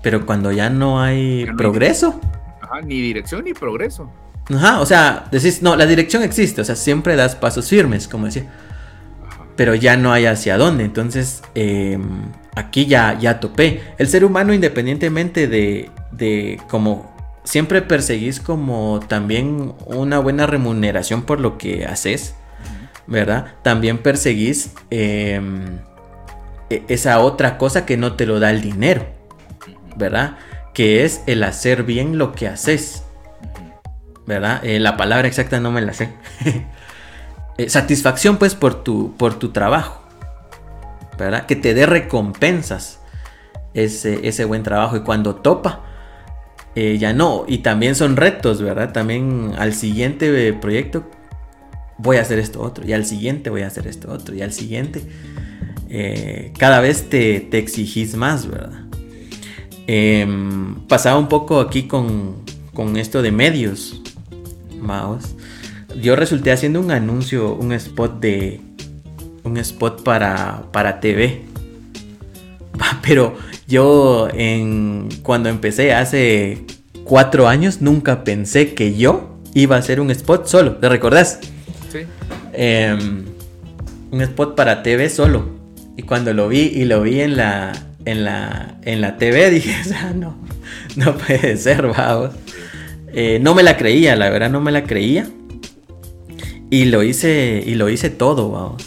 Pero 0.03 0.27
cuando 0.27 0.53
ya 0.53 0.71
no 0.71 1.01
hay 1.01 1.47
progreso. 1.57 2.21
Ajá, 2.61 2.81
ni 2.81 3.01
dirección 3.01 3.45
ni 3.45 3.53
progreso. 3.53 4.11
Ajá, 4.55 4.81
o 4.81 4.87
sea, 4.87 5.27
decís, 5.31 5.63
no, 5.63 5.77
la 5.77 5.87
dirección 5.87 6.23
existe, 6.23 6.61
o 6.61 6.65
sea, 6.65 6.77
siempre 6.77 7.17
das 7.17 7.37
pasos 7.37 7.69
firmes, 7.69 8.09
como 8.09 8.27
decía. 8.27 8.47
Pero 9.57 9.75
ya 9.75 9.97
no 9.97 10.13
hay 10.13 10.27
hacia 10.27 10.57
dónde. 10.57 10.85
Entonces, 10.85 11.43
em, 11.55 12.33
aquí 12.55 12.87
ya, 12.87 13.19
ya 13.19 13.41
topé. 13.41 13.83
El 13.99 14.09
ser 14.09 14.25
humano, 14.25 14.55
independientemente 14.55 15.49
de, 15.49 15.91
de 16.13 16.61
como 16.69 17.19
siempre 17.49 17.81
perseguís 17.81 18.41
como 18.41 19.01
también 19.09 19.73
una 19.87 20.19
buena 20.19 20.47
remuneración 20.47 21.23
por 21.23 21.41
lo 21.41 21.57
que 21.57 21.87
haces, 21.87 22.35
¿verdad? 23.07 23.55
También 23.63 23.99
perseguís 23.99 24.75
em, 24.91 25.79
esa 26.71 27.21
otra 27.21 27.59
cosa 27.59 27.87
que 27.87 27.97
no 27.97 28.15
te 28.15 28.27
lo 28.27 28.41
da 28.41 28.51
el 28.51 28.61
dinero, 28.61 29.07
¿verdad? 29.97 30.37
Que 30.75 31.05
es 31.05 31.23
el 31.27 31.43
hacer 31.43 31.83
bien 31.85 32.19
lo 32.19 32.33
que 32.33 32.49
haces, 32.49 33.05
¿verdad? 34.27 34.65
Eh, 34.65 34.79
la 34.79 34.97
palabra 34.97 35.27
exacta 35.27 35.61
no 35.61 35.71
me 35.71 35.81
la 35.81 35.93
sé. 35.93 36.13
Eh, 37.61 37.69
satisfacción 37.69 38.37
pues 38.37 38.55
por 38.55 38.85
tu, 38.85 39.17
por 39.17 39.37
tu 39.37 39.49
trabajo, 39.49 40.01
¿verdad? 41.19 41.45
Que 41.45 41.57
te 41.57 41.75
dé 41.75 41.87
recompensas 41.87 43.01
ese, 43.75 44.29
ese 44.29 44.45
buen 44.45 44.63
trabajo 44.63 44.97
y 44.97 45.01
cuando 45.01 45.35
topa, 45.35 45.83
eh, 46.77 46.99
ya 46.99 47.13
no. 47.13 47.45
Y 47.49 47.59
también 47.59 47.97
son 47.97 48.17
retos, 48.17 48.63
¿verdad? 48.63 48.93
También 48.93 49.55
al 49.59 49.75
siguiente 49.75 50.53
proyecto 50.53 51.11
voy 51.97 52.19
a 52.19 52.21
hacer 52.21 52.39
esto 52.39 52.63
otro. 52.63 52.87
Y 52.87 52.93
al 52.93 53.05
siguiente 53.05 53.51
voy 53.51 53.63
a 53.63 53.67
hacer 53.67 53.89
esto 53.89 54.13
otro. 54.13 54.37
Y 54.37 54.43
al 54.43 54.53
siguiente. 54.53 55.03
Eh, 55.91 56.53
cada 56.59 56.81
vez 56.81 57.09
te, 57.09 57.41
te, 57.41 57.59
exigís 57.59 58.15
más, 58.15 58.47
¿verdad? 58.47 58.85
Em, 59.87 60.75
pasaba 60.87 61.19
un 61.19 61.29
poco 61.29 61.61
aquí 61.61 61.85
con, 61.85 62.37
con 62.75 62.97
esto 62.97 63.23
de 63.23 63.33
medios. 63.33 64.03
Maos. 64.81 65.35
Yo 66.01 66.15
resulté 66.15 66.53
haciendo 66.53 66.81
un 66.81 66.91
anuncio, 66.91 67.55
un 67.55 67.73
spot 67.73 68.21
de. 68.21 68.61
Un 69.45 69.57
spot 69.57 70.03
para, 70.03 70.65
para 70.73 71.01
TV. 71.01 71.43
Pero 73.03 73.35
yo 73.67 74.29
en, 74.33 75.09
cuando 75.23 75.49
empecé 75.49 75.95
hace 75.95 76.67
cuatro 77.05 77.49
años 77.49 77.81
nunca 77.81 78.25
pensé 78.25 78.75
que 78.75 78.95
yo 78.95 79.39
iba 79.55 79.77
a 79.77 79.79
hacer 79.79 80.01
un 80.01 80.11
spot 80.11 80.47
solo. 80.47 80.77
¿Te 80.77 80.89
recordás? 80.91 81.41
Sí. 81.91 82.01
Em, 82.53 83.25
un 84.11 84.21
spot 84.21 84.55
para 84.55 84.83
TV 84.83 85.09
solo. 85.09 85.58
Y 85.99 86.03
cuando 86.05 86.33
lo 86.33 86.47
vi 86.47 86.61
y 86.61 86.85
lo 86.85 87.03
vi 87.03 87.21
en 87.23 87.37
la, 87.37 87.73
en 88.05 88.23
la, 88.25 88.79
en 88.83 89.01
la 89.01 89.17
TV 89.19 89.51
dije, 89.51 89.75
no, 90.15 90.39
no 90.95 91.19
puede 91.19 91.57
ser, 91.57 91.89
vamos. 91.89 92.31
Eh, 93.09 93.41
no 93.43 93.53
me 93.53 93.65
la 93.65 93.77
creía, 93.77 94.15
la 94.15 94.31
verdad 94.31 94.49
no 94.49 94.61
me 94.61 94.71
la 94.71 94.85
creía. 94.85 95.29
Y 96.71 96.85
lo 96.85 97.03
hice, 97.03 97.65
y 97.67 97.75
lo 97.75 97.89
hice 97.89 98.11
todo, 98.11 98.49
vamos. 98.49 98.85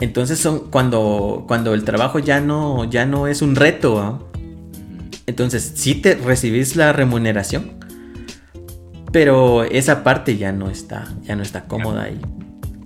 Entonces 0.00 0.38
son 0.38 0.70
cuando, 0.70 1.44
cuando 1.46 1.74
el 1.74 1.84
trabajo 1.84 2.18
ya 2.18 2.40
no, 2.40 2.88
ya 2.88 3.04
no 3.04 3.26
es 3.26 3.42
un 3.42 3.54
reto. 3.54 4.30
Entonces 5.26 5.72
sí 5.74 5.96
te 5.96 6.14
recibís 6.14 6.76
la 6.76 6.94
remuneración. 6.94 7.72
Pero 9.12 9.64
esa 9.64 10.02
parte 10.02 10.38
ya 10.38 10.50
no 10.50 10.70
está, 10.70 11.14
ya 11.24 11.36
no 11.36 11.42
está 11.42 11.66
cómoda 11.66 12.04
ahí. 12.04 12.18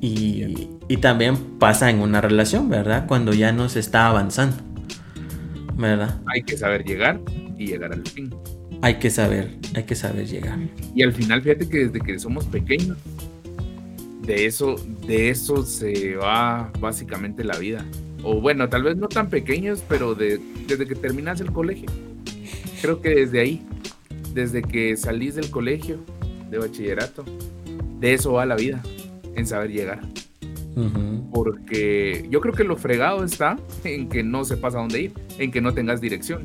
Y, 0.00 0.68
y, 0.88 0.96
también 0.98 1.36
pasa 1.58 1.90
en 1.90 2.00
una 2.00 2.20
relación, 2.20 2.68
¿verdad? 2.68 3.06
Cuando 3.06 3.32
ya 3.32 3.52
no 3.52 3.68
se 3.68 3.80
está 3.80 4.08
avanzando. 4.08 4.56
¿Verdad? 5.76 6.20
Hay 6.26 6.42
que 6.42 6.56
saber 6.56 6.84
llegar 6.84 7.20
y 7.58 7.66
llegar 7.66 7.92
al 7.92 8.06
fin. 8.06 8.34
Hay 8.82 8.98
que 8.98 9.10
saber, 9.10 9.56
hay 9.74 9.84
que 9.84 9.94
saber 9.94 10.26
llegar. 10.26 10.58
Y 10.94 11.02
al 11.02 11.12
final, 11.12 11.42
fíjate 11.42 11.68
que 11.68 11.86
desde 11.86 12.00
que 12.00 12.18
somos 12.18 12.44
pequeños, 12.44 12.98
de 14.24 14.46
eso, 14.46 14.76
de 15.06 15.30
eso 15.30 15.64
se 15.64 16.16
va 16.16 16.70
básicamente 16.80 17.44
la 17.44 17.58
vida. 17.58 17.84
O 18.22 18.40
bueno, 18.40 18.68
tal 18.68 18.82
vez 18.82 18.96
no 18.96 19.08
tan 19.08 19.28
pequeños, 19.28 19.82
pero 19.88 20.14
desde 20.14 20.86
que 20.86 20.94
terminas 20.94 21.40
el 21.40 21.52
colegio. 21.52 21.90
Creo 22.80 23.00
que 23.00 23.10
desde 23.10 23.40
ahí, 23.40 23.66
desde 24.32 24.62
que 24.62 24.96
salís 24.96 25.34
del 25.34 25.50
colegio, 25.50 25.98
de 26.50 26.58
bachillerato, 26.58 27.24
de 28.00 28.14
eso 28.14 28.32
va 28.32 28.46
la 28.46 28.56
vida, 28.56 28.82
en 29.34 29.46
saber 29.46 29.70
llegar. 29.70 30.00
Porque 31.32 32.26
yo 32.30 32.40
creo 32.40 32.54
que 32.54 32.64
lo 32.64 32.76
fregado 32.76 33.24
está 33.24 33.58
en 33.84 34.08
que 34.08 34.22
no 34.22 34.44
sepas 34.44 34.74
a 34.74 34.78
dónde 34.78 35.02
ir, 35.02 35.12
en 35.38 35.50
que 35.50 35.60
no 35.60 35.72
tengas 35.72 36.00
dirección. 36.00 36.44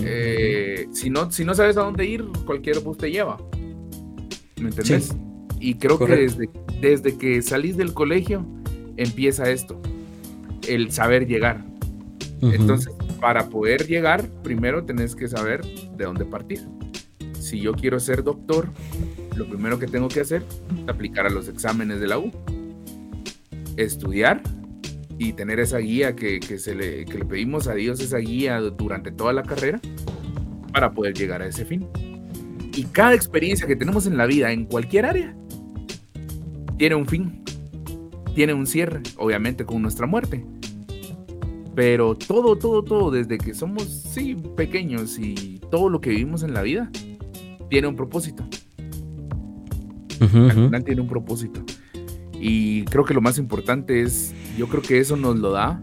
Eh, 0.00 0.88
si, 0.92 1.10
no, 1.10 1.30
si 1.30 1.44
no 1.44 1.54
sabes 1.54 1.76
a 1.76 1.82
dónde 1.82 2.06
ir, 2.06 2.24
cualquier 2.44 2.80
bus 2.80 2.98
te 2.98 3.10
lleva. 3.10 3.36
¿Me 4.60 4.70
entendés? 4.70 5.14
Y 5.60 5.74
creo 5.74 5.98
que 5.98 6.16
desde, 6.16 6.50
desde 6.80 7.16
que 7.16 7.42
salís 7.42 7.76
del 7.76 7.92
colegio 7.92 8.46
empieza 8.96 9.50
esto, 9.50 9.80
el 10.68 10.90
saber 10.90 11.26
llegar. 11.26 11.64
Entonces, 12.40 12.92
para 13.20 13.48
poder 13.48 13.86
llegar, 13.86 14.28
primero 14.42 14.84
tenés 14.84 15.14
que 15.14 15.28
saber 15.28 15.64
de 15.96 16.04
dónde 16.04 16.24
partir. 16.24 16.60
Si 17.46 17.60
yo 17.60 17.74
quiero 17.74 18.00
ser 18.00 18.24
doctor, 18.24 18.72
lo 19.36 19.46
primero 19.48 19.78
que 19.78 19.86
tengo 19.86 20.08
que 20.08 20.20
hacer 20.20 20.42
es 20.42 20.88
aplicar 20.88 21.26
a 21.26 21.30
los 21.30 21.46
exámenes 21.46 22.00
de 22.00 22.08
la 22.08 22.18
U, 22.18 22.32
estudiar 23.76 24.42
y 25.16 25.32
tener 25.32 25.60
esa 25.60 25.78
guía 25.78 26.16
que, 26.16 26.40
se 26.58 26.74
le, 26.74 27.04
que 27.04 27.18
le 27.18 27.24
pedimos 27.24 27.68
a 27.68 27.74
Dios, 27.74 28.00
esa 28.00 28.18
guía 28.18 28.58
durante 28.60 29.12
toda 29.12 29.32
la 29.32 29.44
carrera, 29.44 29.80
para 30.72 30.90
poder 30.90 31.14
llegar 31.14 31.40
a 31.40 31.46
ese 31.46 31.64
fin. 31.64 31.86
Y 32.74 32.82
cada 32.86 33.14
experiencia 33.14 33.68
que 33.68 33.76
tenemos 33.76 34.08
en 34.08 34.16
la 34.16 34.26
vida, 34.26 34.50
en 34.50 34.64
cualquier 34.64 35.06
área, 35.06 35.36
tiene 36.78 36.96
un 36.96 37.06
fin, 37.06 37.44
tiene 38.34 38.54
un 38.54 38.66
cierre, 38.66 39.02
obviamente 39.18 39.64
con 39.64 39.82
nuestra 39.82 40.08
muerte. 40.08 40.44
Pero 41.76 42.16
todo, 42.16 42.56
todo, 42.56 42.82
todo, 42.82 43.12
desde 43.12 43.38
que 43.38 43.54
somos, 43.54 43.84
sí, 43.84 44.34
pequeños 44.56 45.16
y 45.20 45.60
todo 45.70 45.88
lo 45.88 46.00
que 46.00 46.10
vivimos 46.10 46.42
en 46.42 46.52
la 46.52 46.62
vida, 46.62 46.90
tiene 47.68 47.88
un 47.88 47.96
propósito. 47.96 48.46
Al 50.20 50.52
final 50.52 50.84
tiene 50.84 51.00
un 51.00 51.08
propósito. 51.08 51.62
Y 52.40 52.84
creo 52.84 53.04
que 53.04 53.14
lo 53.14 53.20
más 53.20 53.38
importante 53.38 54.02
es, 54.02 54.34
yo 54.56 54.68
creo 54.68 54.82
que 54.82 54.98
eso 54.98 55.16
nos 55.16 55.36
lo 55.36 55.52
da 55.52 55.82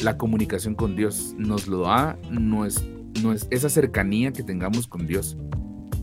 la 0.00 0.18
comunicación 0.18 0.74
con 0.74 0.96
Dios, 0.96 1.34
nos 1.38 1.66
lo 1.66 1.82
da 1.82 2.18
no 2.30 2.66
es, 2.66 2.84
no 3.22 3.32
es 3.32 3.46
esa 3.50 3.68
cercanía 3.68 4.32
que 4.32 4.42
tengamos 4.42 4.86
con 4.86 5.06
Dios. 5.06 5.36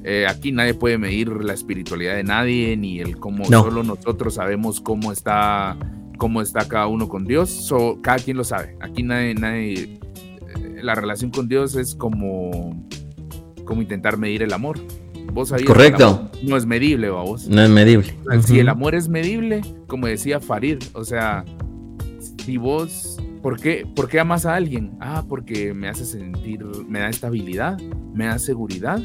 Eh, 0.04 0.26
aquí 0.28 0.52
nadie 0.52 0.74
puede 0.74 0.98
medir 0.98 1.30
la 1.44 1.54
espiritualidad 1.54 2.16
de 2.16 2.24
nadie, 2.24 2.76
ni 2.76 3.00
el 3.00 3.18
cómo 3.18 3.46
solo 3.46 3.84
nosotros 3.84 4.34
sabemos 4.36 4.82
cómo 4.82 5.12
está, 5.12 5.78
cómo 6.18 6.42
está 6.42 6.68
cada 6.68 6.88
uno 6.88 7.08
con 7.08 7.26
Dios. 7.26 7.72
cada 8.02 8.18
quien 8.18 8.38
lo 8.38 8.44
sabe. 8.44 8.76
Aquí 8.80 9.04
nadie, 9.04 9.36
nadie, 9.36 9.74
eh, 9.74 10.00
la 10.82 10.96
relación 10.96 11.30
con 11.30 11.48
Dios 11.48 11.76
es 11.76 11.94
como, 11.94 12.88
como 13.66 13.82
intentar 13.82 14.18
medir 14.18 14.42
el 14.42 14.54
amor. 14.54 14.80
Vos 15.34 15.54
Correcto. 15.66 16.30
no 16.44 16.58
es 16.58 16.66
medible, 16.66 17.10
vos. 17.10 17.48
No 17.48 17.62
es 17.62 17.70
medible. 17.70 18.16
Si 18.46 18.60
el 18.60 18.70
amor 18.70 18.96
es 18.96 19.08
medible, 19.08 19.62
como 19.88 20.08
decía 20.08 20.40
Farid, 20.40 20.80
o 20.94 21.04
sea, 21.04 21.46
si 22.44 22.58
vos 22.58 23.18
¿Por 23.42 23.60
qué, 23.60 23.88
¿Por 23.96 24.08
qué 24.08 24.20
amas 24.20 24.46
a 24.46 24.56
alguien? 24.56 24.92
Ah, 25.00 25.26
porque 25.28 25.74
me 25.74 25.90
hace 25.90 26.06
sentir, 26.06 26.64
me 26.88 27.00
da 27.00 27.10
estabilidad, 27.10 27.80
me 28.14 28.28
da 28.28 28.38
seguridad 28.38 29.02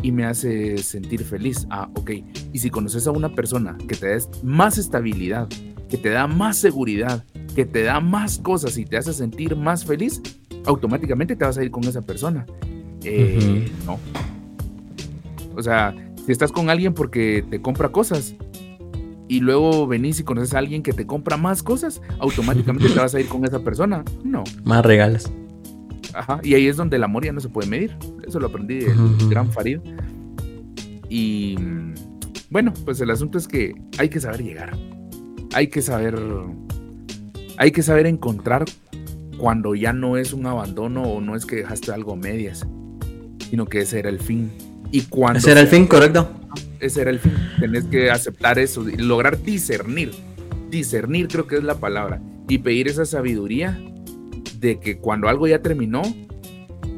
y 0.00 0.12
me 0.12 0.24
hace 0.24 0.78
sentir 0.78 1.24
feliz. 1.24 1.66
Ah, 1.70 1.90
ok. 1.96 2.10
Y 2.52 2.58
si 2.60 2.70
conoces 2.70 3.08
a 3.08 3.10
una 3.10 3.34
persona 3.34 3.76
que 3.88 3.96
te 3.96 4.16
da 4.16 4.24
más 4.44 4.78
estabilidad, 4.78 5.48
que 5.88 5.96
te 5.96 6.10
da 6.10 6.28
más 6.28 6.56
seguridad, 6.56 7.24
que 7.56 7.64
te 7.64 7.82
da 7.82 7.98
más 7.98 8.38
cosas 8.38 8.78
y 8.78 8.84
te 8.84 8.96
hace 8.96 9.12
sentir 9.12 9.56
más 9.56 9.84
feliz, 9.84 10.22
automáticamente 10.66 11.34
te 11.34 11.44
vas 11.44 11.58
a 11.58 11.64
ir 11.64 11.72
con 11.72 11.82
esa 11.82 12.02
persona. 12.02 12.46
Eh, 13.02 13.68
no. 13.86 13.98
O 15.56 15.62
sea, 15.62 15.94
si 16.24 16.32
estás 16.32 16.52
con 16.52 16.70
alguien 16.70 16.94
porque 16.94 17.44
te 17.48 17.60
compra 17.60 17.90
cosas 17.90 18.34
y 19.28 19.40
luego 19.40 19.86
venís 19.86 20.20
y 20.20 20.24
conoces 20.24 20.54
a 20.54 20.58
alguien 20.58 20.82
que 20.82 20.92
te 20.92 21.06
compra 21.06 21.36
más 21.36 21.62
cosas, 21.62 22.00
automáticamente 22.18 22.88
te 22.88 22.98
vas 22.98 23.14
a 23.14 23.20
ir 23.20 23.28
con 23.28 23.44
esa 23.44 23.60
persona. 23.60 24.04
No. 24.24 24.44
Más 24.64 24.84
regalos. 24.84 25.30
Ajá, 26.12 26.40
y 26.42 26.54
ahí 26.54 26.66
es 26.66 26.76
donde 26.76 26.96
el 26.96 27.04
amor 27.04 27.24
ya 27.24 27.32
no 27.32 27.40
se 27.40 27.48
puede 27.48 27.68
medir. 27.68 27.96
Eso 28.26 28.40
lo 28.40 28.48
aprendí 28.48 28.80
del 28.80 28.96
gran 29.28 29.50
Farid. 29.52 29.78
Y 31.08 31.56
bueno, 32.50 32.72
pues 32.84 33.00
el 33.00 33.10
asunto 33.10 33.38
es 33.38 33.46
que 33.46 33.74
hay 33.98 34.08
que 34.08 34.20
saber 34.20 34.42
llegar. 34.42 34.76
Hay 35.52 35.68
que 35.68 35.82
saber. 35.82 36.18
Hay 37.58 37.70
que 37.70 37.82
saber 37.82 38.06
encontrar 38.06 38.64
cuando 39.38 39.74
ya 39.74 39.92
no 39.92 40.16
es 40.16 40.32
un 40.32 40.46
abandono 40.46 41.02
o 41.02 41.20
no 41.20 41.36
es 41.36 41.46
que 41.46 41.56
dejaste 41.56 41.92
algo 41.92 42.16
medias. 42.16 42.66
sino 43.50 43.66
que 43.66 43.80
ese 43.80 43.98
era 43.98 44.08
el 44.08 44.20
fin. 44.20 44.50
Y 44.90 45.02
cuando 45.02 45.38
ese 45.38 45.52
era 45.52 45.60
el 45.60 45.68
fin, 45.68 45.86
correcto. 45.86 46.28
Ese 46.80 47.02
era 47.02 47.10
el 47.10 47.18
fin. 47.18 47.32
Tenés 47.58 47.84
que 47.84 48.10
aceptar 48.10 48.58
eso, 48.58 48.88
y 48.88 48.96
lograr 48.96 49.42
discernir. 49.42 50.12
Discernir 50.70 51.28
creo 51.28 51.46
que 51.46 51.56
es 51.56 51.64
la 51.64 51.76
palabra. 51.76 52.20
Y 52.48 52.58
pedir 52.58 52.88
esa 52.88 53.04
sabiduría 53.04 53.80
de 54.58 54.80
que 54.80 54.98
cuando 54.98 55.28
algo 55.28 55.46
ya 55.46 55.62
terminó, 55.62 56.02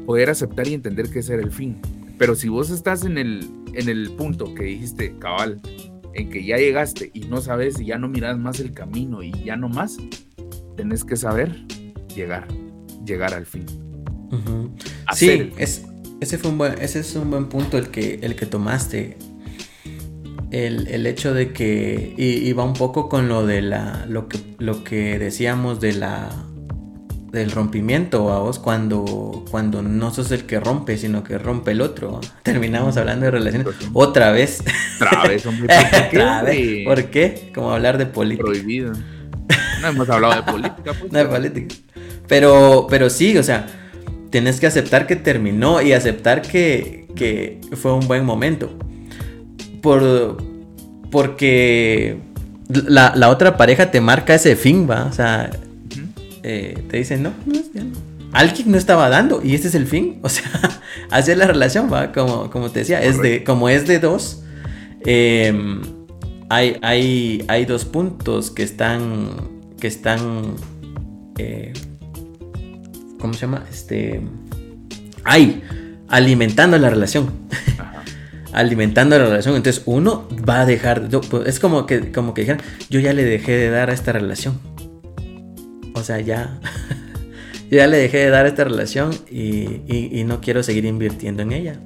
poder 0.05 0.29
aceptar 0.29 0.67
y 0.67 0.73
entender 0.73 1.09
que 1.09 1.19
ese 1.19 1.33
era 1.33 1.43
el 1.43 1.51
fin. 1.51 1.77
Pero 2.17 2.35
si 2.35 2.49
vos 2.49 2.69
estás 2.69 3.05
en 3.05 3.17
el, 3.17 3.49
en 3.73 3.89
el 3.89 4.11
punto 4.11 4.53
que 4.53 4.63
dijiste, 4.63 5.15
cabal, 5.19 5.61
en 6.13 6.29
que 6.29 6.43
ya 6.43 6.57
llegaste 6.57 7.11
y 7.13 7.21
no 7.21 7.41
sabes 7.41 7.79
y 7.79 7.85
ya 7.85 7.97
no 7.97 8.07
miras 8.07 8.37
más 8.37 8.59
el 8.59 8.73
camino 8.73 9.23
y 9.23 9.31
ya 9.43 9.55
no 9.55 9.69
más, 9.69 9.97
tenés 10.75 11.03
que 11.03 11.15
saber 11.15 11.65
llegar, 12.15 12.47
llegar 13.05 13.33
al 13.33 13.45
fin. 13.45 13.65
Sí, 15.13 15.51
es, 15.57 15.85
ese, 16.23 16.37
fue 16.37 16.51
un 16.51 16.57
buen, 16.57 16.81
ese 16.81 16.99
es 16.99 17.15
un 17.15 17.29
buen 17.29 17.47
punto 17.47 17.77
el 17.77 17.89
que, 17.89 18.19
el 18.21 18.35
que 18.35 18.45
tomaste. 18.45 19.17
El, 20.51 21.07
hecho 21.07 21.33
de 21.33 21.51
que, 21.51 22.13
y, 22.15 22.53
va 22.53 22.63
un 22.63 22.73
poco 22.73 23.09
con 23.09 23.27
lo 23.27 23.45
de 23.45 23.63
la, 23.63 24.05
lo 24.07 24.27
que, 24.27 24.39
lo 24.59 24.83
que 24.83 25.17
decíamos 25.17 25.81
de 25.81 25.93
la, 25.93 26.29
del 27.31 27.49
rompimiento, 27.49 28.31
a 28.31 28.39
vos, 28.39 28.59
cuando, 28.59 29.43
cuando 29.49 29.81
no 29.81 30.13
sos 30.13 30.31
el 30.31 30.45
que 30.45 30.59
rompe, 30.59 30.97
sino 30.99 31.23
que 31.23 31.39
rompe 31.39 31.71
el 31.71 31.81
otro. 31.81 32.21
Terminamos 32.43 32.97
hablando 32.97 33.25
de 33.25 33.31
relaciones 33.31 33.67
otra 33.93 34.31
vez. 34.31 34.63
Otra 34.97 35.27
vez, 35.27 35.43
hombre. 35.47 35.73
¿Por 36.85 37.05
qué? 37.05 37.51
Como 37.53 37.71
hablar 37.71 37.97
de 37.97 38.05
política. 38.05 38.45
Prohibido. 38.45 38.93
No 39.81 39.87
hemos 39.87 40.07
hablado 40.07 40.35
de 40.35 40.43
política. 40.43 40.93
Pues, 40.93 41.11
no 41.11 41.19
de 41.19 41.25
política. 41.25 41.75
Pero, 42.27 42.85
pero 42.87 43.09
sí, 43.09 43.35
o 43.37 43.43
sea, 43.43 43.65
tienes 44.33 44.59
que 44.59 44.65
aceptar 44.65 45.05
que 45.05 45.15
terminó 45.15 45.79
y 45.83 45.93
aceptar 45.93 46.41
que, 46.41 47.05
que 47.15 47.61
fue 47.73 47.93
un 47.93 48.07
buen 48.07 48.25
momento. 48.25 48.75
Por, 49.79 50.43
porque 51.11 52.17
la, 52.67 53.13
la, 53.15 53.29
otra 53.29 53.57
pareja 53.57 53.91
te 53.91 54.01
marca 54.01 54.33
ese 54.33 54.55
fin, 54.55 54.89
va. 54.89 55.05
O 55.05 55.13
sea, 55.13 55.51
eh, 56.41 56.83
te 56.89 56.97
dicen, 56.97 57.21
no, 57.21 57.31
no, 57.45 57.59
ya 57.75 57.83
no. 57.83 57.91
Alguien 58.31 58.71
no 58.71 58.79
estaba 58.79 59.07
dando 59.07 59.39
y 59.43 59.53
este 59.53 59.67
es 59.67 59.75
el 59.75 59.85
fin. 59.85 60.17
O 60.23 60.29
sea, 60.29 60.49
hacer 61.11 61.37
la 61.37 61.45
relación, 61.45 61.93
va, 61.93 62.11
como, 62.11 62.49
como 62.49 62.71
te 62.71 62.79
decía, 62.79 63.03
es 63.03 63.21
de, 63.21 63.43
como 63.43 63.69
es 63.69 63.85
de 63.85 63.99
dos. 63.99 64.41
Em, 65.05 65.83
hay, 66.49 66.77
hay, 66.81 67.45
hay 67.47 67.65
dos 67.65 67.85
puntos 67.85 68.49
que 68.49 68.63
están 68.63 69.29
que 69.79 69.85
están 69.85 70.55
eh, 71.37 71.73
¿cómo 73.23 73.33
se 73.33 73.39
llama? 73.39 73.63
Este 73.71 74.19
hay 75.23 75.63
alimentando 76.09 76.77
la 76.77 76.89
relación. 76.89 77.31
alimentando 78.51 79.17
la 79.17 79.23
relación. 79.23 79.55
Entonces 79.55 79.81
uno 79.85 80.27
va 80.47 80.59
a 80.59 80.65
dejar, 80.65 81.07
pues, 81.07 81.47
es 81.47 81.57
como 81.61 81.85
que, 81.85 82.11
como 82.11 82.33
que 82.33 82.41
dijeran, 82.41 82.61
yo 82.89 82.99
ya 82.99 83.13
le 83.13 83.23
dejé 83.23 83.53
de 83.53 83.69
dar 83.69 83.89
a 83.89 83.93
esta 83.93 84.11
relación. 84.11 84.59
O 85.93 86.03
sea, 86.03 86.19
ya, 86.19 86.59
ya 87.71 87.87
le 87.87 87.95
dejé 87.95 88.17
de 88.17 88.29
dar 88.29 88.43
a 88.43 88.49
esta 88.49 88.65
relación 88.65 89.11
y, 89.31 90.21
no 90.25 90.41
quiero 90.41 90.61
seguir 90.61 90.83
invirtiendo 90.83 91.43
en 91.43 91.53
ella. 91.53 91.79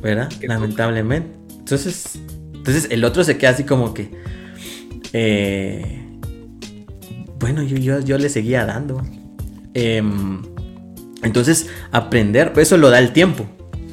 ¿Verdad? 0.00 0.32
Lamentablemente. 0.40 1.28
Entonces, 1.58 2.18
entonces 2.54 2.88
el 2.90 3.04
otro 3.04 3.22
se 3.22 3.36
queda 3.36 3.50
así 3.50 3.64
como 3.64 3.92
que, 3.92 4.10
eh, 5.12 6.06
bueno, 7.38 7.62
yo, 7.62 8.00
yo, 8.00 8.16
le 8.16 8.30
seguía 8.30 8.64
dando. 8.64 9.02
Em, 9.74 10.42
entonces, 11.22 11.68
aprender, 11.90 12.52
eso 12.56 12.76
lo 12.76 12.90
da 12.90 12.98
el 12.98 13.12
tiempo 13.12 13.46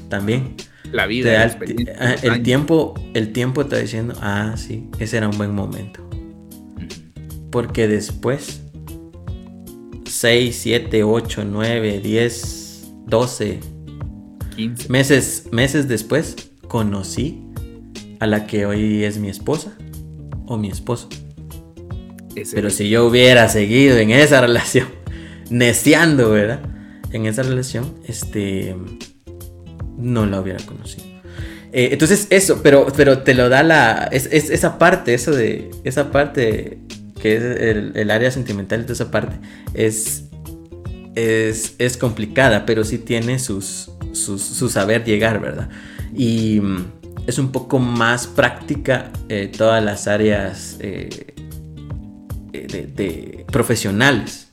también. 0.09 0.55
La 0.91 1.07
vida. 1.07 1.43
el, 1.43 1.89
ah, 1.99 2.15
el 2.21 2.43
tiempo, 2.43 2.93
el 3.13 3.33
tiempo 3.33 3.61
está 3.61 3.77
diciendo, 3.77 4.13
ah, 4.21 4.53
sí, 4.55 4.89
ese 4.99 5.17
era 5.17 5.27
un 5.27 5.37
buen 5.37 5.53
momento. 5.53 6.07
Porque 7.51 7.87
después, 7.87 8.61
6, 10.05 10.55
7, 10.55 11.03
8, 11.03 11.43
9, 11.45 11.99
10, 11.99 12.93
12 13.07 13.59
15. 14.55 14.89
Meses, 14.89 15.49
meses 15.51 15.87
después, 15.87 16.35
conocí 16.67 17.41
a 18.19 18.27
la 18.27 18.47
que 18.47 18.65
hoy 18.65 19.03
es 19.03 19.17
mi 19.17 19.29
esposa 19.29 19.77
o 20.45 20.57
mi 20.57 20.69
esposo. 20.69 21.09
Pero 22.53 22.69
si 22.69 22.89
yo 22.89 23.05
hubiera 23.05 23.49
seguido 23.49 23.97
en 23.97 24.11
esa 24.11 24.41
relación, 24.47 24.87
neciando, 25.49 26.31
¿verdad? 26.31 26.61
En 27.11 27.25
esa 27.25 27.43
relación, 27.43 27.95
este, 28.07 28.75
no 29.97 30.25
la 30.25 30.41
hubiera 30.41 30.63
conocido. 30.65 31.05
Eh, 31.71 31.89
entonces 31.91 32.27
eso, 32.29 32.61
pero, 32.63 32.87
pero 32.95 33.19
te 33.19 33.33
lo 33.33 33.49
da 33.49 33.63
la, 33.63 34.09
es, 34.11 34.27
esa 34.31 34.77
parte, 34.77 35.13
eso 35.13 35.31
de, 35.31 35.71
esa 35.83 36.11
parte 36.11 36.79
que 37.19 37.35
es 37.35 37.43
el, 37.95 38.11
área 38.11 38.31
sentimental 38.31 38.85
esa 38.87 39.11
parte, 39.11 39.35
es, 39.73 40.25
es, 41.15 41.97
complicada, 41.97 42.65
pero 42.65 42.83
sí 42.83 42.97
tiene 42.97 43.39
sus, 43.39 43.91
su 44.13 44.69
saber 44.69 45.03
llegar, 45.03 45.41
¿verdad? 45.41 45.69
Y 46.15 46.59
mm, 46.61 46.85
es 47.27 47.39
un 47.39 47.51
poco 47.51 47.79
más 47.79 48.27
práctica 48.27 49.11
eh, 49.29 49.51
todas 49.55 49.83
las 49.83 50.07
áreas 50.07 50.77
eh, 50.79 51.33
de, 52.53 53.45
profesionales, 53.51 54.44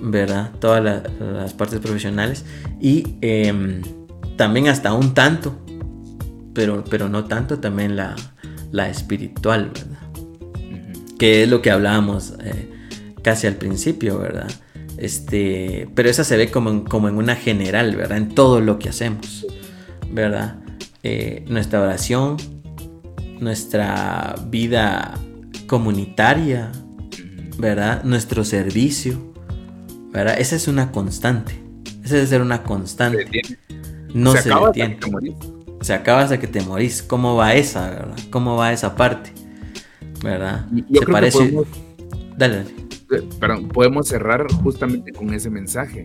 ¿verdad? 0.00 0.52
Todas 0.60 1.02
las 1.20 1.54
partes 1.54 1.80
profesionales 1.80 2.44
y 2.80 3.16
em, 3.20 3.82
también 4.36 4.68
hasta 4.68 4.92
un 4.92 5.14
tanto, 5.14 5.58
pero, 6.54 6.84
pero 6.88 7.08
no 7.08 7.24
tanto 7.24 7.58
también 7.58 7.96
la, 7.96 8.16
la 8.70 8.88
espiritual, 8.88 9.70
¿verdad? 9.74 9.98
que 11.18 11.42
es 11.42 11.48
lo 11.48 11.60
que 11.60 11.70
hablábamos 11.70 12.34
eh, 12.42 12.70
casi 13.22 13.46
al 13.46 13.56
principio, 13.56 14.18
¿verdad? 14.18 14.50
Este, 14.96 15.88
pero 15.94 16.08
esa 16.08 16.24
se 16.24 16.36
ve 16.36 16.50
como 16.50 16.70
en, 16.70 16.80
como 16.82 17.08
en 17.08 17.16
una 17.16 17.36
general, 17.36 17.94
¿verdad? 17.96 18.18
En 18.18 18.34
todo 18.34 18.60
lo 18.60 18.78
que 18.78 18.88
hacemos, 18.88 19.46
¿verdad? 20.10 20.56
Eh, 21.02 21.44
nuestra 21.48 21.82
oración, 21.82 22.36
nuestra 23.40 24.34
vida 24.48 25.18
comunitaria, 25.66 26.72
¿verdad? 27.58 28.02
Nuestro 28.04 28.44
servicio, 28.44 29.27
¿verdad? 30.10 30.38
Esa 30.38 30.56
es 30.56 30.68
una 30.68 30.92
constante. 30.92 31.60
Esa 32.04 32.16
debe 32.16 32.26
ser 32.26 32.42
una 32.42 32.62
constante. 32.62 33.26
No 34.14 34.32
se, 34.32 34.50
detiene. 34.50 34.98
Se 35.80 35.94
acaba 35.94 36.22
hasta 36.22 36.40
que 36.40 36.46
te 36.46 36.60
morís. 36.62 37.02
¿Cómo 37.02 37.36
va 37.36 37.54
esa, 37.54 37.90
verdad? 37.90 38.16
¿Cómo 38.30 38.56
va 38.56 38.72
esa 38.72 38.96
parte? 38.96 39.32
¿verdad? 40.22 40.66
Yo 40.88 41.02
parece... 41.02 41.38
podemos, 41.38 41.66
dale, 42.36 42.64
eh, 43.10 43.28
Perdón, 43.40 43.68
podemos 43.68 44.08
cerrar 44.08 44.50
justamente 44.62 45.12
con 45.12 45.32
ese 45.32 45.50
mensaje. 45.50 46.04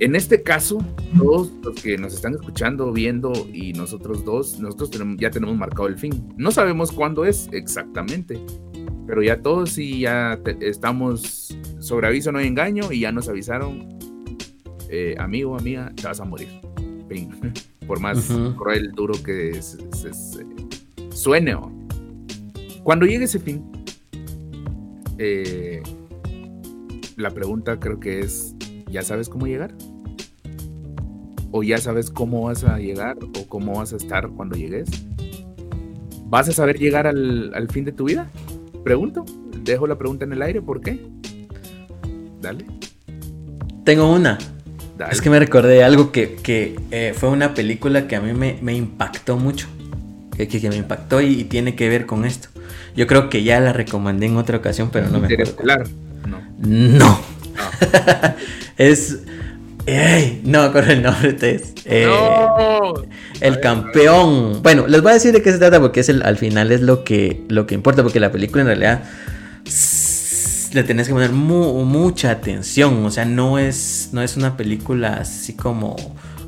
En 0.00 0.16
este 0.16 0.42
caso, 0.42 0.84
todos 1.16 1.52
los 1.62 1.80
que 1.80 1.96
nos 1.96 2.14
están 2.14 2.34
escuchando, 2.34 2.92
viendo 2.92 3.32
y 3.52 3.72
nosotros 3.72 4.24
dos, 4.24 4.58
nosotros 4.58 4.90
ya 5.18 5.30
tenemos 5.30 5.56
marcado 5.56 5.86
el 5.86 5.96
fin. 5.96 6.32
No 6.36 6.50
sabemos 6.50 6.90
cuándo 6.90 7.24
es 7.24 7.48
exactamente, 7.52 8.40
pero 9.06 9.22
ya 9.22 9.40
todos 9.40 9.78
y 9.78 10.00
ya 10.00 10.40
estamos 10.60 11.56
sobre 11.82 12.06
aviso, 12.06 12.30
no 12.30 12.38
hay 12.38 12.46
engaño 12.46 12.92
y 12.92 13.00
ya 13.00 13.10
nos 13.10 13.28
avisaron, 13.28 13.88
eh, 14.88 15.16
amigo, 15.18 15.58
amiga, 15.58 15.92
te 15.96 16.04
vas 16.04 16.20
a 16.20 16.24
morir. 16.24 16.48
Por 17.86 17.98
más 17.98 18.30
cruel, 18.56 18.92
duro 18.92 19.14
que 19.22 19.60
suene. 21.10 21.56
Cuando 22.84 23.04
llegue 23.04 23.24
ese 23.24 23.40
fin, 23.40 23.64
eh, 25.18 25.82
la 27.16 27.30
pregunta 27.30 27.78
creo 27.80 27.98
que 27.98 28.20
es, 28.20 28.54
¿ya 28.88 29.02
sabes 29.02 29.28
cómo 29.28 29.46
llegar? 29.46 29.74
¿O 31.50 31.64
ya 31.64 31.78
sabes 31.78 32.10
cómo 32.10 32.44
vas 32.44 32.62
a 32.62 32.78
llegar 32.78 33.18
o 33.22 33.48
cómo 33.48 33.78
vas 33.78 33.92
a 33.92 33.96
estar 33.96 34.30
cuando 34.30 34.56
llegues? 34.56 34.88
¿Vas 36.26 36.48
a 36.48 36.52
saber 36.52 36.78
llegar 36.78 37.08
al, 37.08 37.68
fin 37.70 37.84
de 37.84 37.92
tu 37.92 38.04
vida? 38.04 38.30
Pregunto. 38.84 39.24
Dejo 39.64 39.86
la 39.88 39.98
pregunta 39.98 40.24
en 40.24 40.32
el 40.32 40.42
aire, 40.42 40.62
¿por 40.62 40.80
qué? 40.80 40.98
Dale. 42.42 42.66
Tengo 43.84 44.12
una. 44.12 44.36
Es 45.10 45.20
que 45.20 45.30
me 45.30 45.38
recordé 45.38 45.82
algo 45.84 46.12
que, 46.12 46.76
eh, 46.90 47.14
fue 47.16 47.28
una 47.30 47.54
película 47.54 48.06
que 48.06 48.16
a 48.16 48.20
mí 48.20 48.32
me, 48.32 48.74
impactó 48.74 49.36
mucho. 49.36 49.68
Que, 50.36 50.48
que, 50.48 50.68
me 50.68 50.76
impactó 50.76 51.20
y, 51.20 51.44
tiene 51.44 51.76
que 51.76 51.88
ver 51.88 52.04
con 52.04 52.24
esto. 52.24 52.48
Yo 52.96 53.06
creo 53.06 53.30
que 53.30 53.42
ya 53.42 53.60
la 53.60 53.72
recomendé 53.72 54.26
en 54.26 54.36
otra 54.36 54.58
ocasión, 54.58 54.90
pero 54.92 55.08
no 55.08 55.20
me 55.20 55.32
acuerdo. 55.32 55.56
Claro, 55.56 55.84
no. 56.28 56.40
No. 56.58 57.20
Ah. 57.56 58.34
es. 58.76 59.20
no 60.44 60.62
me 60.62 60.66
acuerdo 60.66 60.92
el 60.92 61.02
nombre 61.02 61.30
ustedes. 61.30 61.74
Eh, 61.84 62.08
el 63.40 63.60
campeón. 63.60 64.62
Bueno, 64.62 64.86
les 64.88 65.00
voy 65.00 65.12
a 65.12 65.14
decir 65.14 65.32
de 65.32 65.42
qué 65.42 65.52
se 65.52 65.58
trata 65.58 65.80
porque 65.80 66.00
es 66.00 66.08
el, 66.08 66.22
al 66.22 66.38
final 66.38 66.72
es 66.72 66.80
lo 66.80 67.04
que, 67.04 67.44
lo 67.48 67.66
que 67.66 67.74
importa, 67.74 68.02
porque 68.02 68.20
la 68.20 68.32
película 68.32 68.62
en 68.62 68.66
realidad 68.66 69.04
le 70.72 70.84
tenés 70.84 71.08
que 71.08 71.14
poner 71.14 71.32
mucha 71.32 72.30
atención. 72.30 73.04
O 73.04 73.10
sea, 73.10 73.24
no 73.24 73.58
es, 73.58 74.10
no 74.12 74.22
es 74.22 74.36
una 74.36 74.56
película 74.56 75.14
así 75.14 75.54
como, 75.54 75.96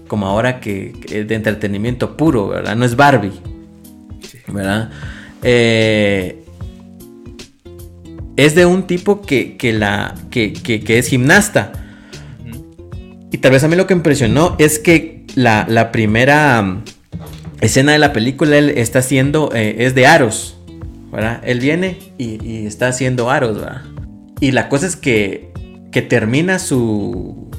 como 0.08 0.26
ahora 0.26 0.60
que, 0.60 0.92
de 1.28 1.34
entretenimiento 1.34 2.16
puro, 2.16 2.48
¿verdad? 2.48 2.76
No 2.76 2.84
es 2.84 2.96
Barbie, 2.96 3.32
¿verdad? 4.48 4.90
Eh, 5.42 6.44
es 8.36 8.54
de 8.54 8.66
un 8.66 8.86
tipo 8.86 9.22
que, 9.22 9.56
la, 9.72 10.14
que, 10.30 10.52
es 10.88 11.08
gimnasta. 11.08 11.72
Y 13.30 13.38
tal 13.38 13.52
vez 13.52 13.64
a 13.64 13.68
mí 13.68 13.76
lo 13.76 13.86
que 13.86 13.94
impresionó 13.94 14.56
es 14.58 14.78
que 14.78 15.24
la, 15.34 15.90
primera 15.92 16.60
um, 16.60 16.82
escena 17.60 17.92
de 17.92 17.98
la 17.98 18.12
película 18.12 18.56
él 18.56 18.70
está 18.70 19.00
haciendo, 19.00 19.50
eh, 19.54 19.76
es 19.80 19.94
de 19.94 20.06
aros, 20.06 20.56
¿verdad? 21.12 21.40
Él 21.44 21.60
viene 21.60 21.98
y, 22.18 22.66
está 22.66 22.88
haciendo 22.88 23.30
aros, 23.30 23.56
¿verdad? 23.56 23.82
Y 24.40 24.52
la 24.52 24.68
cosa 24.68 24.86
es 24.86 24.96
que, 24.96 25.52
que 25.92 26.02
termina 26.02 26.58
su... 26.58 27.50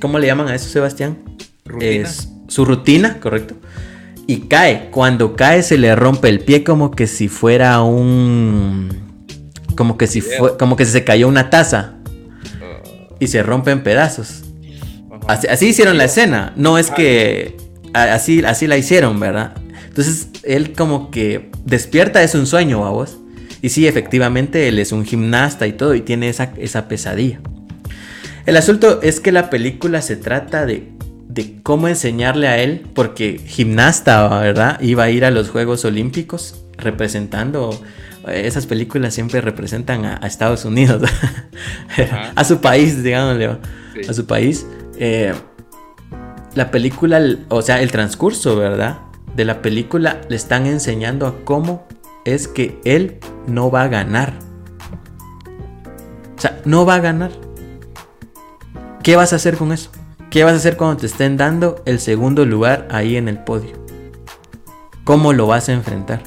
¿Cómo 0.00 0.18
le 0.18 0.26
llaman 0.26 0.48
a 0.48 0.54
eso, 0.54 0.68
Sebastián? 0.68 1.18
Es 1.80 2.28
su 2.48 2.64
rutina, 2.64 3.20
correcto. 3.20 3.56
Y 4.26 4.42
cae. 4.48 4.90
Cuando 4.90 5.36
cae 5.36 5.62
se 5.62 5.78
le 5.78 5.94
rompe 5.94 6.28
el 6.28 6.40
pie 6.40 6.64
como 6.64 6.90
que 6.90 7.06
si 7.06 7.28
fuera 7.28 7.82
un... 7.82 8.88
Como 9.76 9.98
que 9.98 10.06
si 10.06 10.20
fue, 10.20 10.56
como 10.56 10.76
que 10.76 10.86
se 10.86 11.04
cayó 11.04 11.28
una 11.28 11.50
taza. 11.50 11.94
Ah. 12.60 12.82
Y 13.18 13.26
se 13.26 13.42
rompe 13.42 13.70
en 13.70 13.82
pedazos. 13.82 14.44
Así, 15.26 15.66
hicieron 15.66 15.96
la 15.98 16.04
escena. 16.04 16.52
No 16.56 16.78
es 16.78 16.90
que 16.90 17.56
así, 17.92 18.44
así 18.44 18.66
la 18.66 18.76
hicieron, 18.76 19.18
¿verdad? 19.18 19.54
Entonces 19.88 20.28
él 20.42 20.72
como 20.72 21.10
que 21.10 21.50
despierta 21.64 22.22
es 22.22 22.34
un 22.34 22.46
sueño, 22.46 22.80
vos. 22.90 23.18
Y 23.64 23.70
sí, 23.70 23.86
efectivamente, 23.86 24.68
él 24.68 24.78
es 24.78 24.92
un 24.92 25.06
gimnasta 25.06 25.66
y 25.66 25.72
todo 25.72 25.94
y 25.94 26.02
tiene 26.02 26.28
esa, 26.28 26.52
esa 26.58 26.86
pesadilla. 26.86 27.40
El 28.44 28.58
asunto 28.58 29.00
es 29.00 29.20
que 29.20 29.32
la 29.32 29.48
película 29.48 30.02
se 30.02 30.16
trata 30.16 30.66
de, 30.66 30.90
de 31.28 31.62
cómo 31.62 31.88
enseñarle 31.88 32.48
a 32.48 32.58
él, 32.58 32.82
porque 32.94 33.40
gimnasta, 33.42 34.28
¿verdad? 34.38 34.78
Iba 34.82 35.04
a 35.04 35.10
ir 35.10 35.24
a 35.24 35.30
los 35.30 35.48
Juegos 35.48 35.86
Olímpicos 35.86 36.66
representando 36.76 37.70
esas 38.26 38.66
películas 38.66 39.14
siempre 39.14 39.40
representan 39.40 40.04
a, 40.04 40.16
Estados 40.26 40.66
Unidos, 40.66 41.02
a 42.36 42.44
su 42.44 42.60
país, 42.60 43.02
digámosle, 43.02 43.56
a 44.06 44.12
su 44.12 44.26
país. 44.26 44.66
Eh, 44.98 45.32
la 46.54 46.70
película, 46.70 47.18
o 47.48 47.62
sea, 47.62 47.80
el 47.80 47.90
transcurso, 47.90 48.56
¿verdad? 48.56 48.98
De 49.34 49.46
la 49.46 49.62
película 49.62 50.20
le 50.28 50.36
están 50.36 50.66
enseñando 50.66 51.26
a 51.26 51.42
cómo 51.44 51.88
es 52.24 52.48
que 52.48 52.80
él 52.84 53.18
no 53.46 53.70
va 53.70 53.82
a 53.82 53.88
ganar. 53.88 54.34
O 56.36 56.40
sea, 56.40 56.60
no 56.64 56.86
va 56.86 56.96
a 56.96 57.00
ganar. 57.00 57.30
¿Qué 59.02 59.16
vas 59.16 59.32
a 59.32 59.36
hacer 59.36 59.56
con 59.56 59.72
eso? 59.72 59.90
¿Qué 60.30 60.44
vas 60.44 60.54
a 60.54 60.56
hacer 60.56 60.76
cuando 60.76 60.96
te 60.96 61.06
estén 61.06 61.36
dando 61.36 61.82
el 61.84 62.00
segundo 62.00 62.44
lugar 62.46 62.88
ahí 62.90 63.16
en 63.16 63.28
el 63.28 63.38
podio? 63.38 63.72
¿Cómo 65.04 65.32
lo 65.32 65.46
vas 65.46 65.68
a 65.68 65.72
enfrentar? 65.72 66.22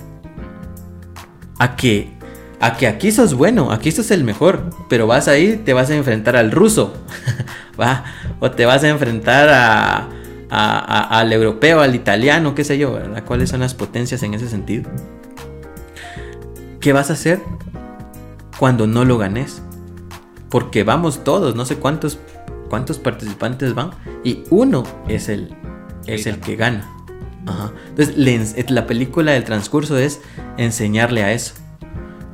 A 1.57 1.75
que, 1.75 2.13
a 2.59 2.77
que 2.77 2.87
aquí 2.87 3.11
sos 3.11 3.33
bueno, 3.33 3.71
aquí 3.71 3.91
sos 3.91 4.11
el 4.11 4.23
mejor, 4.23 4.69
pero 4.87 5.07
vas 5.07 5.27
ahí, 5.27 5.61
te 5.65 5.73
vas 5.73 5.89
a 5.89 5.95
enfrentar 5.95 6.35
al 6.35 6.51
ruso, 6.51 6.93
¿va? 7.81 8.03
O 8.39 8.51
te 8.51 8.65
vas 8.65 8.83
a 8.83 8.89
enfrentar 8.89 10.07
al 10.49 11.33
europeo, 11.33 11.81
al 11.81 11.95
italiano, 11.95 12.53
qué 12.53 12.63
sé 12.63 12.77
yo, 12.77 12.93
¿verdad? 12.93 13.23
¿Cuáles 13.25 13.49
son 13.49 13.61
las 13.61 13.73
potencias 13.73 14.21
en 14.21 14.35
ese 14.35 14.47
sentido? 14.47 14.89
¿Qué 16.88 16.93
vas 16.93 17.09
a 17.09 17.13
hacer 17.15 17.41
cuando 18.57 18.88
no 18.88 19.03
lo 19.03 19.17
ganes? 19.17 19.61
Porque 20.49 20.85
vamos 20.85 21.25
todos, 21.25 21.53
no 21.53 21.65
sé 21.65 21.75
cuántos, 21.75 22.17
cuántos 22.69 22.97
participantes 22.97 23.73
van, 23.73 23.91
y 24.23 24.45
uno 24.51 24.85
es 25.09 25.27
el, 25.27 25.53
es 26.05 26.27
el 26.27 26.39
que 26.39 26.55
gana. 26.55 26.89
Entonces, 27.89 28.71
la 28.71 28.88
película 28.88 29.33
del 29.33 29.43
transcurso 29.43 29.97
es 29.97 30.21
enseñarle 30.55 31.23
a 31.23 31.33
eso, 31.33 31.55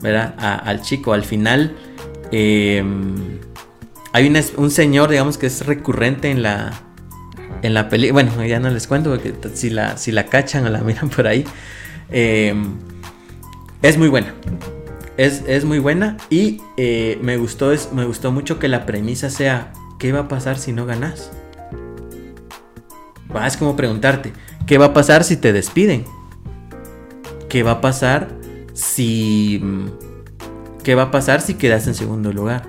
¿verdad? 0.04 0.36
al 0.38 0.84
chico. 0.84 1.14
Al 1.14 1.24
final, 1.24 1.76
em, 2.32 3.40
hay 4.12 4.32
un 4.58 4.70
señor, 4.70 5.10
digamos, 5.10 5.40
que 5.40 5.48
es 5.48 5.66
recurrente 5.66 6.30
en 6.30 6.44
la, 6.44 6.74
en 7.64 7.74
la 7.74 7.90
película. 7.90 8.22
Bueno, 8.22 8.46
ya 8.46 8.60
no 8.60 8.70
les 8.70 8.86
cuento 8.86 9.10
porque 9.10 9.34
si 9.56 9.72
la, 9.72 9.98
si 9.98 10.12
la 10.12 10.28
cachan 10.28 10.64
o 10.64 10.70
la 10.70 10.82
miran 10.82 11.10
por 11.10 11.26
ahí. 11.26 11.44
Em, 12.12 12.93
es 13.84 13.98
muy 13.98 14.08
buena. 14.08 14.34
Es, 15.18 15.64
muy 15.64 15.78
buena 15.78 16.18
y 16.32 16.60
eh, 16.76 17.20
me, 17.22 17.38
gustó, 17.38 17.72
es, 17.72 17.94
me 17.94 18.06
gustó 18.06 18.32
mucho 18.32 18.58
que 18.58 18.68
la 18.68 18.88
premisa 18.88 19.30
sea, 19.30 19.72
¿qué 20.00 20.12
va 20.12 20.22
a 20.22 20.28
pasar 20.28 20.58
si 20.58 20.74
no 20.74 20.88
ganas? 20.88 21.32
es 23.46 23.58
como 23.58 23.76
preguntarte, 23.76 24.32
¿qué 24.66 24.78
va 24.78 24.88
a 24.88 24.94
pasar 24.94 25.24
si 25.24 25.38
te 25.38 25.54
despiden? 25.54 26.06
¿Qué 27.50 27.62
va 27.62 27.72
a 27.72 27.82
pasar 27.82 28.30
si... 28.74 29.62
¿Qué 30.84 30.96
va 30.96 31.04
a 31.04 31.12
pasar 31.12 31.42
si 31.42 31.54
quedas 31.56 31.88
en 31.88 31.96
segundo 31.96 32.34
lugar? 32.34 32.64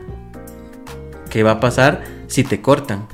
¿Qué 1.31 1.43
va 1.43 1.53
a 1.53 1.61
pasar 1.61 2.05
si 2.27 2.45
te 2.45 2.61
cortan? 2.61 3.07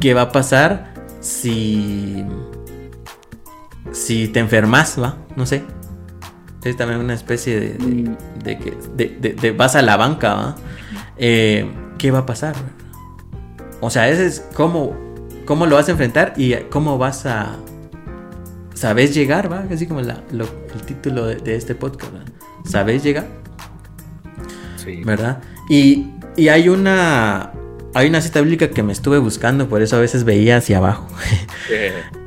¿Qué 0.00 0.14
va 0.14 0.22
a 0.22 0.32
pasar 0.32 0.94
si... 1.20 2.24
Si 3.92 4.28
te 4.28 4.40
enfermas, 4.40 5.00
va? 5.00 5.16
No 5.36 5.46
sé. 5.46 5.62
Es 6.64 6.76
también 6.76 7.00
una 7.00 7.14
especie 7.14 7.60
de... 7.60 8.16
De, 8.42 8.58
que 8.58 8.76
de, 8.96 9.50
vas 9.52 9.76
a 9.76 9.82
la 9.82 9.96
banca, 9.96 10.34
¿va? 10.34 10.56
Eh, 11.16 11.70
¿Qué 11.98 12.10
va 12.10 12.20
a 12.20 12.26
pasar? 12.26 12.54
O 13.80 13.90
sea, 13.90 14.08
ese 14.08 14.26
es 14.26 14.46
cómo, 14.54 14.96
cómo 15.44 15.66
lo 15.66 15.76
vas 15.76 15.88
a 15.88 15.92
enfrentar 15.92 16.32
y 16.36 16.54
cómo 16.70 16.98
vas 16.98 17.26
a... 17.26 17.56
¿Sabes 18.74 19.14
llegar, 19.14 19.52
va? 19.52 19.64
Así 19.70 19.86
como 19.86 20.00
el 20.00 20.12
título 20.86 21.26
de, 21.26 21.54
este 21.54 21.74
podcast, 21.74 22.12
¿Sabes 22.64 23.04
llegar? 23.04 23.26
Sí. 24.76 25.02
¿Verdad? 25.04 25.40
Y, 25.68 26.10
hay 26.50 26.68
una 26.68 27.52
hay 27.94 28.08
una 28.08 28.20
cita 28.20 28.40
bíblica 28.40 28.70
que 28.70 28.82
me 28.82 28.92
estuve 28.92 29.18
buscando, 29.18 29.68
por 29.68 29.80
eso 29.82 29.96
a 29.96 30.00
veces 30.00 30.24
veía 30.24 30.56
hacia 30.56 30.78
abajo. 30.78 31.06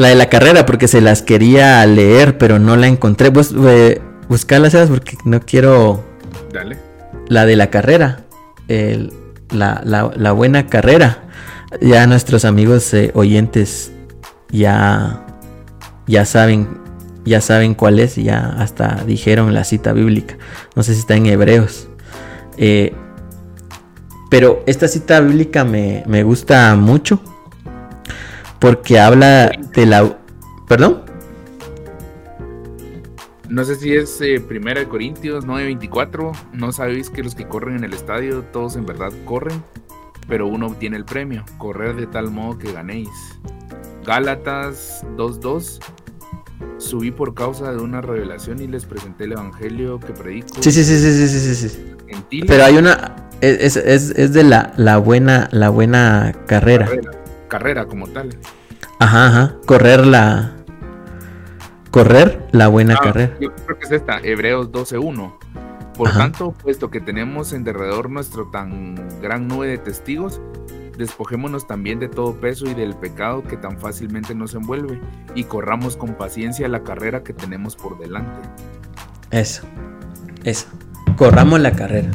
la 0.00 0.08
de 0.08 0.14
la 0.14 0.28
carrera, 0.28 0.66
porque 0.66 0.88
se 0.88 1.00
las 1.00 1.22
quería 1.22 1.84
leer, 1.86 2.38
pero 2.38 2.58
no 2.58 2.76
la 2.76 2.86
encontré. 2.86 3.28
Bus, 3.28 3.54
eh, 3.66 4.00
buscarlas 4.28 4.74
porque 4.88 5.16
no 5.24 5.40
quiero. 5.40 6.02
Dale. 6.52 6.78
La 7.28 7.46
de 7.46 7.56
la 7.56 7.70
carrera. 7.70 8.24
la, 9.50 10.32
buena 10.32 10.66
carrera. 10.66 11.24
Ya 11.80 12.06
nuestros 12.06 12.44
amigos 12.44 12.92
eh, 12.94 13.10
oyentes 13.14 13.92
ya, 14.50 15.26
ya 16.06 16.24
saben. 16.24 16.80
Ya 17.26 17.42
saben 17.42 17.74
cuál 17.74 18.00
es, 18.00 18.16
ya 18.16 18.56
hasta 18.58 19.04
dijeron 19.06 19.52
la 19.52 19.64
cita 19.64 19.92
bíblica. 19.92 20.38
No 20.74 20.82
sé 20.82 20.94
si 20.94 21.00
está 21.00 21.16
en 21.16 21.26
Hebreos. 21.26 21.88
Eh, 22.56 22.94
pero 24.30 24.62
esta 24.66 24.88
cita 24.88 25.20
bíblica 25.20 25.64
me, 25.64 26.22
gusta 26.22 26.74
mucho 26.76 27.20
porque 28.60 28.98
habla 28.98 29.50
de 29.74 29.86
la... 29.86 30.16
¿Perdón? 30.68 31.02
No 33.48 33.64
sé 33.64 33.74
si 33.74 33.92
es 33.92 34.20
eh, 34.20 34.40
Primera 34.40 34.78
de 34.78 34.86
Corintios 34.86 35.44
9:24. 35.44 36.32
No 36.52 36.70
sabéis 36.70 37.10
que 37.10 37.24
los 37.24 37.34
que 37.34 37.48
corren 37.48 37.78
en 37.78 37.84
el 37.84 37.92
estadio, 37.94 38.44
todos 38.52 38.76
en 38.76 38.86
verdad 38.86 39.10
corren, 39.24 39.64
pero 40.28 40.46
uno 40.46 40.68
obtiene 40.68 40.96
el 40.96 41.04
premio. 41.04 41.44
Correr 41.58 41.96
de 41.96 42.06
tal 42.06 42.30
modo 42.30 42.58
que 42.58 42.72
ganéis. 42.72 43.08
Gálatas 44.06 45.04
2:2. 45.16 45.80
Subí 46.78 47.10
por 47.10 47.34
causa 47.34 47.72
de 47.72 47.78
una 47.78 48.00
revelación 48.00 48.60
y 48.60 48.68
les 48.68 48.84
presenté 48.84 49.24
el 49.24 49.32
evangelio 49.32 49.98
que 49.98 50.12
predico. 50.12 50.62
Sí, 50.62 50.70
sí, 50.70 50.84
sí, 50.84 50.96
sí, 50.96 51.28
sí, 51.28 51.54
sí, 51.54 51.68
sí. 51.68 52.42
Pero 52.46 52.64
hay 52.64 52.76
una. 52.76 53.16
Es, 53.40 53.76
es, 53.76 54.32
de 54.32 54.44
la, 54.44 54.72
la, 54.76 54.98
buena, 54.98 55.48
la 55.50 55.70
buena 55.70 56.32
carrera. 56.46 56.86
carrera. 56.86 57.19
Como 57.88 58.06
tal. 58.08 58.30
Ajá, 58.98 59.26
ajá. 59.26 59.56
Correr 59.66 60.06
la. 60.06 60.52
Correr 61.90 62.46
la 62.52 62.68
buena 62.68 62.94
ah, 62.94 63.02
carrera. 63.02 63.36
Yo 63.40 63.54
creo 63.54 63.78
que 63.78 63.84
es 63.86 63.92
esta, 63.92 64.20
Hebreos 64.20 64.70
12.1. 64.70 65.34
Por 65.96 66.12
tanto, 66.12 66.52
puesto 66.52 66.90
que 66.90 67.00
tenemos 67.00 67.52
en 67.52 67.64
derredor 67.64 68.08
nuestro 68.08 68.46
tan 68.46 68.94
gran 69.20 69.48
nube 69.48 69.66
de 69.66 69.76
testigos, 69.76 70.40
despojémonos 70.96 71.66
también 71.66 71.98
de 71.98 72.08
todo 72.08 72.40
peso 72.40 72.66
y 72.70 72.74
del 72.74 72.94
pecado 72.94 73.42
que 73.42 73.56
tan 73.56 73.78
fácilmente 73.78 74.34
nos 74.34 74.54
envuelve 74.54 74.98
y 75.34 75.44
corramos 75.44 75.96
con 75.96 76.14
paciencia 76.14 76.68
la 76.68 76.84
carrera 76.84 77.22
que 77.22 77.34
tenemos 77.34 77.76
por 77.76 77.98
delante. 77.98 78.48
Eso, 79.30 79.64
eso. 80.44 80.68
Corramos 81.16 81.60
la 81.60 81.72
carrera, 81.72 82.10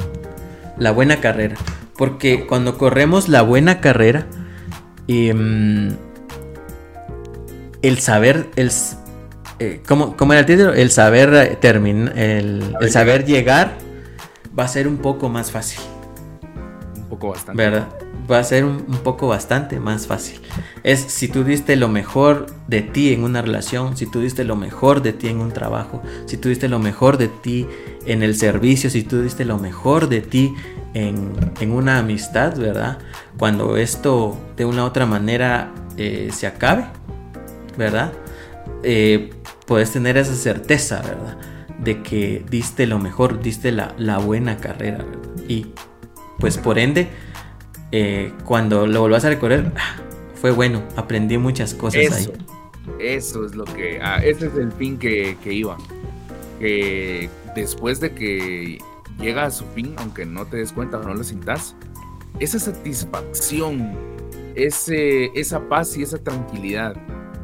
la 0.78 0.92
buena 0.92 1.20
carrera. 1.20 1.56
Porque 1.96 2.48
cuando 2.48 2.78
corremos 2.78 3.30
la 3.30 3.44
buena 3.44 3.82
carrera, 3.82 4.26
em, 5.08 5.96
el 7.82 8.00
saber, 8.00 8.48
el, 8.56 8.72
eh, 9.60 9.82
¿cómo, 9.88 10.16
era 10.34 10.40
el 10.40 10.46
título? 10.46 10.74
El 10.74 10.92
saber 10.92 11.58
terminar, 11.58 12.18
el, 12.18 12.76
saber 12.90 13.26
llegar 13.26 13.78
va 14.58 14.66
a 14.66 14.68
ser 14.68 14.88
un 14.88 14.98
poco 14.98 15.30
más 15.30 15.52
fácil. 15.52 15.80
Bastante. 17.20 17.62
¿Verdad? 17.62 17.88
Va 18.30 18.40
a 18.40 18.44
ser 18.44 18.66
un, 18.66 18.84
poco 19.04 19.28
bastante 19.28 19.80
más 19.80 20.08
fácil. 20.08 20.42
Es 20.84 21.00
si 21.00 21.28
tú 21.28 21.44
diste 21.44 21.76
lo 21.76 21.88
mejor 21.88 22.48
de 22.68 22.82
ti 22.82 23.14
en 23.14 23.24
una 23.24 23.42
relación, 23.42 23.98
si 23.98 24.06
tú 24.06 24.22
diste 24.22 24.44
lo 24.44 24.56
mejor 24.56 25.02
de 25.02 25.14
ti 25.14 25.28
en 25.28 25.40
un 25.40 25.52
trabajo, 25.52 26.02
si 26.26 26.38
tú 26.38 26.50
diste 26.50 26.68
lo 26.68 26.80
mejor 26.80 27.18
de 27.18 27.28
ti 27.28 27.68
en 28.06 28.24
el 28.24 28.36
servicio, 28.36 28.90
si 28.90 29.04
tú 29.04 29.22
diste 29.22 29.46
lo 29.46 29.58
mejor 29.58 30.10
de 30.10 30.22
ti 30.22 30.54
en, 30.94 31.32
en 31.60 31.72
una 31.72 32.00
amistad, 32.00 32.58
¿verdad? 32.58 33.00
Cuando 33.38 33.78
esto 33.78 34.38
de 34.56 34.66
una 34.66 34.84
u 34.84 34.88
otra 34.88 35.06
manera 35.06 35.72
eh, 35.98 36.30
se 36.34 36.48
acabe, 36.48 36.86
¿verdad? 37.78 38.12
Eh, 38.84 39.32
puedes 39.66 39.92
tener 39.92 40.18
esa 40.18 40.36
certeza, 40.36 41.02
¿verdad? 41.02 41.38
De 41.80 42.02
que 42.02 42.44
diste 42.50 42.86
lo 42.86 43.00
mejor, 43.00 43.42
diste 43.42 43.72
la, 43.72 44.18
buena 44.20 44.58
carrera. 44.58 45.06
Y 45.48 45.68
pues 46.40 46.58
por 46.58 46.80
ende, 46.80 47.10
eh, 47.92 48.32
cuando 48.44 48.88
lo 48.88 49.02
volvás 49.02 49.26
a 49.26 49.30
recorrer, 49.30 49.72
ah, 49.78 49.98
fue 50.36 50.52
bueno, 50.52 50.84
aprendí 50.96 51.38
muchas 51.38 51.74
cosas 51.74 52.12
ahí. 52.12 52.32
Eso 53.00 53.46
es 53.46 53.56
lo 53.56 53.66
que, 53.66 54.00
ah, 54.02 54.18
ese 54.24 54.48
es 54.48 54.56
el 54.56 54.72
fin 54.72 54.98
que, 54.98 55.38
que 55.44 55.54
iba. 55.54 55.78
Que 56.60 57.30
después 57.56 58.00
de 58.00 58.14
que 58.14 58.80
llega 59.20 59.46
a 59.46 59.52
su 59.52 59.66
fin, 59.68 59.96
aunque 59.98 60.26
no 60.26 60.46
te 60.46 60.58
des 60.58 60.72
cuenta 60.72 61.00
o 61.00 61.04
no 61.04 61.14
lo 61.14 61.24
sintas, 61.24 61.76
esa 62.40 62.60
satisfacción, 62.60 63.94
ese, 64.56 65.32
esa 65.40 65.68
paz 65.68 65.98
y 65.98 66.04
esa 66.04 66.18
tranquilidad 66.18 66.96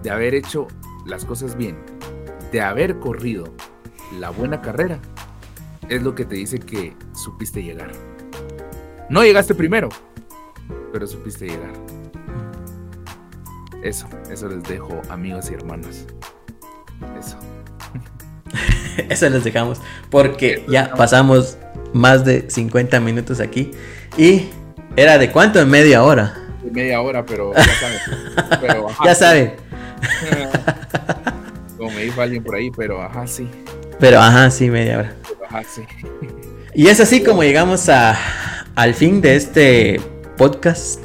de 0.03 0.09
haber 0.09 0.35
hecho 0.35 0.67
las 1.05 1.25
cosas 1.25 1.55
bien, 1.55 1.77
de 2.51 2.61
haber 2.61 2.99
corrido 2.99 3.53
la 4.19 4.29
buena 4.29 4.61
carrera, 4.61 4.99
es 5.89 6.03
lo 6.03 6.15
que 6.15 6.25
te 6.25 6.35
dice 6.35 6.59
que 6.59 6.93
supiste 7.13 7.63
llegar. 7.63 7.91
No 9.11 9.23
llegaste 9.23 9.53
primero, 9.53 9.89
pero 10.93 11.05
supiste 11.05 11.45
llegar. 11.45 11.73
Eso, 13.83 14.07
eso 14.31 14.47
les 14.47 14.63
dejo, 14.63 15.01
amigos 15.09 15.51
y 15.51 15.53
hermanos. 15.53 16.05
Eso. 17.19 17.37
eso 19.09 19.29
les 19.29 19.43
dejamos, 19.43 19.81
porque 20.09 20.63
ya 20.69 20.93
pasamos 20.93 21.57
más 21.91 22.23
de 22.23 22.49
50 22.49 23.01
minutos 23.01 23.41
aquí 23.41 23.71
y 24.17 24.47
era 24.95 25.17
de 25.17 25.29
cuánto 25.29 25.59
en 25.59 25.69
media 25.69 26.03
hora. 26.03 26.33
De 26.63 26.71
media 26.71 27.01
hora, 27.01 27.25
pero 27.25 27.51
ya 27.53 27.65
sabe. 27.65 28.85
ya 29.05 29.15
sabe. 29.15 29.57
Como 31.77 31.91
me 31.91 32.03
dijo 32.03 32.21
alguien 32.21 32.45
por 32.45 32.55
ahí, 32.55 32.71
pero 32.71 33.01
ajá, 33.01 33.27
sí. 33.27 33.45
Pero 33.99 34.21
ajá, 34.21 34.49
sí, 34.49 34.69
media 34.69 34.99
hora. 34.99 35.15
ajá, 35.49 35.63
sí. 35.69 35.81
Y 36.73 36.87
es 36.87 37.01
así 37.01 37.21
como 37.21 37.43
llegamos 37.43 37.89
a, 37.89 38.17
al 38.75 38.93
fin 38.93 39.21
de 39.21 39.35
este 39.35 40.01
podcast. 40.37 41.01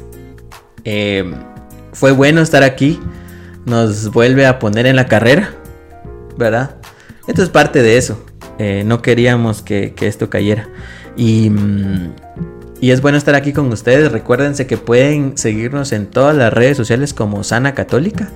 Eh, 0.83 1.31
fue 1.93 2.11
bueno 2.11 2.41
estar 2.41 2.63
aquí. 2.63 2.99
Nos 3.65 4.11
vuelve 4.11 4.45
a 4.45 4.59
poner 4.59 4.85
en 4.85 4.95
la 4.95 5.07
carrera, 5.07 5.53
¿verdad? 6.37 6.77
Esto 7.27 7.43
es 7.43 7.49
parte 7.49 7.81
de 7.81 7.97
eso. 7.97 8.23
Eh, 8.59 8.83
no 8.85 9.01
queríamos 9.01 9.61
que, 9.61 9.93
esto 10.01 10.29
cayera. 10.29 10.69
Y, 11.15 11.49
mm, 11.49 12.13
y, 12.79 12.91
es 12.91 13.01
bueno 13.01 13.17
estar 13.17 13.35
aquí 13.35 13.51
con 13.51 13.71
ustedes. 13.71 14.11
Recuérdense 14.11 14.67
que 14.67 14.77
pueden 14.77 15.37
seguirnos 15.37 15.91
en 15.91 16.07
todas 16.07 16.35
las 16.35 16.53
redes 16.53 16.77
sociales 16.77 17.13
como 17.13 17.43
Sana 17.43 17.73
Católica. 17.73 18.31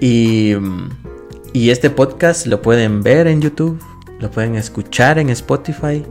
Y, 0.00 0.54
este 1.54 1.90
podcast 1.90 2.46
lo 2.46 2.60
pueden 2.60 3.02
ver 3.02 3.26
en 3.26 3.40
YouTube, 3.40 3.80
lo 4.20 4.30
pueden 4.30 4.56
escuchar 4.56 5.18
en 5.18 5.30
Spotify. 5.30 6.04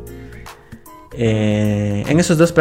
Eh, 1.18 2.04
en 2.08 2.20
esos 2.20 2.38
dos 2.38 2.54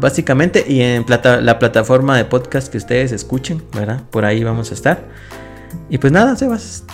básicamente 0.00 0.64
y 0.66 0.80
en 0.80 1.04
la 1.08 1.58
plataforma 1.58 2.16
de 2.16 2.24
podcast 2.24 2.70
que 2.70 2.78
ustedes 2.78 3.12
escuchen, 3.12 3.62
¿verdad? 3.74 4.02
Por 4.10 4.24
ahí 4.24 4.42
vamos 4.42 4.70
a 4.70 4.74
estar. 4.74 5.08
Y 5.88 5.98
pues 5.98 6.12
nada, 6.12 6.34
Sebas. 6.36 6.84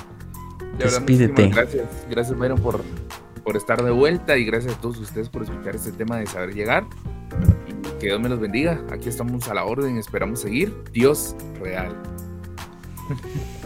Despídete. 0.78 1.48
Gracias, 1.48 1.84
gracias 2.10 2.38
Byron 2.38 2.60
por, 2.60 2.82
por 3.42 3.56
estar 3.56 3.82
de 3.82 3.90
vuelta 3.90 4.36
y 4.36 4.44
gracias 4.44 4.74
a 4.74 4.80
todos 4.80 4.98
ustedes 4.98 5.28
por 5.28 5.42
escuchar 5.42 5.74
este 5.74 5.92
tema 5.92 6.18
de 6.18 6.26
saber 6.26 6.54
llegar. 6.54 6.84
Y 7.66 7.98
que 7.98 8.06
Dios 8.06 8.20
me 8.20 8.28
los 8.28 8.40
bendiga. 8.40 8.80
Aquí 8.90 9.08
estamos 9.08 9.48
a 9.48 9.54
la 9.54 9.64
orden, 9.64 9.96
esperamos 9.96 10.40
seguir. 10.40 10.74
Dios 10.92 11.34
real. 11.60 11.96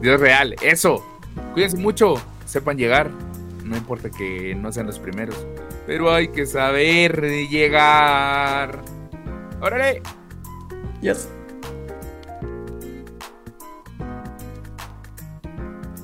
Dios 0.00 0.18
real, 0.18 0.54
eso. 0.62 1.04
Cuídense 1.52 1.76
mucho, 1.76 2.14
sepan 2.46 2.78
llegar. 2.78 3.10
No 3.64 3.76
importa 3.76 4.10
que 4.10 4.54
no 4.54 4.72
sean 4.72 4.86
los 4.86 4.98
primeros, 4.98 5.46
pero 5.90 6.14
hay 6.14 6.28
que 6.28 6.46
saber 6.46 7.20
llegar. 7.48 8.80
¡Órale! 9.60 10.00
Yes. 11.02 11.28